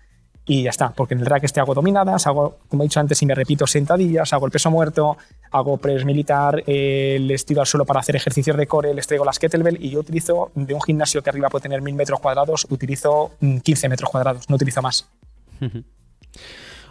y 0.51 0.65
ya 0.65 0.71
está, 0.71 0.91
porque 0.91 1.15
en 1.15 1.21
el 1.21 1.27
rack 1.27 1.45
este 1.45 1.61
hago 1.61 1.75
dominadas, 1.75 2.27
hago, 2.27 2.59
como 2.67 2.83
he 2.83 2.87
dicho 2.87 2.99
antes, 2.99 3.23
y 3.23 3.27
me 3.27 3.37
repito, 3.37 3.69
sentadillas, 3.69 4.33
hago 4.33 4.47
el 4.47 4.51
peso 4.51 4.69
muerto, 4.69 5.17
hago 5.53 5.77
press 5.77 6.05
militar, 6.05 6.65
eh, 6.67 7.19
les 7.21 7.47
tiro 7.47 7.61
al 7.61 7.69
suelo 7.69 7.85
para 7.85 8.01
hacer 8.01 8.17
ejercicios 8.17 8.57
de 8.57 8.67
core, 8.67 8.93
les 8.93 9.07
traigo 9.07 9.25
las 9.25 9.39
kettlebell 9.39 9.79
y 9.81 9.91
yo 9.91 10.01
utilizo, 10.01 10.51
de 10.57 10.75
un 10.75 10.83
gimnasio 10.83 11.23
que 11.23 11.31
arriba 11.31 11.51
puede 11.51 11.63
tener 11.63 11.83
mil 11.83 11.95
metros 11.95 12.19
cuadrados, 12.19 12.67
utilizo 12.69 13.31
15 13.39 13.87
mm, 13.87 13.91
metros 13.91 14.11
cuadrados, 14.11 14.51
no 14.51 14.57
utilizo 14.57 14.83
más. 14.83 15.09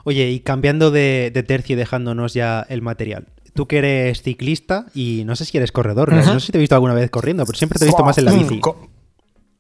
Oye, 0.05 0.29
y 0.29 0.39
cambiando 0.39 0.89
de, 0.89 1.29
tercio 1.45 1.73
y 1.73 1.77
dejándonos 1.77 2.33
ya 2.33 2.65
el 2.69 2.81
material. 2.81 3.27
Tú 3.53 3.67
que 3.67 3.79
eres 3.79 4.21
ciclista 4.21 4.85
y 4.95 5.23
no 5.25 5.35
sé 5.35 5.43
si 5.43 5.57
eres 5.57 5.73
corredor, 5.73 6.13
no 6.13 6.23
sé 6.23 6.39
si 6.39 6.53
te 6.53 6.59
he 6.59 6.61
visto 6.61 6.75
alguna 6.75 6.93
vez 6.93 7.09
corriendo, 7.09 7.45
pero 7.45 7.57
siempre 7.57 7.77
te 7.77 7.83
he 7.83 7.89
visto 7.89 8.05
más 8.05 8.17
en 8.17 8.23
la 8.23 8.31
bici. 8.31 8.61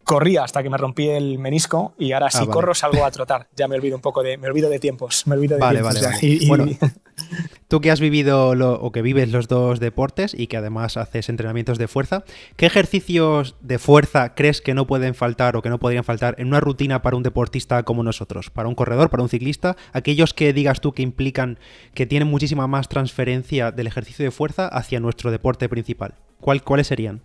Corría 0.09 0.43
hasta 0.43 0.63
que 0.63 0.71
me 0.71 0.77
rompí 0.77 1.07
el 1.07 1.37
menisco 1.37 1.93
y 1.99 2.13
ahora 2.13 2.31
si 2.31 2.43
ah, 2.43 2.47
corro 2.47 2.73
salgo 2.73 3.05
a 3.05 3.11
trotar. 3.11 3.47
Ya 3.55 3.67
me 3.67 3.75
olvido 3.75 3.95
un 3.95 4.01
poco 4.01 4.23
de, 4.23 4.39
me 4.39 4.47
olvido 4.47 4.67
de 4.67 4.79
tiempos, 4.79 5.27
me 5.27 5.35
olvido 5.35 5.53
de 5.53 5.61
vale, 5.61 5.83
Vale, 5.83 6.01
vale. 6.01 6.39
bueno, 6.47 6.65
Tú 7.67 7.79
que 7.79 7.91
has 7.91 7.99
vivido 7.99 8.49
o 8.49 8.91
que 8.91 9.03
vives 9.03 9.31
los 9.31 9.47
dos 9.47 9.79
deportes 9.79 10.33
y 10.33 10.47
que 10.47 10.57
además 10.57 10.97
haces 10.97 11.29
entrenamientos 11.29 11.77
de 11.77 11.87
fuerza, 11.87 12.23
¿qué 12.55 12.65
ejercicios 12.65 13.55
de 13.61 13.77
fuerza 13.77 14.33
crees 14.33 14.61
que 14.61 14.73
no 14.73 14.87
pueden 14.87 15.13
faltar 15.13 15.55
o 15.55 15.61
que 15.61 15.69
no 15.69 15.77
podrían 15.77 16.03
faltar 16.03 16.33
en 16.39 16.47
una 16.47 16.59
rutina 16.59 17.03
para 17.03 17.15
un 17.15 17.21
deportista 17.21 17.83
como 17.83 18.01
nosotros? 18.01 18.49
Para 18.49 18.67
un 18.67 18.73
corredor, 18.73 19.11
para 19.11 19.21
un 19.21 19.29
ciclista, 19.29 19.77
aquellos 19.93 20.33
que 20.33 20.53
digas 20.53 20.81
tú 20.81 20.93
que 20.93 21.03
implican 21.03 21.59
que 21.93 22.07
tienen 22.07 22.27
muchísima 22.27 22.65
más 22.65 22.89
transferencia 22.89 23.69
del 23.69 23.85
ejercicio 23.85 24.25
de 24.25 24.31
fuerza 24.31 24.67
hacia 24.69 24.99
nuestro 24.99 25.29
deporte 25.29 25.69
principal. 25.69 26.15
¿Cuáles 26.39 26.87
serían? 26.87 27.21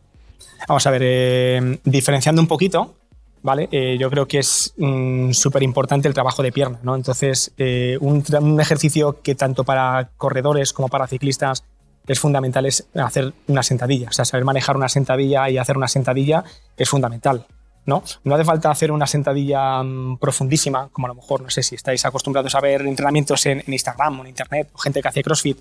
Vamos 0.68 0.86
a 0.86 0.90
ver, 0.90 1.02
eh, 1.04 1.78
diferenciando 1.84 2.40
un 2.40 2.48
poquito, 2.48 2.94
¿vale? 3.42 3.68
Eh, 3.70 3.96
yo 4.00 4.10
creo 4.10 4.26
que 4.26 4.38
es 4.38 4.72
mm, 4.78 5.32
súper 5.32 5.62
importante 5.62 6.08
el 6.08 6.14
trabajo 6.14 6.42
de 6.42 6.50
pierna, 6.52 6.78
¿no? 6.82 6.96
Entonces, 6.96 7.52
eh, 7.58 7.98
un, 8.00 8.60
ejercicio 8.60 9.20
que 9.22 9.34
tanto 9.34 9.64
para 9.64 10.10
corredores 10.16 10.72
como 10.72 10.88
para 10.88 11.06
ciclistas 11.06 11.64
es 12.06 12.18
fundamental 12.18 12.66
es 12.66 12.86
hacer 12.94 13.32
una 13.46 13.62
sentadilla. 13.62 14.08
O 14.08 14.12
sea, 14.12 14.24
saber 14.24 14.44
manejar 14.44 14.76
una 14.76 14.88
sentadilla 14.88 15.48
y 15.50 15.58
hacer 15.58 15.76
una 15.76 15.88
sentadilla 15.88 16.44
es 16.76 16.88
fundamental. 16.88 17.46
¿no? 17.86 18.02
No 18.24 18.34
hace 18.34 18.44
falta 18.44 18.70
hacer 18.70 18.90
una 18.90 19.06
sentadilla 19.06 19.82
mm, 19.82 20.18
profundísima, 20.18 20.88
como 20.90 21.06
a 21.06 21.08
lo 21.08 21.14
mejor, 21.14 21.42
no 21.42 21.50
sé 21.50 21.62
si 21.62 21.74
estáis 21.74 22.04
acostumbrados 22.04 22.54
a 22.54 22.60
ver 22.60 22.82
entrenamientos 22.82 23.44
en, 23.46 23.62
Instagram 23.66 24.20
o 24.20 24.22
en 24.22 24.28
Internet, 24.28 24.70
o 24.72 24.78
gente 24.78 25.02
que 25.02 25.08
hace 25.08 25.22
CrossFit, 25.22 25.58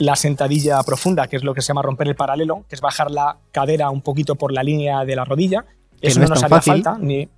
la 0.00 0.16
sentadilla 0.16 0.82
profunda, 0.82 1.28
que 1.28 1.36
es 1.36 1.44
lo 1.44 1.54
que 1.54 1.62
se 1.62 1.68
llama 1.68 1.82
romper 1.82 2.08
el 2.08 2.16
paralelo, 2.16 2.64
que 2.68 2.74
es 2.74 2.80
bajar 2.80 3.10
la 3.10 3.38
cadera 3.52 3.90
un 3.90 4.02
poquito 4.02 4.34
por 4.34 4.52
la 4.52 4.64
línea 4.64 5.04
de 5.04 5.14
la 5.14 5.24
rodilla 5.24 5.64
eso 6.00 6.20
no, 6.20 6.26
nos 6.26 6.42
haría 6.42 6.62
falta, 6.62 6.96
ni, 6.98 7.28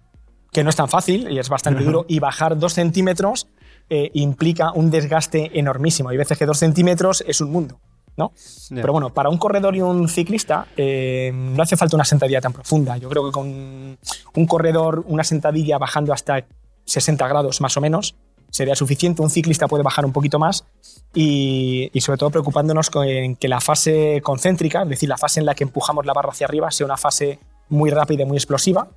que 0.51 0.63
no 0.63 0.71
es 0.71 0.77
tan 0.77 0.89
fácil 0.89 1.31
y 1.31 1.39
es 1.39 1.49
bastante 1.49 1.83
duro. 1.83 2.05
Y 2.09 2.21
bajar 2.21 2.59
dos 2.59 2.75
centímetros 2.75 3.49
eh, 3.91 4.11
implica 4.15 4.73
un 4.73 4.91
desgaste 4.91 5.59
enormísimo. 5.59 6.11
Hay 6.11 6.17
veces 6.17 6.39
que 6.39 6.47
dos 6.47 6.59
centímetros 6.59 7.25
es 7.27 7.41
un 7.41 7.51
mundo. 7.51 7.81
¿no? 8.15 8.33
Pero 8.69 8.93
bueno, 8.93 9.11
para 9.11 9.31
un 9.31 9.39
corredor 9.39 9.75
y 9.75 9.81
un 9.81 10.07
ciclista 10.07 10.67
eh, 10.77 11.33
no 11.35 11.63
hace 11.63 11.79
falta 11.79 11.97
una 11.97 12.05
sentadilla 12.05 12.43
tan 12.43 12.53
profunda. 12.53 12.99
Yo 12.99 13.09
creo 13.09 13.25
que 13.25 13.33
con 13.33 13.47
un 13.47 14.47
corredor, 14.47 15.03
una 15.09 15.25
sentadilla 15.25 15.79
bajando 15.79 16.13
hasta 16.13 16.45
60 16.85 17.27
grados 17.27 17.61
más 17.63 17.77
o 17.77 17.81
menos, 17.81 18.15
sería 18.53 18.77
suficiente. 18.77 19.23
Un 19.23 19.31
ciclista 19.31 19.67
puede 19.67 19.83
bajar 19.83 20.05
un 20.05 20.13
poquito 20.13 20.39
más 20.39 20.65
y, 21.13 21.91
y, 21.93 22.01
sobre 22.03 22.19
todo 22.19 22.31
preocupándonos 22.31 22.91
con 22.91 23.35
que 23.35 23.49
la 23.49 23.61
fase 23.61 24.21
concéntrica, 24.23 24.83
es 24.83 24.89
decir, 24.91 25.09
la 25.09 25.17
fase 25.17 25.41
en 25.41 25.47
la 25.47 25.55
que 25.57 25.65
empujamos 25.65 26.07
la 26.07 26.13
barra 26.13 26.31
hacia 26.31 26.47
arriba, 26.47 26.71
sea 26.71 26.87
una 26.87 26.97
fase 26.97 27.41
muy 27.69 27.91
rápida 27.91 28.23
y 28.23 28.27
muy 28.27 28.37
explosiva, 28.37 28.89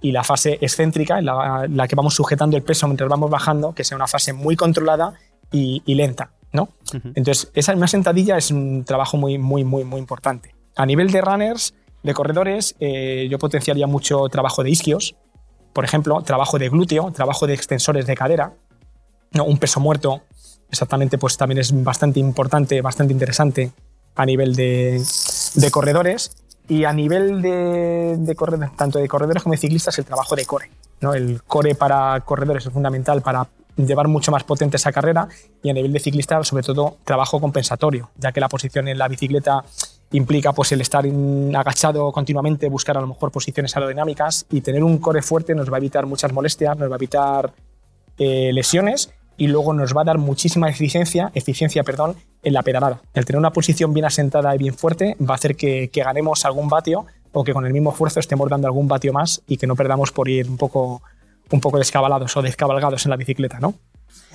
y 0.00 0.12
la 0.12 0.24
fase 0.24 0.58
excéntrica, 0.60 1.18
en 1.18 1.26
la, 1.26 1.86
que 1.88 1.96
vamos 1.96 2.14
sujetando 2.14 2.56
el 2.56 2.62
peso 2.62 2.86
mientras 2.86 3.10
vamos 3.10 3.30
bajando, 3.30 3.74
que 3.74 3.84
sea 3.84 3.96
una 3.96 4.06
fase 4.06 4.32
muy 4.32 4.56
controlada 4.56 5.14
y, 5.52 5.82
lenta. 5.94 6.30
¿no? 6.52 6.70
Entonces, 7.14 7.50
esa, 7.54 7.74
una 7.74 7.88
sentadilla 7.88 8.36
es 8.36 8.50
un 8.50 8.84
trabajo 8.84 9.16
muy, 9.16 9.38
muy, 9.38 9.64
muy, 9.64 9.84
muy 9.84 10.00
importante. 10.00 10.54
A 10.76 10.86
nivel 10.86 11.10
de 11.10 11.20
runners, 11.20 11.74
de 12.02 12.14
corredores, 12.14 12.76
eh, 12.80 13.28
yo 13.30 13.38
potenciaría 13.38 13.86
mucho 13.86 14.28
trabajo 14.28 14.62
de 14.62 14.70
isquios, 14.70 15.16
por 15.72 15.84
ejemplo, 15.84 16.22
trabajo 16.22 16.58
de 16.58 16.68
glúteo, 16.68 17.12
trabajo 17.12 17.46
de 17.46 17.54
extensores 17.54 18.06
de 18.06 18.14
cadera, 18.14 18.54
¿no? 19.32 19.44
un 19.44 19.58
peso 19.58 19.80
muerto, 19.80 20.22
exactamente, 20.70 21.18
pues 21.18 21.36
también 21.36 21.58
es 21.58 21.82
bastante 21.82 22.20
importante, 22.20 22.80
bastante 22.80 23.12
interesante 23.12 23.72
a 24.14 24.26
nivel 24.26 24.54
de, 24.54 25.02
de 25.54 25.70
corredores. 25.70 26.36
Y 26.68 26.84
a 26.84 26.92
nivel 26.92 27.42
de, 27.42 28.16
de 28.16 28.36
tanto 28.76 29.00
de 29.00 29.08
corredores 29.08 29.42
como 29.42 29.54
de 29.54 29.58
ciclistas, 29.58 29.98
el 29.98 30.04
trabajo 30.04 30.36
de 30.36 30.46
core. 30.46 30.70
¿no? 31.00 31.14
El 31.14 31.42
core 31.42 31.74
para 31.74 32.20
corredores 32.20 32.64
es 32.64 32.72
fundamental 32.72 33.22
para 33.22 33.48
llevar 33.76 34.08
mucho 34.08 34.30
más 34.30 34.44
potente 34.44 34.76
esa 34.76 34.92
carrera 34.92 35.28
y 35.62 35.70
a 35.70 35.72
nivel 35.72 35.92
de 35.92 35.98
ciclista, 36.00 36.42
sobre 36.44 36.62
todo, 36.62 36.98
trabajo 37.04 37.40
compensatorio, 37.40 38.10
ya 38.16 38.30
que 38.30 38.40
la 38.40 38.48
posición 38.48 38.86
en 38.86 38.98
la 38.98 39.08
bicicleta 39.08 39.64
implica 40.12 40.52
pues, 40.52 40.70
el 40.72 40.80
estar 40.80 41.04
agachado 41.54 42.12
continuamente, 42.12 42.68
buscar 42.68 42.96
a 42.98 43.00
lo 43.00 43.08
mejor 43.08 43.30
posiciones 43.30 43.76
aerodinámicas 43.76 44.46
y 44.50 44.60
tener 44.60 44.84
un 44.84 44.98
core 44.98 45.22
fuerte 45.22 45.54
nos 45.54 45.70
va 45.70 45.76
a 45.76 45.78
evitar 45.78 46.06
muchas 46.06 46.32
molestias, 46.32 46.76
nos 46.76 46.88
va 46.88 46.94
a 46.94 46.98
evitar 46.98 47.52
eh, 48.18 48.52
lesiones 48.52 49.10
y 49.40 49.46
luego 49.46 49.72
nos 49.72 49.96
va 49.96 50.02
a 50.02 50.04
dar 50.04 50.18
muchísima 50.18 50.68
eficiencia, 50.68 51.32
eficiencia 51.34 51.82
perdón, 51.82 52.14
en 52.42 52.52
la 52.52 52.62
pedalada. 52.62 53.00
El 53.14 53.24
tener 53.24 53.38
una 53.38 53.54
posición 53.54 53.94
bien 53.94 54.04
asentada 54.04 54.54
y 54.54 54.58
bien 54.58 54.74
fuerte 54.74 55.16
va 55.18 55.32
a 55.32 55.36
hacer 55.36 55.56
que, 55.56 55.90
ganemos 55.94 56.44
algún 56.44 56.68
vatio 56.68 57.06
o 57.32 57.42
que 57.42 57.54
con 57.54 57.64
el 57.64 57.72
mismo 57.72 57.90
esfuerzo 57.90 58.20
estemos 58.20 58.50
dando 58.50 58.68
algún 58.68 58.86
vatio 58.86 59.14
más 59.14 59.40
y 59.46 59.56
que 59.56 59.66
no 59.66 59.76
perdamos 59.76 60.12
por 60.12 60.28
ir 60.28 60.46
un 60.46 60.58
poco, 60.58 61.00
un 61.50 61.60
poco 61.62 61.78
descabalados 61.78 62.36
o 62.36 62.42
descabalgados 62.42 63.06
en 63.06 63.10
la 63.12 63.16
bicicleta. 63.16 63.60
¿no? 63.60 63.72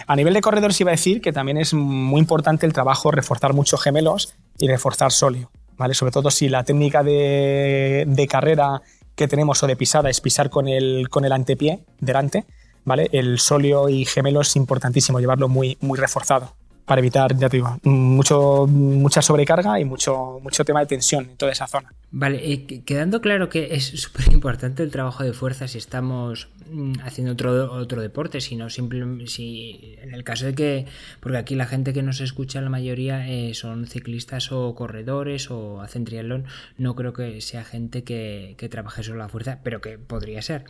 A 0.08 0.16
nivel 0.16 0.34
de 0.34 0.42
corredores 0.42 0.82
iba 0.82 0.90
a 0.90 0.98
decir 0.98 1.22
que 1.22 1.32
también 1.32 1.58
es 1.58 1.76
muy 1.76 2.20
importante 2.20 2.66
el 2.66 2.74
trabajo 2.74 3.12
reforzar 3.12 3.54
mucho 3.54 3.78
gemelos 3.78 4.34
y 4.58 4.68
reforzar 4.68 5.12
sóleo. 5.12 5.52
¿vale? 5.78 5.94
Sobre 5.94 6.14
todo 6.14 6.32
si 6.32 6.50
la 6.50 6.64
técnica 6.64 7.04
de, 7.04 8.06
de 8.08 8.28
carrera 8.28 8.82
que 9.14 9.28
tenemos 9.28 9.62
o 9.62 9.68
de 9.68 9.76
pisada 9.76 10.10
es 10.10 10.20
pisar 10.20 10.50
con 10.50 10.68
el, 10.68 11.10
con 11.10 11.26
el 11.26 11.32
antepié 11.32 11.82
delante, 12.00 12.46
¿vale? 12.86 13.10
El 13.12 13.40
sóleo 13.40 13.90
y 13.90 14.06
gemelo 14.06 14.42
es 14.42 14.56
importantísimo 14.56 15.20
llevarlo 15.20 15.50
muy, 15.50 15.78
muy 15.82 16.00
reforzado 16.00 16.54
para 16.86 17.00
evitar, 17.00 17.36
ya 17.36 17.50
te 17.50 17.58
digo, 17.58 17.80
mucho, 17.84 18.68
mucha 18.68 19.22
sobrecarga 19.22 19.80
y 19.80 19.86
mucho, 19.86 20.40
mucho 20.42 20.64
tema 20.64 20.82
de 20.82 20.86
tensión 20.86 21.30
en 21.32 21.38
toda 21.38 21.52
esa 21.52 21.66
zona. 21.66 21.92
Vale, 22.12 22.40
eh, 22.52 22.82
quedando 22.86 23.22
claro 23.22 23.50
que 23.50 23.74
es 23.76 23.86
súper 23.86 24.32
importante 24.32 24.84
el 24.84 24.92
trabajo 24.92 25.24
de 25.24 25.34
fuerza 25.34 25.68
si 25.68 25.80
estamos 25.80 26.48
mm, 26.72 26.94
haciendo 27.04 27.34
otro, 27.34 27.74
otro 27.74 28.02
deporte, 28.02 28.40
sino 28.40 28.70
simplemente 28.70 29.28
si 29.28 29.96
en 30.02 30.14
el 30.14 30.24
caso 30.24 30.46
de 30.46 30.54
que, 30.54 30.86
porque 31.20 31.38
aquí 31.38 31.56
la 31.56 31.66
gente 31.66 31.92
que 31.92 32.04
nos 32.04 32.22
escucha, 32.22 32.62
la 32.62 32.70
mayoría 32.70 33.28
eh, 33.28 33.54
son 33.56 33.88
ciclistas 33.88 34.52
o 34.52 34.76
corredores 34.76 35.50
o 35.50 35.82
hacen 35.82 36.06
triatlón, 36.06 36.46
no 36.78 36.96
creo 36.96 37.14
que 37.14 37.42
sea 37.42 37.64
gente 37.64 38.04
que, 38.04 38.56
trabaje 38.70 39.04
solo 39.04 39.20
la 39.20 39.30
fuerza, 39.30 39.60
pero 39.64 39.82
que 39.82 39.98
podría 39.98 40.42
ser. 40.42 40.66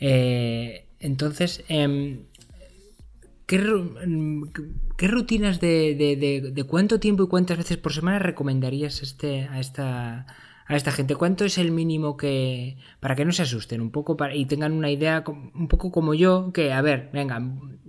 Eh, 0.00 0.86
entonces, 1.00 1.64
em, 1.68 2.20
¿qué, 4.96 5.08
rutinas 5.08 5.60
de, 5.60 6.64
cuánto 6.68 7.00
tiempo 7.00 7.24
y 7.24 7.28
cuántas 7.28 7.58
veces 7.58 7.76
por 7.76 7.92
semana 7.92 8.18
recomendarías 8.18 9.02
este, 9.02 9.48
a, 9.50 9.60
esta, 9.60 10.26
a 10.66 10.76
esta 10.76 10.90
gente? 10.92 11.16
¿Cuánto 11.16 11.44
es 11.44 11.58
el 11.58 11.70
mínimo 11.70 12.16
que... 12.16 12.78
para 13.00 13.14
que 13.14 13.24
no 13.24 13.32
se 13.32 13.42
asusten 13.42 13.82
un 13.82 13.90
poco 13.90 14.16
y 14.32 14.46
tengan 14.46 14.72
una 14.72 14.90
idea 14.90 15.22
un 15.26 15.68
poco 15.68 15.92
como 15.92 16.14
yo, 16.14 16.50
que, 16.52 16.72
a 16.72 16.80
ver, 16.80 17.10
venga, 17.12 17.42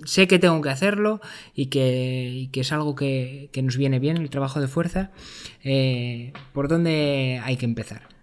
sé 0.03 0.27
que 0.27 0.37
tengo 0.37 0.61
que 0.61 0.69
hacerlo 0.69 1.21
y 1.55 1.67
que, 1.67 2.49
es 2.53 2.71
algo 2.73 2.95
que, 2.95 3.49
nos 3.63 3.77
viene 3.77 3.99
bien 3.99 4.17
el 4.17 4.29
trabajo 4.29 4.59
de 4.59 4.67
fuerza, 4.67 5.11
eh, 5.63 6.33
¿por 6.51 6.67
dónde 6.67 7.41
hay 7.43 7.57
que 7.57 7.65
empezar? 7.65 8.13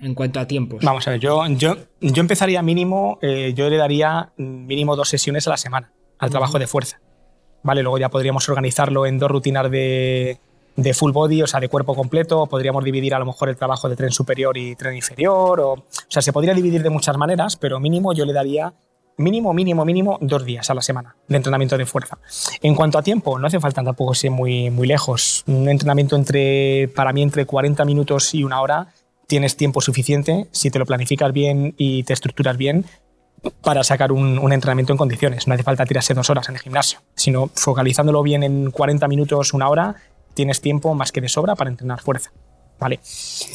en 0.00 0.14
cuanto 0.14 0.38
a 0.38 0.46
tiempos. 0.46 0.84
Vamos 0.84 1.08
a 1.08 1.10
ver, 1.10 1.18
yo, 1.18 1.44
yo, 1.48 1.76
yo 2.00 2.20
empezaría 2.20 2.62
mínimo, 2.62 3.18
eh, 3.20 3.52
yo 3.56 3.68
le 3.68 3.76
daría 3.76 4.30
mínimo 4.36 4.94
dos 4.94 5.08
sesiones 5.08 5.48
a 5.48 5.50
la 5.50 5.56
semana 5.56 5.90
al 6.18 6.30
trabajo 6.30 6.58
de 6.58 6.66
fuerza. 6.66 7.00
Vale, 7.62 7.82
luego 7.82 7.98
ya 7.98 8.08
podríamos 8.08 8.48
organizarlo 8.48 9.06
en 9.06 9.18
dos 9.18 9.30
rutinas 9.30 9.70
de, 9.70 10.38
de 10.76 10.94
full 10.94 11.12
body, 11.12 11.42
o 11.42 11.46
sea, 11.46 11.60
de 11.60 11.68
cuerpo 11.68 11.94
completo, 11.94 12.46
podríamos 12.46 12.84
dividir 12.84 13.14
a 13.14 13.18
lo 13.18 13.26
mejor 13.26 13.48
el 13.48 13.56
trabajo 13.56 13.88
de 13.88 13.96
tren 13.96 14.12
superior 14.12 14.56
y 14.56 14.76
tren 14.76 14.94
inferior, 14.94 15.60
o, 15.60 15.72
o 15.72 15.84
sea, 16.08 16.22
se 16.22 16.32
podría 16.32 16.54
dividir 16.54 16.82
de 16.82 16.90
muchas 16.90 17.16
maneras, 17.16 17.56
pero 17.56 17.80
mínimo 17.80 18.12
yo 18.12 18.24
le 18.24 18.32
daría 18.32 18.72
mínimo, 19.18 19.52
mínimo, 19.52 19.84
mínimo 19.84 20.18
dos 20.20 20.44
días 20.44 20.70
a 20.70 20.74
la 20.74 20.82
semana 20.82 21.16
de 21.26 21.36
entrenamiento 21.36 21.76
de 21.76 21.84
fuerza. 21.84 22.18
En 22.62 22.74
cuanto 22.74 22.98
a 22.98 23.02
tiempo, 23.02 23.38
no 23.38 23.46
hace 23.46 23.60
falta 23.60 23.82
tampoco 23.82 24.14
ser 24.14 24.30
muy, 24.30 24.70
muy 24.70 24.86
lejos. 24.86 25.44
Un 25.46 25.68
entrenamiento 25.68 26.16
entre, 26.16 26.88
para 26.94 27.12
mí, 27.12 27.22
entre 27.22 27.44
40 27.44 27.84
minutos 27.84 28.32
y 28.34 28.44
una 28.44 28.60
hora, 28.60 28.88
tienes 29.26 29.56
tiempo 29.56 29.80
suficiente 29.80 30.46
si 30.52 30.70
te 30.70 30.78
lo 30.78 30.86
planificas 30.86 31.32
bien 31.32 31.74
y 31.76 32.04
te 32.04 32.12
estructuras 32.12 32.56
bien 32.56 32.86
para 33.62 33.84
sacar 33.84 34.12
un, 34.12 34.52
entrenamiento 34.52 34.92
en 34.92 34.96
condiciones. 34.96 35.46
No 35.46 35.54
hace 35.54 35.62
falta 35.62 35.84
tirarse 35.86 36.14
dos 36.14 36.30
horas 36.30 36.48
en 36.48 36.56
el 36.56 36.60
gimnasio, 36.60 37.00
sino 37.14 37.50
focalizándolo 37.54 38.22
bien 38.22 38.42
en 38.42 38.70
40 38.70 39.06
minutos, 39.08 39.54
una 39.54 39.68
hora, 39.68 39.94
tienes 40.34 40.60
tiempo 40.60 40.94
más 40.94 41.12
que 41.12 41.20
de 41.20 41.28
sobra 41.28 41.54
para 41.54 41.70
entrenar 41.70 42.00
fuerza. 42.00 42.32
Vale. 42.78 43.00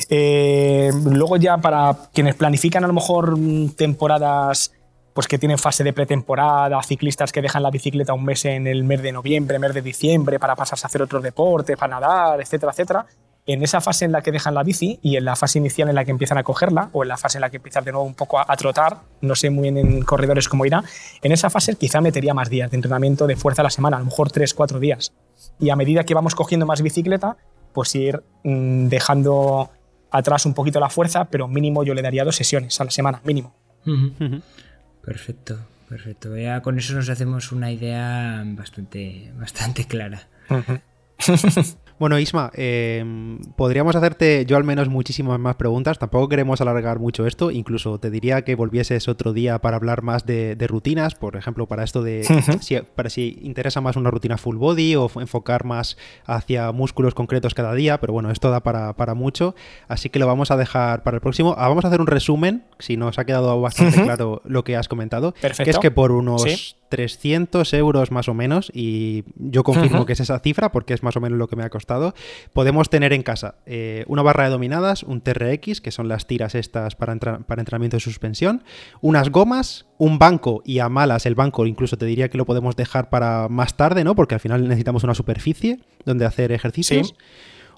Eh, 0.10 0.92
luego 1.06 1.38
ya 1.38 1.58
para 1.58 1.96
quienes 2.14 2.36
planifican 2.36 2.84
a 2.84 2.88
lo 2.88 2.94
mejor 2.94 3.38
temporadas 3.78 4.72
pues 5.14 5.28
que 5.28 5.38
tienen 5.38 5.60
fase 5.60 5.84
de 5.84 5.94
pretemporada, 5.94 6.82
ciclistas 6.82 7.32
que 7.32 7.42
dejan 7.42 7.64
la 7.64 7.70
bicicleta 7.70 8.14
un 8.14 8.26
mes 8.26 8.46
en 8.46 8.68
el 8.68 8.84
mes 8.84 9.02
de 9.02 9.12
noviembre, 9.12 9.60
mes 9.60 9.74
de 9.74 9.82
diciembre 9.82 10.40
para 10.40 10.56
pasarse 10.56 10.86
a 10.86 10.88
hacer 10.88 11.02
otros 11.04 11.22
deportes, 11.22 11.78
para 11.78 12.00
nadar, 12.00 12.42
etcétera, 12.42 12.72
etcétera. 12.72 13.06
En 13.46 13.62
esa 13.62 13.82
fase 13.82 14.06
en 14.06 14.14
la 14.14 14.22
que 14.22 14.32
dejan 14.32 14.54
la 14.54 14.64
bici 14.64 15.00
y 15.02 15.18
en 15.18 15.26
la 15.26 15.36
fase 15.36 15.60
inicial 15.60 15.90
en 15.90 15.96
la 15.96 16.06
que 16.06 16.12
empiezan 16.12 16.38
a 16.38 16.44
cogerla 16.44 16.90
o 16.94 17.04
en 17.04 17.10
la 17.10 17.18
fase 17.18 17.38
en 17.38 17.42
la 17.42 17.50
que 17.50 17.58
empiezan 17.58 17.84
de 17.84 17.92
nuevo 17.92 18.06
un 18.06 18.16
poco 18.16 18.40
a, 18.40 18.46
a 18.48 18.56
trotar, 18.56 19.02
no 19.22 19.36
sé 19.36 19.50
muy 19.50 19.64
bien 19.64 19.78
en 19.78 20.02
corredores 20.04 20.48
cómo 20.48 20.66
irá, 20.66 20.84
en 21.22 21.32
esa 21.32 21.50
fase 21.50 21.76
quizá 21.76 22.00
metería 22.00 22.34
más 22.34 22.50
días 22.50 22.72
de 22.72 22.76
entrenamiento 22.76 23.28
de 23.28 23.36
fuerza 23.36 23.62
a 23.62 23.64
la 23.64 23.70
semana, 23.70 23.98
a 23.98 24.00
lo 24.00 24.06
mejor 24.06 24.32
3, 24.32 24.54
4 24.54 24.80
días. 24.80 25.14
Y 25.60 25.70
a 25.72 25.76
medida 25.76 26.06
que 26.06 26.14
vamos 26.14 26.36
cogiendo 26.36 26.66
más 26.66 26.82
bicicleta, 26.82 27.38
pues 27.74 27.94
ir 27.96 28.24
mmm, 28.44 28.88
dejando 28.88 29.72
atrás 30.12 30.46
un 30.46 30.54
poquito 30.54 30.80
la 30.80 30.90
fuerza, 30.90 31.26
pero 31.26 31.48
mínimo 31.48 31.84
yo 31.84 31.94
le 31.94 32.02
daría 32.02 32.24
dos 32.24 32.36
sesiones 32.36 32.80
a 32.80 32.86
la 32.86 32.92
semana, 32.92 33.20
mínimo. 33.26 33.56
Perfecto, 35.04 35.60
perfecto. 35.90 36.38
Ya 36.38 36.62
con 36.62 36.78
eso 36.78 36.94
nos 36.94 37.10
hacemos 37.10 37.52
una 37.52 37.72
idea 37.72 38.42
bastante, 38.46 39.34
bastante 39.36 39.86
clara. 39.86 40.30
Bueno, 42.00 42.20
Isma, 42.20 42.52
eh, 42.56 43.38
podríamos 43.56 43.96
hacerte 43.96 44.46
yo 44.46 44.58
al 44.58 44.64
menos 44.64 44.90
muchísimas 44.90 45.40
más 45.40 45.56
preguntas. 45.56 46.00
Tampoco 46.00 46.30
queremos 46.30 46.60
alargar 46.62 47.00
mucho 47.00 47.26
esto. 47.28 47.52
Incluso 47.52 48.00
te 48.00 48.10
diría 48.10 48.44
que 48.44 48.56
volvieses 48.56 49.08
otro 49.08 49.34
día 49.34 49.60
para 49.60 49.78
hablar 49.78 50.02
más 50.02 50.26
de, 50.26 50.56
de 50.56 50.68
rutinas, 50.68 51.16
por 51.16 51.36
ejemplo, 51.36 51.68
para 51.68 51.84
esto 51.84 52.02
de 52.02 52.22
uh 52.30 52.34
-huh. 52.34 52.60
si, 52.60 52.78
para 52.96 53.10
si 53.10 53.40
interesa 53.42 53.82
más 53.82 53.96
una 53.96 54.12
rutina 54.12 54.38
full 54.38 54.58
body 54.58 54.96
o 54.96 55.10
enfocar 55.20 55.66
más 55.66 55.98
hacia 56.26 56.72
músculos 56.72 57.14
concretos 57.14 57.54
cada 57.54 57.74
día. 57.74 58.00
Pero 58.00 58.14
bueno, 58.14 58.32
esto 58.32 58.50
da 58.50 58.62
para, 58.62 58.94
para 58.94 59.14
mucho. 59.14 59.56
Así 59.88 60.10
que 60.10 60.20
lo 60.20 60.28
vamos 60.28 60.52
a 60.52 60.58
dejar 60.58 61.04
para 61.04 61.16
el 61.16 61.22
próximo. 61.22 61.56
Ah, 61.58 61.68
vamos 61.68 61.86
a 61.86 61.88
hacer 61.88 62.02
un 62.02 62.08
resumen, 62.08 62.64
si 62.80 62.98
nos 62.98 63.20
ha 63.20 63.26
quedado 63.26 63.62
bastante 63.62 63.98
uh 63.98 64.02
-huh. 64.02 64.06
claro 64.06 64.42
lo 64.46 64.64
que 64.64 64.76
has 64.76 64.88
comentado. 64.88 65.34
Perfecto. 65.34 65.64
Que 65.64 65.70
es 65.70 65.80
que 65.80 65.92
por 65.92 66.12
unos 66.12 66.44
¿Sí? 66.44 66.76
300 66.90 67.74
euros 67.74 68.12
más 68.12 68.30
o 68.30 68.36
menos, 68.36 68.72
y 68.72 69.24
yo 69.36 69.64
confirmo 69.64 69.98
uh 69.98 70.02
-huh. 70.04 70.06
que 70.06 70.14
es 70.14 70.20
esa 70.20 70.38
cifra 70.38 70.72
porque 70.72 70.94
es 70.94 71.02
más 71.02 71.18
o 71.18 71.22
menos 71.22 71.40
lo 71.40 71.48
que 71.48 71.56
me 71.56 71.64
ha 71.64 71.70
costado, 71.72 71.83
podemos 72.54 72.90
tener 72.90 73.14
en 73.14 73.24
casa 73.24 73.56
eh, 73.66 74.04
una 74.08 74.22
barra 74.22 74.46
de 74.46 74.50
dominadas, 74.52 75.04
un 75.04 75.22
TRX, 75.22 75.82
que 75.82 75.92
son 75.92 76.08
las 76.08 76.28
tiras 76.28 76.56
estas 76.56 76.96
para, 76.96 77.18
para 77.18 77.62
entrenamiento 77.62 77.98
de 77.98 78.02
suspensión, 78.02 78.64
unas 79.02 79.30
gomas, 79.30 79.86
un 79.98 80.20
banco, 80.20 80.62
y 80.66 80.80
a 80.80 80.90
malas 80.90 81.26
el 81.26 81.36
banco 81.36 81.66
incluso 81.66 81.98
te 81.98 82.06
diría 82.06 82.30
que 82.30 82.38
lo 82.38 82.46
podemos 82.46 82.76
dejar 82.76 83.10
para 83.10 83.48
más 83.50 83.76
tarde, 83.78 84.04
¿no? 84.04 84.16
Porque 84.16 84.36
al 84.36 84.42
final 84.42 84.68
necesitamos 84.68 85.04
una 85.04 85.16
superficie 85.16 85.80
donde 86.06 86.26
hacer 86.26 86.52
ejercicios. 86.52 87.10
Sí 87.10 87.16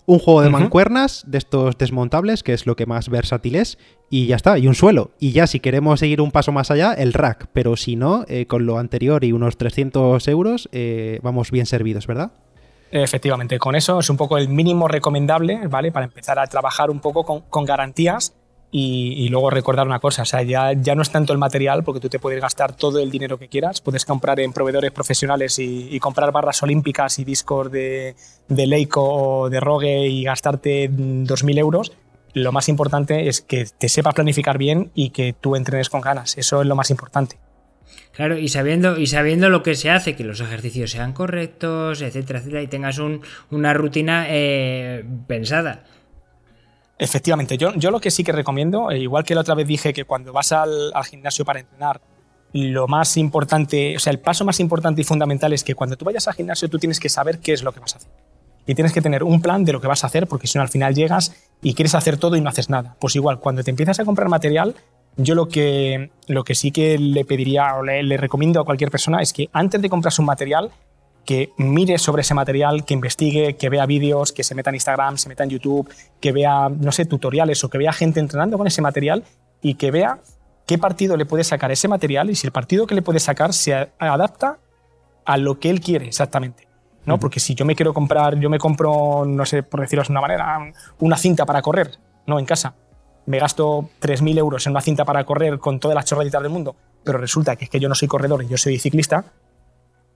un 0.06 0.20
juego 0.20 0.41
de 0.41 0.49
mancuernas 0.49 1.24
de 1.28 1.38
estos 1.38 1.78
desmontables, 1.78 2.43
que 2.43 2.53
es 2.53 2.66
lo 2.66 2.76
que 2.76 2.86
más 2.86 3.10
versátil 3.10 3.56
es, 3.56 3.78
y 4.10 4.28
ya 4.28 4.36
está, 4.36 4.58
y 4.58 4.68
un 4.68 4.76
suelo. 4.76 5.12
Y 5.20 5.32
ya 5.32 5.47
si 5.47 5.60
queremos 5.60 5.99
seguir 5.99 6.22
un 6.22 6.32
paso 6.32 6.51
más 6.51 6.72
allá, 6.72 6.93
el 6.93 7.14
rack, 7.14 7.47
pero 7.53 7.76
si 7.76 7.95
no, 7.95 8.26
eh, 8.28 8.45
con 8.45 8.66
lo 8.66 8.78
anterior 8.78 9.24
y 9.24 9.32
unos 9.32 9.58
300 9.58 10.28
euros, 10.28 10.70
eh, 10.72 11.20
vamos 11.24 11.51
bien 11.51 11.66
servidos, 11.66 12.06
¿verdad? 12.08 12.32
Efectivamente, 13.04 13.60
con 13.60 13.76
eso 13.76 14.00
es 14.00 14.10
un 14.10 14.16
poco 14.16 14.38
el 14.38 14.48
mínimo 14.48 14.88
recomendable, 14.88 15.68
¿vale? 15.68 15.91
Para 15.91 16.06
empezar 16.06 16.39
a 16.39 16.48
trabajar 16.48 16.89
un 16.89 17.02
poco 17.02 17.26
con, 17.26 17.66
garantías 17.66 18.34
y, 18.72 19.28
luego 19.28 19.50
recordar 19.50 19.86
una 19.86 20.00
cosa, 20.00 20.22
o 20.22 20.26
sea, 20.26 20.43
ya, 20.43 20.72
ya 20.72 20.96
no 20.96 21.02
es 21.02 21.10
tanto 21.10 21.34
el 21.34 21.38
material, 21.38 21.84
porque 21.84 22.00
tú 22.00 22.08
te 22.08 22.20
puedes 22.20 22.39
gastar 22.39 22.74
todo 22.74 23.00
el 23.00 23.12
dinero 23.12 23.38
que 23.38 23.50
quieras, 23.50 23.82
puedes 23.82 24.06
comprar 24.06 24.39
en 24.39 24.54
proveedores 24.54 24.91
profesionales 24.91 25.60
y, 25.60 25.93
y 25.93 26.00
comprar 26.00 26.32
barras 26.32 26.64
olímpicas 26.64 27.20
y 27.20 27.26
discos 27.26 27.70
de, 27.70 28.16
de 28.48 28.66
Leico 28.66 29.04
o 29.04 29.50
de 29.50 29.60
Rogue 29.60 30.08
y 30.08 30.24
gastarte 30.24 30.89
2.000 30.89 31.60
euros. 31.60 31.91
Lo 32.34 32.54
más 32.54 32.70
importante 32.70 33.28
es 33.28 33.41
que 33.41 33.66
te 33.78 33.89
sepas 33.89 34.14
planificar 34.14 34.58
bien 34.58 34.91
y 34.96 35.10
que 35.10 35.34
tú 35.34 35.58
entrenes 35.58 35.89
con 35.89 36.00
ganas, 36.00 36.38
eso 36.38 36.62
es 36.62 36.68
lo 36.68 36.78
más 36.78 36.91
importante. 36.91 37.39
Claro, 38.16 38.38
y 38.38 38.47
sabiendo, 38.47 38.97
y 38.97 39.07
sabiendo 39.07 39.49
lo 39.49 39.61
que 39.61 39.76
se 39.76 39.89
hace, 39.89 40.16
que 40.16 40.24
los 40.24 40.39
ejercicios 40.39 40.91
sean 40.91 41.11
correctos, 41.11 42.01
etcétera, 42.01 42.39
etcétera, 42.39 42.61
y 42.61 42.68
tengas 42.68 42.97
un, 42.97 43.22
una 43.51 43.74
rutina 43.74 44.28
eh, 44.30 45.03
pensada. 45.28 45.84
Efectivamente, 46.97 47.57
yo, 47.57 47.74
yo 47.76 47.91
lo 47.91 47.99
que 47.99 48.11
sí 48.11 48.24
que 48.24 48.32
recomiendo, 48.32 48.89
eh, 48.89 48.99
igual 48.99 49.26
que 49.26 49.36
la 49.36 49.41
otra 49.41 49.53
vez 49.53 49.68
dije 49.68 49.91
que 49.91 50.05
cuando 50.05 50.32
vas 50.32 50.53
al, 50.53 50.93
al, 50.93 51.03
gimnasio 51.03 51.43
para 51.43 51.59
entrenar, 51.59 51.99
lo 52.53 52.88
más 52.88 53.18
importante, 53.18 53.97
o 53.97 53.99
sea, 53.99 54.11
el 54.11 54.20
paso 54.20 54.45
más 54.45 54.61
importante 54.61 55.01
y 55.01 55.03
fundamental 55.03 55.51
es 55.51 55.66
que 55.66 55.76
cuando 55.76 55.97
tú 55.97 56.05
vayas 56.05 56.26
al 56.30 56.36
gimnasio 56.36 56.70
tú 56.70 56.80
tienes 56.80 57.01
que 57.01 57.09
saber 57.09 57.39
qué 57.39 57.51
es 57.51 57.63
lo 57.63 57.74
que 57.74 57.82
vas 57.82 57.95
a 57.95 57.97
hacer. 57.97 58.11
Y 58.66 58.76
tienes 58.76 58.93
que 58.93 59.01
tener 59.01 59.24
un 59.24 59.41
plan 59.41 59.66
de 59.66 59.74
lo 59.74 59.82
que 59.82 59.88
vas 59.88 60.05
a 60.05 60.07
hacer, 60.07 60.26
porque 60.26 60.47
si 60.47 60.57
no 60.57 60.61
al 60.61 60.70
final 60.70 60.95
llegas 60.95 61.36
y 61.61 61.74
quieres 61.74 61.93
hacer 61.95 62.16
todo 62.16 62.38
y 62.38 62.41
no 62.41 62.49
haces 62.49 62.70
nada. 62.70 62.95
Pues 62.97 63.13
igual, 63.18 63.41
cuando 63.41 63.61
te 63.61 63.72
empiezas 63.72 63.99
a 63.99 64.05
comprar 64.05 64.30
material, 64.30 64.74
yo 65.18 65.36
lo 65.36 65.47
que, 65.47 66.11
lo 66.28 66.43
que 66.43 66.55
sí 66.55 66.72
que 66.72 66.97
le 66.97 67.26
pediría 67.26 67.76
o 67.76 67.84
le, 67.84 68.03
le 68.03 68.18
recomiendo 68.18 68.59
a 68.59 68.66
cualquier 68.66 68.91
persona 68.91 69.22
es 69.22 69.34
que 69.34 69.49
antes 69.53 69.82
de 69.82 69.89
comprarse 69.89 70.22
un 70.22 70.28
material, 70.28 70.72
que 71.26 71.51
mire 71.57 71.97
sobre 71.97 72.22
ese 72.22 72.34
material, 72.34 72.86
que 72.86 72.93
investigue, 72.93 73.55
que 73.55 73.70
vea 73.70 73.86
vídeos, 73.86 74.32
que 74.32 74.43
se 74.43 74.55
meta 74.55 74.70
en 74.70 74.76
Instagram, 74.76 75.18
se 75.18 75.28
meta 75.28 75.43
en 75.43 75.49
YouTube, 75.49 75.91
que 76.22 76.32
vea, 76.32 76.70
no 76.70 76.91
sé, 76.91 77.05
tutoriales 77.05 77.63
o 77.63 77.70
que 77.70 77.78
vea 77.78 77.91
gente 77.91 78.20
entrenando 78.20 78.57
con 78.57 78.68
ese 78.68 78.82
material 78.82 79.24
y 79.61 79.74
que 79.74 79.91
vea 79.91 80.20
qué 80.68 80.78
partido 80.78 81.18
le 81.18 81.26
puede 81.26 81.43
sacar 81.43 81.72
ese 81.72 81.88
material 81.88 82.30
y 82.30 82.36
si 82.36 82.47
el 82.47 82.53
partido 82.53 82.86
que 82.86 82.95
le 82.95 83.01
puede 83.01 83.20
sacar 83.20 83.53
se 83.53 83.74
adapta 83.97 84.59
a 85.26 85.38
lo 85.38 85.59
que 85.59 85.70
él 85.70 85.82
quiere 85.82 86.07
exactamente. 86.07 86.68
¿no? 87.05 87.20
Porque 87.20 87.39
si 87.39 87.53
yo 87.53 87.66
me 87.66 87.76
quiero 87.76 87.93
comprar, 87.93 88.39
yo 88.39 88.49
me 88.49 88.57
compro, 88.57 89.26
no 89.26 89.45
sé, 89.45 89.63
por 89.63 89.82
decirlo 89.82 90.03
de 90.03 90.11
una 90.11 90.22
manera, 90.22 90.74
una 90.99 91.18
cinta 91.18 91.45
para 91.45 91.61
correr, 91.61 91.91
¿no? 92.26 92.39
En 92.39 92.45
casa. 92.45 92.74
Me 93.26 93.40
gasto 93.40 93.90
3.000 94.02 94.38
euros 94.38 94.66
en 94.66 94.72
una 94.72 94.82
cinta 94.82 95.06
para 95.06 95.24
correr 95.24 95.60
con 95.60 95.80
todas 95.80 95.96
las 95.96 96.06
chorraditas 96.06 96.42
del 96.42 96.52
mundo, 96.52 96.76
pero 97.04 97.18
resulta 97.18 97.56
que 97.56 97.66
es 97.66 97.70
que 97.70 97.80
yo 97.80 97.90
no 97.90 97.96
soy 97.96 98.08
corredor 98.08 98.44
y 98.44 98.48
yo 98.48 98.58
soy 98.58 98.78
ciclista, 98.78 99.26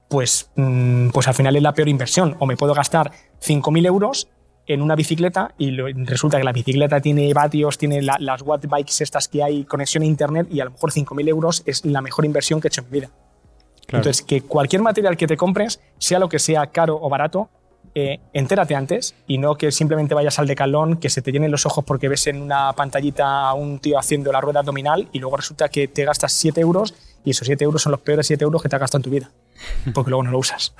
pues, 0.09 0.49
mmm, 0.55 1.09
pues 1.09 1.27
al 1.27 1.35
final 1.35 1.55
es 1.55 1.61
la 1.61 1.73
peor 1.73 1.87
inversión. 1.87 2.35
O 2.39 2.45
me 2.45 2.57
puedo 2.57 2.73
gastar 2.73 3.11
5.000 3.41 3.85
euros 3.85 4.27
en 4.65 4.81
una 4.81 4.95
bicicleta 4.95 5.53
y 5.57 5.71
lo, 5.71 5.87
resulta 6.05 6.37
que 6.37 6.43
la 6.43 6.51
bicicleta 6.51 6.99
tiene 6.99 7.33
vatios, 7.33 7.77
tiene 7.77 8.01
la, 8.01 8.17
las 8.19 8.41
watt 8.41 8.65
bikes 8.67 9.03
estas 9.03 9.27
que 9.27 9.41
hay, 9.43 9.63
conexión 9.65 10.03
a 10.03 10.05
internet 10.05 10.47
y 10.51 10.59
a 10.59 10.65
lo 10.65 10.71
mejor 10.71 10.91
5.000 10.91 11.27
euros 11.27 11.63
es 11.65 11.85
la 11.85 12.01
mejor 12.01 12.25
inversión 12.25 12.61
que 12.61 12.67
he 12.67 12.69
hecho 12.69 12.81
en 12.81 12.87
mi 12.87 12.99
vida. 12.99 13.09
Claro. 13.87 14.01
Entonces, 14.01 14.21
que 14.23 14.41
cualquier 14.41 14.83
material 14.83 15.17
que 15.17 15.25
te 15.25 15.37
compres, 15.37 15.81
sea 15.97 16.19
lo 16.19 16.29
que 16.29 16.37
sea 16.37 16.67
caro 16.67 16.99
o 17.01 17.09
barato, 17.09 17.49
eh, 17.95 18.19
entérate 18.33 18.75
antes 18.75 19.15
y 19.27 19.37
no 19.37 19.55
que 19.55 19.71
simplemente 19.71 20.15
vayas 20.15 20.39
al 20.39 20.47
decalón, 20.47 20.97
que 20.97 21.09
se 21.09 21.21
te 21.21 21.31
llenen 21.31 21.51
los 21.51 21.65
ojos 21.65 21.83
porque 21.85 22.07
ves 22.07 22.27
en 22.27 22.41
una 22.41 22.73
pantallita 22.73 23.49
a 23.49 23.53
un 23.53 23.79
tío 23.79 23.97
haciendo 23.97 24.31
la 24.31 24.41
rueda 24.41 24.59
abdominal 24.59 25.07
y 25.11 25.19
luego 25.19 25.37
resulta 25.37 25.69
que 25.69 25.87
te 25.87 26.05
gastas 26.05 26.33
7 26.33 26.61
euros 26.61 26.93
y 27.23 27.31
esos 27.31 27.45
7 27.45 27.63
euros 27.63 27.81
son 27.81 27.91
los 27.91 28.01
peores 28.01 28.27
7 28.27 28.43
euros 28.43 28.61
que 28.61 28.69
te 28.69 28.75
has 28.75 28.79
gastado 28.79 28.99
en 28.99 29.03
tu 29.03 29.09
vida 29.09 29.31
porque 29.93 30.09
luego 30.09 30.23
no 30.23 30.31
lo 30.31 30.39
usas. 30.39 30.73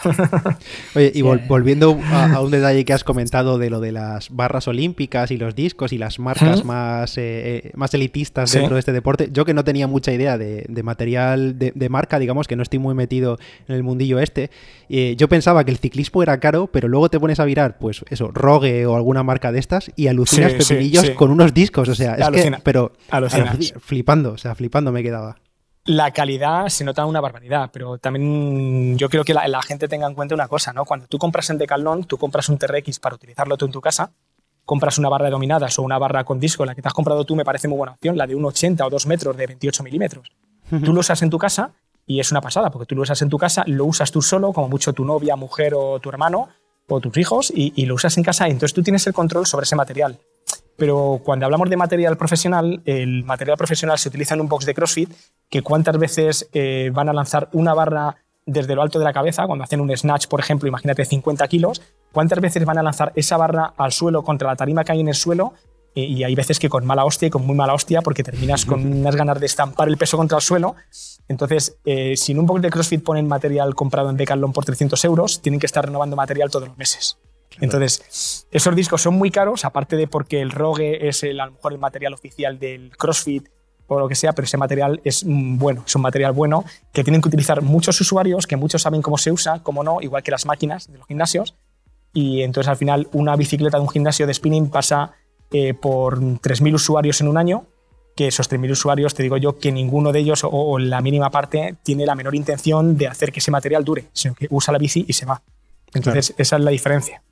Oye, 0.95 1.11
y 1.13 1.21
vol 1.21 1.39
volviendo 1.47 1.99
a, 2.05 2.33
a, 2.33 2.41
un 2.41 2.51
detalle 2.51 2.85
que 2.85 2.93
has 2.93 3.03
comentado 3.03 3.57
de 3.57 3.69
lo 3.69 3.79
de 3.79 3.91
las 3.91 4.29
barras 4.29 4.67
olímpicas 4.67 5.31
y 5.31 5.37
los 5.37 5.55
discos 5.55 5.93
y 5.93 5.97
las 5.97 6.19
marcas 6.19 6.63
más, 6.65 7.17
eh, 7.17 7.71
más 7.75 7.93
elitistas 7.93 8.49
¿Sí? 8.49 8.59
dentro 8.59 8.75
de 8.75 8.79
este 8.79 8.91
deporte, 8.91 9.29
yo 9.31 9.45
que 9.45 9.53
no 9.53 9.63
tenía 9.63 9.87
mucha 9.87 10.11
idea 10.11 10.37
de, 10.37 10.65
de 10.67 10.83
material 10.83 11.57
de, 11.57 11.71
de, 11.73 11.89
marca, 11.89 12.19
digamos 12.19 12.47
que 12.47 12.55
no 12.55 12.63
estoy 12.63 12.79
muy 12.79 12.95
metido 12.95 13.37
en 13.67 13.75
el 13.75 13.83
mundillo 13.83 14.19
este, 14.19 14.49
eh, 14.89 15.15
yo 15.17 15.27
pensaba 15.29 15.63
que 15.63 15.71
el 15.71 15.77
ciclismo 15.77 16.23
era 16.23 16.39
caro, 16.39 16.67
pero 16.67 16.87
luego 16.87 17.09
te 17.09 17.19
pones 17.19 17.39
a 17.39 17.45
mirar, 17.45 17.77
pues 17.77 18.03
eso, 18.09 18.31
Rogue 18.31 18.85
o 18.85 18.95
alguna 18.95 19.23
marca 19.23 19.51
de 19.51 19.59
estas 19.59 19.91
y 19.95 20.07
alucinas 20.07 20.53
sí, 20.53 20.57
pepinillos 20.59 21.05
sí, 21.05 21.13
con 21.13 21.31
unos 21.31 21.53
discos, 21.53 21.89
o 21.89 21.95
sea, 21.95 22.15
es 22.15 22.21
Alucina. 22.21 22.57
que, 22.57 22.63
pero 22.63 22.93
Alucinas. 23.09 23.73
flipando, 23.79 24.33
o 24.33 24.37
sea, 24.37 24.55
flipando 24.55 24.91
me 24.91 25.03
quedaba 25.03 25.37
la 25.89 26.11
calidad 26.11 26.67
se 26.69 26.83
nota 26.83 27.03
una 27.07 27.19
barbaridad, 27.19 27.71
pero 27.73 27.97
también 27.97 28.95
yo 28.95 29.09
creo 29.09 29.23
que 29.23 29.33
la, 29.33 29.47
la, 29.47 29.59
gente 29.63 29.87
tenga 29.87 30.05
en 30.05 30.13
cuenta 30.13 30.35
una 30.35 30.47
cosa, 30.47 30.71
¿no? 30.71 30.85
Cuando 30.85 31.07
tú 31.07 31.17
compras 31.17 31.49
en 31.49 31.57
Decathlon, 31.57 32.03
tú 32.03 32.19
compras 32.19 32.47
un 32.47 32.59
TRX 32.59 32.99
para 32.99 33.15
utilizarlo 33.15 33.57
tú 33.57 33.65
en 33.65 33.71
tu 33.71 33.81
casa, 33.81 34.11
compras 34.65 34.99
una 34.99 35.09
barra 35.09 35.25
de 35.25 35.31
dominadas 35.31 35.79
o 35.79 35.81
una 35.81 35.97
barra 35.97 36.23
con 36.25 36.39
disco, 36.39 36.63
la 36.63 36.75
que 36.75 36.83
te 36.83 36.87
has 36.87 36.93
comprado 36.93 37.25
tú 37.25 37.35
me 37.35 37.43
parece 37.43 37.67
muy 37.67 37.77
buena 37.77 37.93
opción, 37.93 38.15
la 38.19 38.27
de 38.27 38.37
1,80 38.37 38.85
o 38.85 38.89
2 38.91 39.07
metros 39.07 39.35
de 39.35 39.47
28 39.47 39.81
milímetros. 39.81 40.31
Tú 40.69 40.93
lo 40.93 40.99
usas 40.99 41.23
en 41.23 41.31
tu 41.31 41.39
casa 41.39 41.71
y 42.05 42.19
es 42.19 42.29
una 42.29 42.41
pasada, 42.41 42.69
porque 42.69 42.85
tú 42.85 42.93
lo 42.93 43.01
usas 43.01 43.19
en 43.23 43.29
tu 43.29 43.39
casa, 43.39 43.63
lo 43.65 43.85
usas 43.85 44.11
tú 44.11 44.21
solo, 44.21 44.53
como 44.53 44.69
mucho 44.69 44.93
tu 44.93 45.03
novia, 45.03 45.35
mujer 45.35 45.73
o 45.75 45.99
tu 45.99 46.09
hermano 46.09 46.49
o 46.87 46.99
tus 46.99 47.17
hijos, 47.17 47.51
y, 47.55 47.85
lo 47.87 47.95
usas 47.95 48.15
en 48.17 48.23
casa, 48.23 48.47
y 48.47 48.51
entonces 48.51 48.75
tú 48.75 48.83
tienes 48.83 49.07
el 49.07 49.13
control 49.13 49.47
sobre 49.47 49.63
ese 49.63 49.75
material. 49.75 50.19
Pero 50.79 51.21
cuando 51.23 51.45
hablamos 51.45 51.69
de 51.69 51.77
material 51.77 52.17
profesional, 52.17 52.81
el 52.85 53.23
material 53.25 53.57
profesional 53.57 53.99
se 53.99 54.09
utiliza 54.09 54.33
en 54.33 54.41
un 54.41 54.47
box 54.47 54.65
de 54.65 54.73
CrossFit, 54.73 55.11
que 55.49 55.61
cuántas 55.61 55.97
veces 55.97 56.49
eh, 56.53 56.89
van 56.93 57.09
a 57.09 57.13
lanzar 57.13 57.49
una 57.51 57.73
barra 57.73 58.15
desde 58.45 58.73
lo 58.73 58.81
alto 58.81 58.97
de 58.97 59.05
la 59.05 59.13
cabeza, 59.13 59.45
cuando 59.45 59.63
hacen 59.63 59.81
un 59.81 59.95
snatch, 59.95 60.27
por 60.27 60.39
ejemplo, 60.39 60.67
imagínate 60.67 61.05
50 61.05 61.47
kilos, 61.47 61.81
cuántas 62.11 62.39
veces 62.39 62.65
van 62.65 62.79
a 62.79 62.83
lanzar 62.83 63.11
esa 63.15 63.37
barra 63.37 63.73
al 63.77 63.91
suelo 63.91 64.23
contra 64.23 64.47
la 64.47 64.55
tarima 64.55 64.83
que 64.83 64.93
hay 64.93 65.01
en 65.01 65.09
el 65.09 65.13
suelo 65.13 65.53
y 65.95 66.23
hay 66.23 66.35
veces 66.35 66.59
que 66.59 66.69
con 66.69 66.85
mala 66.85 67.05
hostia 67.05 67.27
y 67.27 67.29
con 67.29 67.45
muy 67.45 67.55
mala 67.55 67.73
hostia 67.73 68.01
porque 68.01 68.23
terminas 68.23 68.65
con 68.65 68.85
unas 68.85 69.15
ganas 69.15 69.39
de 69.39 69.45
estampar 69.45 69.87
el 69.87 69.97
peso 69.97 70.17
contra 70.17 70.37
el 70.37 70.41
suelo. 70.41 70.75
Entonces, 71.27 71.77
eh, 71.85 72.15
si 72.15 72.31
en 72.31 72.39
un 72.39 72.45
box 72.45 72.61
de 72.61 72.69
CrossFit 72.69 73.03
ponen 73.03 73.27
material 73.27 73.75
comprado 73.75 74.09
en 74.09 74.17
Decathlon 74.17 74.53
por 74.53 74.65
300 74.65 75.03
euros, 75.05 75.41
tienen 75.41 75.59
que 75.59 75.65
estar 75.65 75.85
renovando 75.85 76.15
material 76.15 76.49
todos 76.49 76.67
los 76.69 76.77
meses. 76.77 77.17
Entonces, 77.59 78.47
esos 78.51 78.75
discos 78.75 79.01
son 79.01 79.15
muy 79.15 79.31
caros, 79.31 79.65
aparte 79.65 79.95
de 79.95 80.07
porque 80.07 80.41
el 80.41 80.51
Rogue 80.51 81.07
es 81.07 81.23
el, 81.23 81.39
a 81.39 81.47
lo 81.47 81.53
mejor 81.53 81.73
el 81.73 81.79
material 81.79 82.13
oficial 82.13 82.59
del 82.59 82.95
CrossFit 82.97 83.49
o 83.87 83.99
lo 83.99 84.07
que 84.07 84.15
sea, 84.15 84.33
pero 84.33 84.45
ese 84.45 84.57
material 84.57 85.01
es 85.03 85.25
mm, 85.25 85.57
bueno, 85.57 85.83
es 85.85 85.95
un 85.95 86.03
material 86.03 86.31
bueno 86.31 86.63
que 86.93 87.03
tienen 87.03 87.21
que 87.21 87.27
utilizar 87.27 87.61
muchos 87.61 87.99
usuarios, 87.99 88.47
que 88.47 88.55
muchos 88.55 88.81
saben 88.81 89.01
cómo 89.01 89.17
se 89.17 89.31
usa, 89.31 89.61
cómo 89.63 89.83
no, 89.83 89.99
igual 90.01 90.23
que 90.23 90.31
las 90.31 90.45
máquinas 90.45 90.91
de 90.91 90.97
los 90.99 91.07
gimnasios. 91.07 91.55
Y 92.13 92.41
entonces 92.41 92.69
al 92.69 92.77
final 92.77 93.07
una 93.11 93.35
bicicleta 93.35 93.77
de 93.77 93.83
un 93.83 93.89
gimnasio 93.89 94.25
de 94.25 94.33
spinning 94.33 94.69
pasa 94.69 95.13
eh, 95.51 95.73
por 95.73 96.19
3.000 96.19 96.75
usuarios 96.75 97.21
en 97.21 97.27
un 97.27 97.37
año, 97.37 97.65
que 98.15 98.27
esos 98.27 98.49
3.000 98.49 98.71
usuarios, 98.71 99.13
te 99.13 99.23
digo 99.23 99.37
yo, 99.37 99.57
que 99.57 99.71
ninguno 99.71 100.11
de 100.11 100.19
ellos 100.19 100.41
o, 100.43 100.77
la 100.77 101.01
mínima 101.01 101.29
parte 101.29 101.75
tiene 101.83 102.05
la 102.05 102.15
menor 102.15 102.35
intención 102.35 102.97
de 102.97 103.07
hacer 103.07 103.31
que 103.31 103.39
ese 103.39 103.51
material 103.51 103.83
dure, 103.83 104.07
sino 104.13 104.35
que 104.35 104.47
usa 104.49 104.71
la 104.71 104.77
bici 104.77 105.05
y 105.07 105.13
se 105.13 105.25
va. 105.25 105.41
Entonces, 105.93 106.35
esa 106.37 106.57
es 106.57 106.63
la 106.63 106.71
diferencia. 106.71 107.23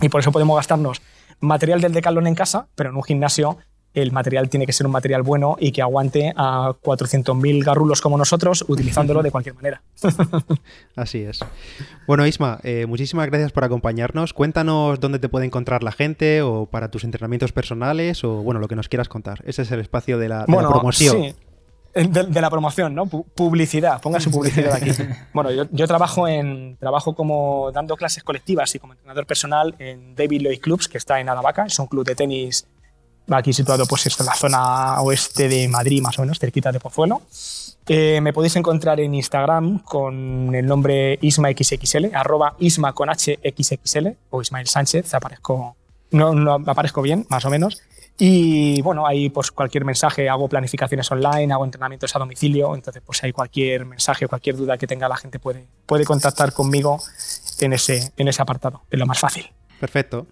Y 0.00 0.08
por 0.08 0.20
eso 0.20 0.32
podemos 0.32 0.56
gastarnos 0.56 1.02
material 1.40 1.80
del 1.80 1.92
Decathlon 1.92 2.26
en 2.26 2.34
casa, 2.34 2.68
pero 2.74 2.90
en 2.90 2.96
un 2.96 3.02
gimnasio 3.02 3.58
el 3.92 4.12
material 4.12 4.48
tiene 4.48 4.66
que 4.66 4.72
ser 4.72 4.86
un 4.86 4.92
material 4.92 5.22
bueno 5.22 5.56
y 5.58 5.72
que 5.72 5.82
aguante 5.82 6.32
a 6.36 6.74
400.000 6.80 7.64
garrulos 7.64 8.00
como 8.00 8.16
nosotros 8.16 8.64
utilizándolo 8.68 9.22
de 9.22 9.30
cualquier 9.32 9.56
manera. 9.56 9.82
Así 10.96 11.18
es. 11.22 11.40
Bueno, 12.06 12.26
Isma, 12.26 12.60
eh, 12.62 12.86
muchísimas 12.86 13.26
gracias 13.26 13.50
por 13.52 13.64
acompañarnos. 13.64 14.32
Cuéntanos 14.32 15.00
dónde 15.00 15.18
te 15.18 15.28
puede 15.28 15.46
encontrar 15.46 15.82
la 15.82 15.92
gente 15.92 16.42
o 16.42 16.66
para 16.66 16.90
tus 16.90 17.02
entrenamientos 17.02 17.52
personales 17.52 18.22
o 18.22 18.42
bueno, 18.42 18.60
lo 18.60 18.68
que 18.68 18.76
nos 18.76 18.88
quieras 18.88 19.08
contar. 19.08 19.42
Ese 19.44 19.62
es 19.62 19.72
el 19.72 19.80
espacio 19.80 20.18
de 20.18 20.28
la, 20.28 20.44
promoción. 20.44 21.22
Sí. 21.22 21.34
De, 21.92 22.40
la 22.40 22.50
promoción, 22.50 22.94
¿no? 22.94 23.06
Publicidad, 23.06 24.00
ponga 24.00 24.20
su 24.20 24.30
publicidad 24.30 24.74
aquí. 24.74 24.90
Bueno, 25.32 25.50
yo, 25.50 25.86
trabajo 25.86 26.28
en 26.28 26.76
trabajo 26.78 27.14
como 27.14 27.72
dando 27.72 27.96
clases 27.96 28.22
colectivas 28.22 28.74
y 28.74 28.78
como 28.78 28.92
entrenador 28.92 29.26
personal 29.26 29.74
en 29.78 30.14
David 30.14 30.42
Lloyd 30.42 30.60
Clubs, 30.60 30.88
que 30.88 30.98
está 30.98 31.20
en 31.20 31.28
Aravaca, 31.28 31.66
es 31.66 31.78
un 31.78 31.86
club 31.86 32.04
de 32.04 32.14
tenis 32.14 32.66
aquí 33.28 33.52
situado 33.52 33.86
pues 33.86 34.06
en 34.06 34.26
la 34.26 34.34
zona 34.34 35.00
oeste 35.02 35.48
de 35.48 35.68
Madrid, 35.68 36.02
más 36.02 36.18
o 36.18 36.22
menos, 36.22 36.38
cerquita 36.38 36.72
de 36.72 36.80
Pozuelo. 36.80 37.22
Eh, 37.86 38.20
me 38.20 38.32
podéis 38.32 38.56
encontrar 38.56 39.00
en 39.00 39.14
Instagram 39.14 39.80
con 39.80 40.54
el 40.54 40.66
nombre 40.66 41.18
IsmaXXL, 41.20 42.14
arroba 42.14 42.54
Isma 42.58 42.92
con 42.92 43.08
HXXL, 43.08 44.16
o 44.30 44.42
Ismael 44.42 44.68
Sánchez, 44.68 45.12
aparezco, 45.14 45.76
no, 46.12 46.34
no 46.34 46.54
aparezco 46.66 47.02
bien, 47.02 47.26
más 47.28 47.44
o 47.44 47.50
menos. 47.50 47.82
Y 48.22 48.82
bueno, 48.82 49.06
ahí 49.06 49.30
pues 49.30 49.50
cualquier 49.50 49.86
mensaje, 49.86 50.28
hago 50.28 50.46
planificaciones 50.46 51.10
online, 51.10 51.54
hago 51.54 51.64
entrenamientos 51.64 52.14
a 52.14 52.18
domicilio, 52.18 52.74
entonces 52.74 53.02
pues 53.04 53.24
hay 53.24 53.32
cualquier 53.32 53.86
mensaje, 53.86 54.28
cualquier 54.28 54.56
duda 54.56 54.76
que 54.76 54.86
tenga 54.86 55.08
la 55.08 55.16
gente 55.16 55.38
puede, 55.38 55.66
puede 55.86 56.04
contactar 56.04 56.52
conmigo 56.52 57.00
en 57.60 57.72
ese, 57.72 58.12
en 58.18 58.28
ese 58.28 58.42
apartado, 58.42 58.82
es 58.90 58.98
lo 58.98 59.06
más 59.06 59.18
fácil. 59.18 59.46
Perfecto. 59.80 60.26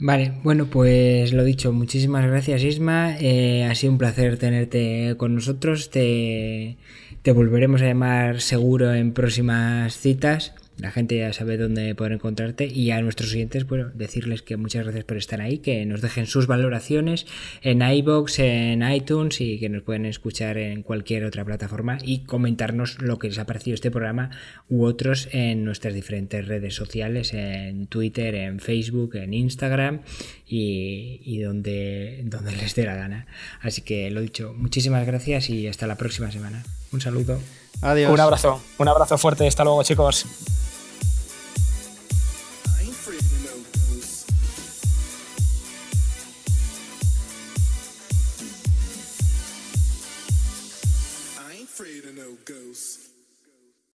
Vale, 0.00 0.40
bueno, 0.42 0.66
pues 0.66 1.32
lo 1.32 1.44
dicho, 1.44 1.72
muchísimas 1.72 2.26
gracias 2.26 2.64
Isma, 2.64 3.16
eh, 3.20 3.64
ha 3.64 3.74
sido 3.76 3.92
un 3.92 3.98
placer 3.98 4.36
tenerte 4.36 5.14
con 5.16 5.36
nosotros, 5.36 5.90
te, 5.90 6.78
te 7.22 7.30
volveremos 7.30 7.80
a 7.82 7.84
llamar 7.84 8.40
seguro 8.40 8.92
en 8.92 9.12
próximas 9.12 9.96
citas 9.96 10.52
la 10.82 10.90
gente 10.90 11.16
ya 11.16 11.32
sabe 11.32 11.56
dónde 11.56 11.94
poder 11.94 12.12
encontrarte 12.12 12.66
y 12.66 12.90
a 12.90 13.00
nuestros 13.00 13.32
oyentes, 13.32 13.66
bueno, 13.66 13.90
decirles 13.94 14.42
que 14.42 14.56
muchas 14.56 14.82
gracias 14.82 15.04
por 15.04 15.16
estar 15.16 15.40
ahí, 15.40 15.58
que 15.58 15.86
nos 15.86 16.00
dejen 16.00 16.26
sus 16.26 16.48
valoraciones 16.48 17.26
en 17.62 17.82
iBox, 17.82 18.40
en 18.40 18.82
iTunes 18.90 19.40
y 19.40 19.58
que 19.60 19.68
nos 19.68 19.82
pueden 19.82 20.06
escuchar 20.06 20.58
en 20.58 20.82
cualquier 20.82 21.24
otra 21.24 21.44
plataforma 21.44 21.98
y 22.02 22.24
comentarnos 22.24 23.00
lo 23.00 23.18
que 23.20 23.28
les 23.28 23.38
ha 23.38 23.46
parecido 23.46 23.74
este 23.74 23.92
programa 23.92 24.30
u 24.68 24.84
otros 24.84 25.28
en 25.30 25.64
nuestras 25.64 25.94
diferentes 25.94 26.46
redes 26.46 26.74
sociales, 26.74 27.32
en 27.32 27.86
Twitter, 27.86 28.34
en 28.34 28.58
Facebook, 28.58 29.14
en 29.14 29.34
Instagram 29.34 30.00
y, 30.48 31.38
donde, 31.38 32.22
donde 32.24 32.56
les 32.56 32.74
dé 32.74 32.84
la 32.84 32.96
gana. 32.96 33.26
Así 33.60 33.82
que 33.82 34.10
lo 34.10 34.20
dicho, 34.20 34.52
muchísimas 34.56 35.06
gracias 35.06 35.48
y 35.48 35.68
hasta 35.68 35.86
la 35.86 35.94
próxima 35.94 36.32
semana. 36.32 36.64
Un 36.92 37.00
saludo. 37.00 37.40
Adiós. 37.80 38.12
Un 38.12 38.20
abrazo, 38.20 38.60
un 38.78 38.88
abrazo 38.88 39.16
fuerte. 39.16 39.46
Hasta 39.46 39.64
luego, 39.64 39.82
chicos. 39.82 40.26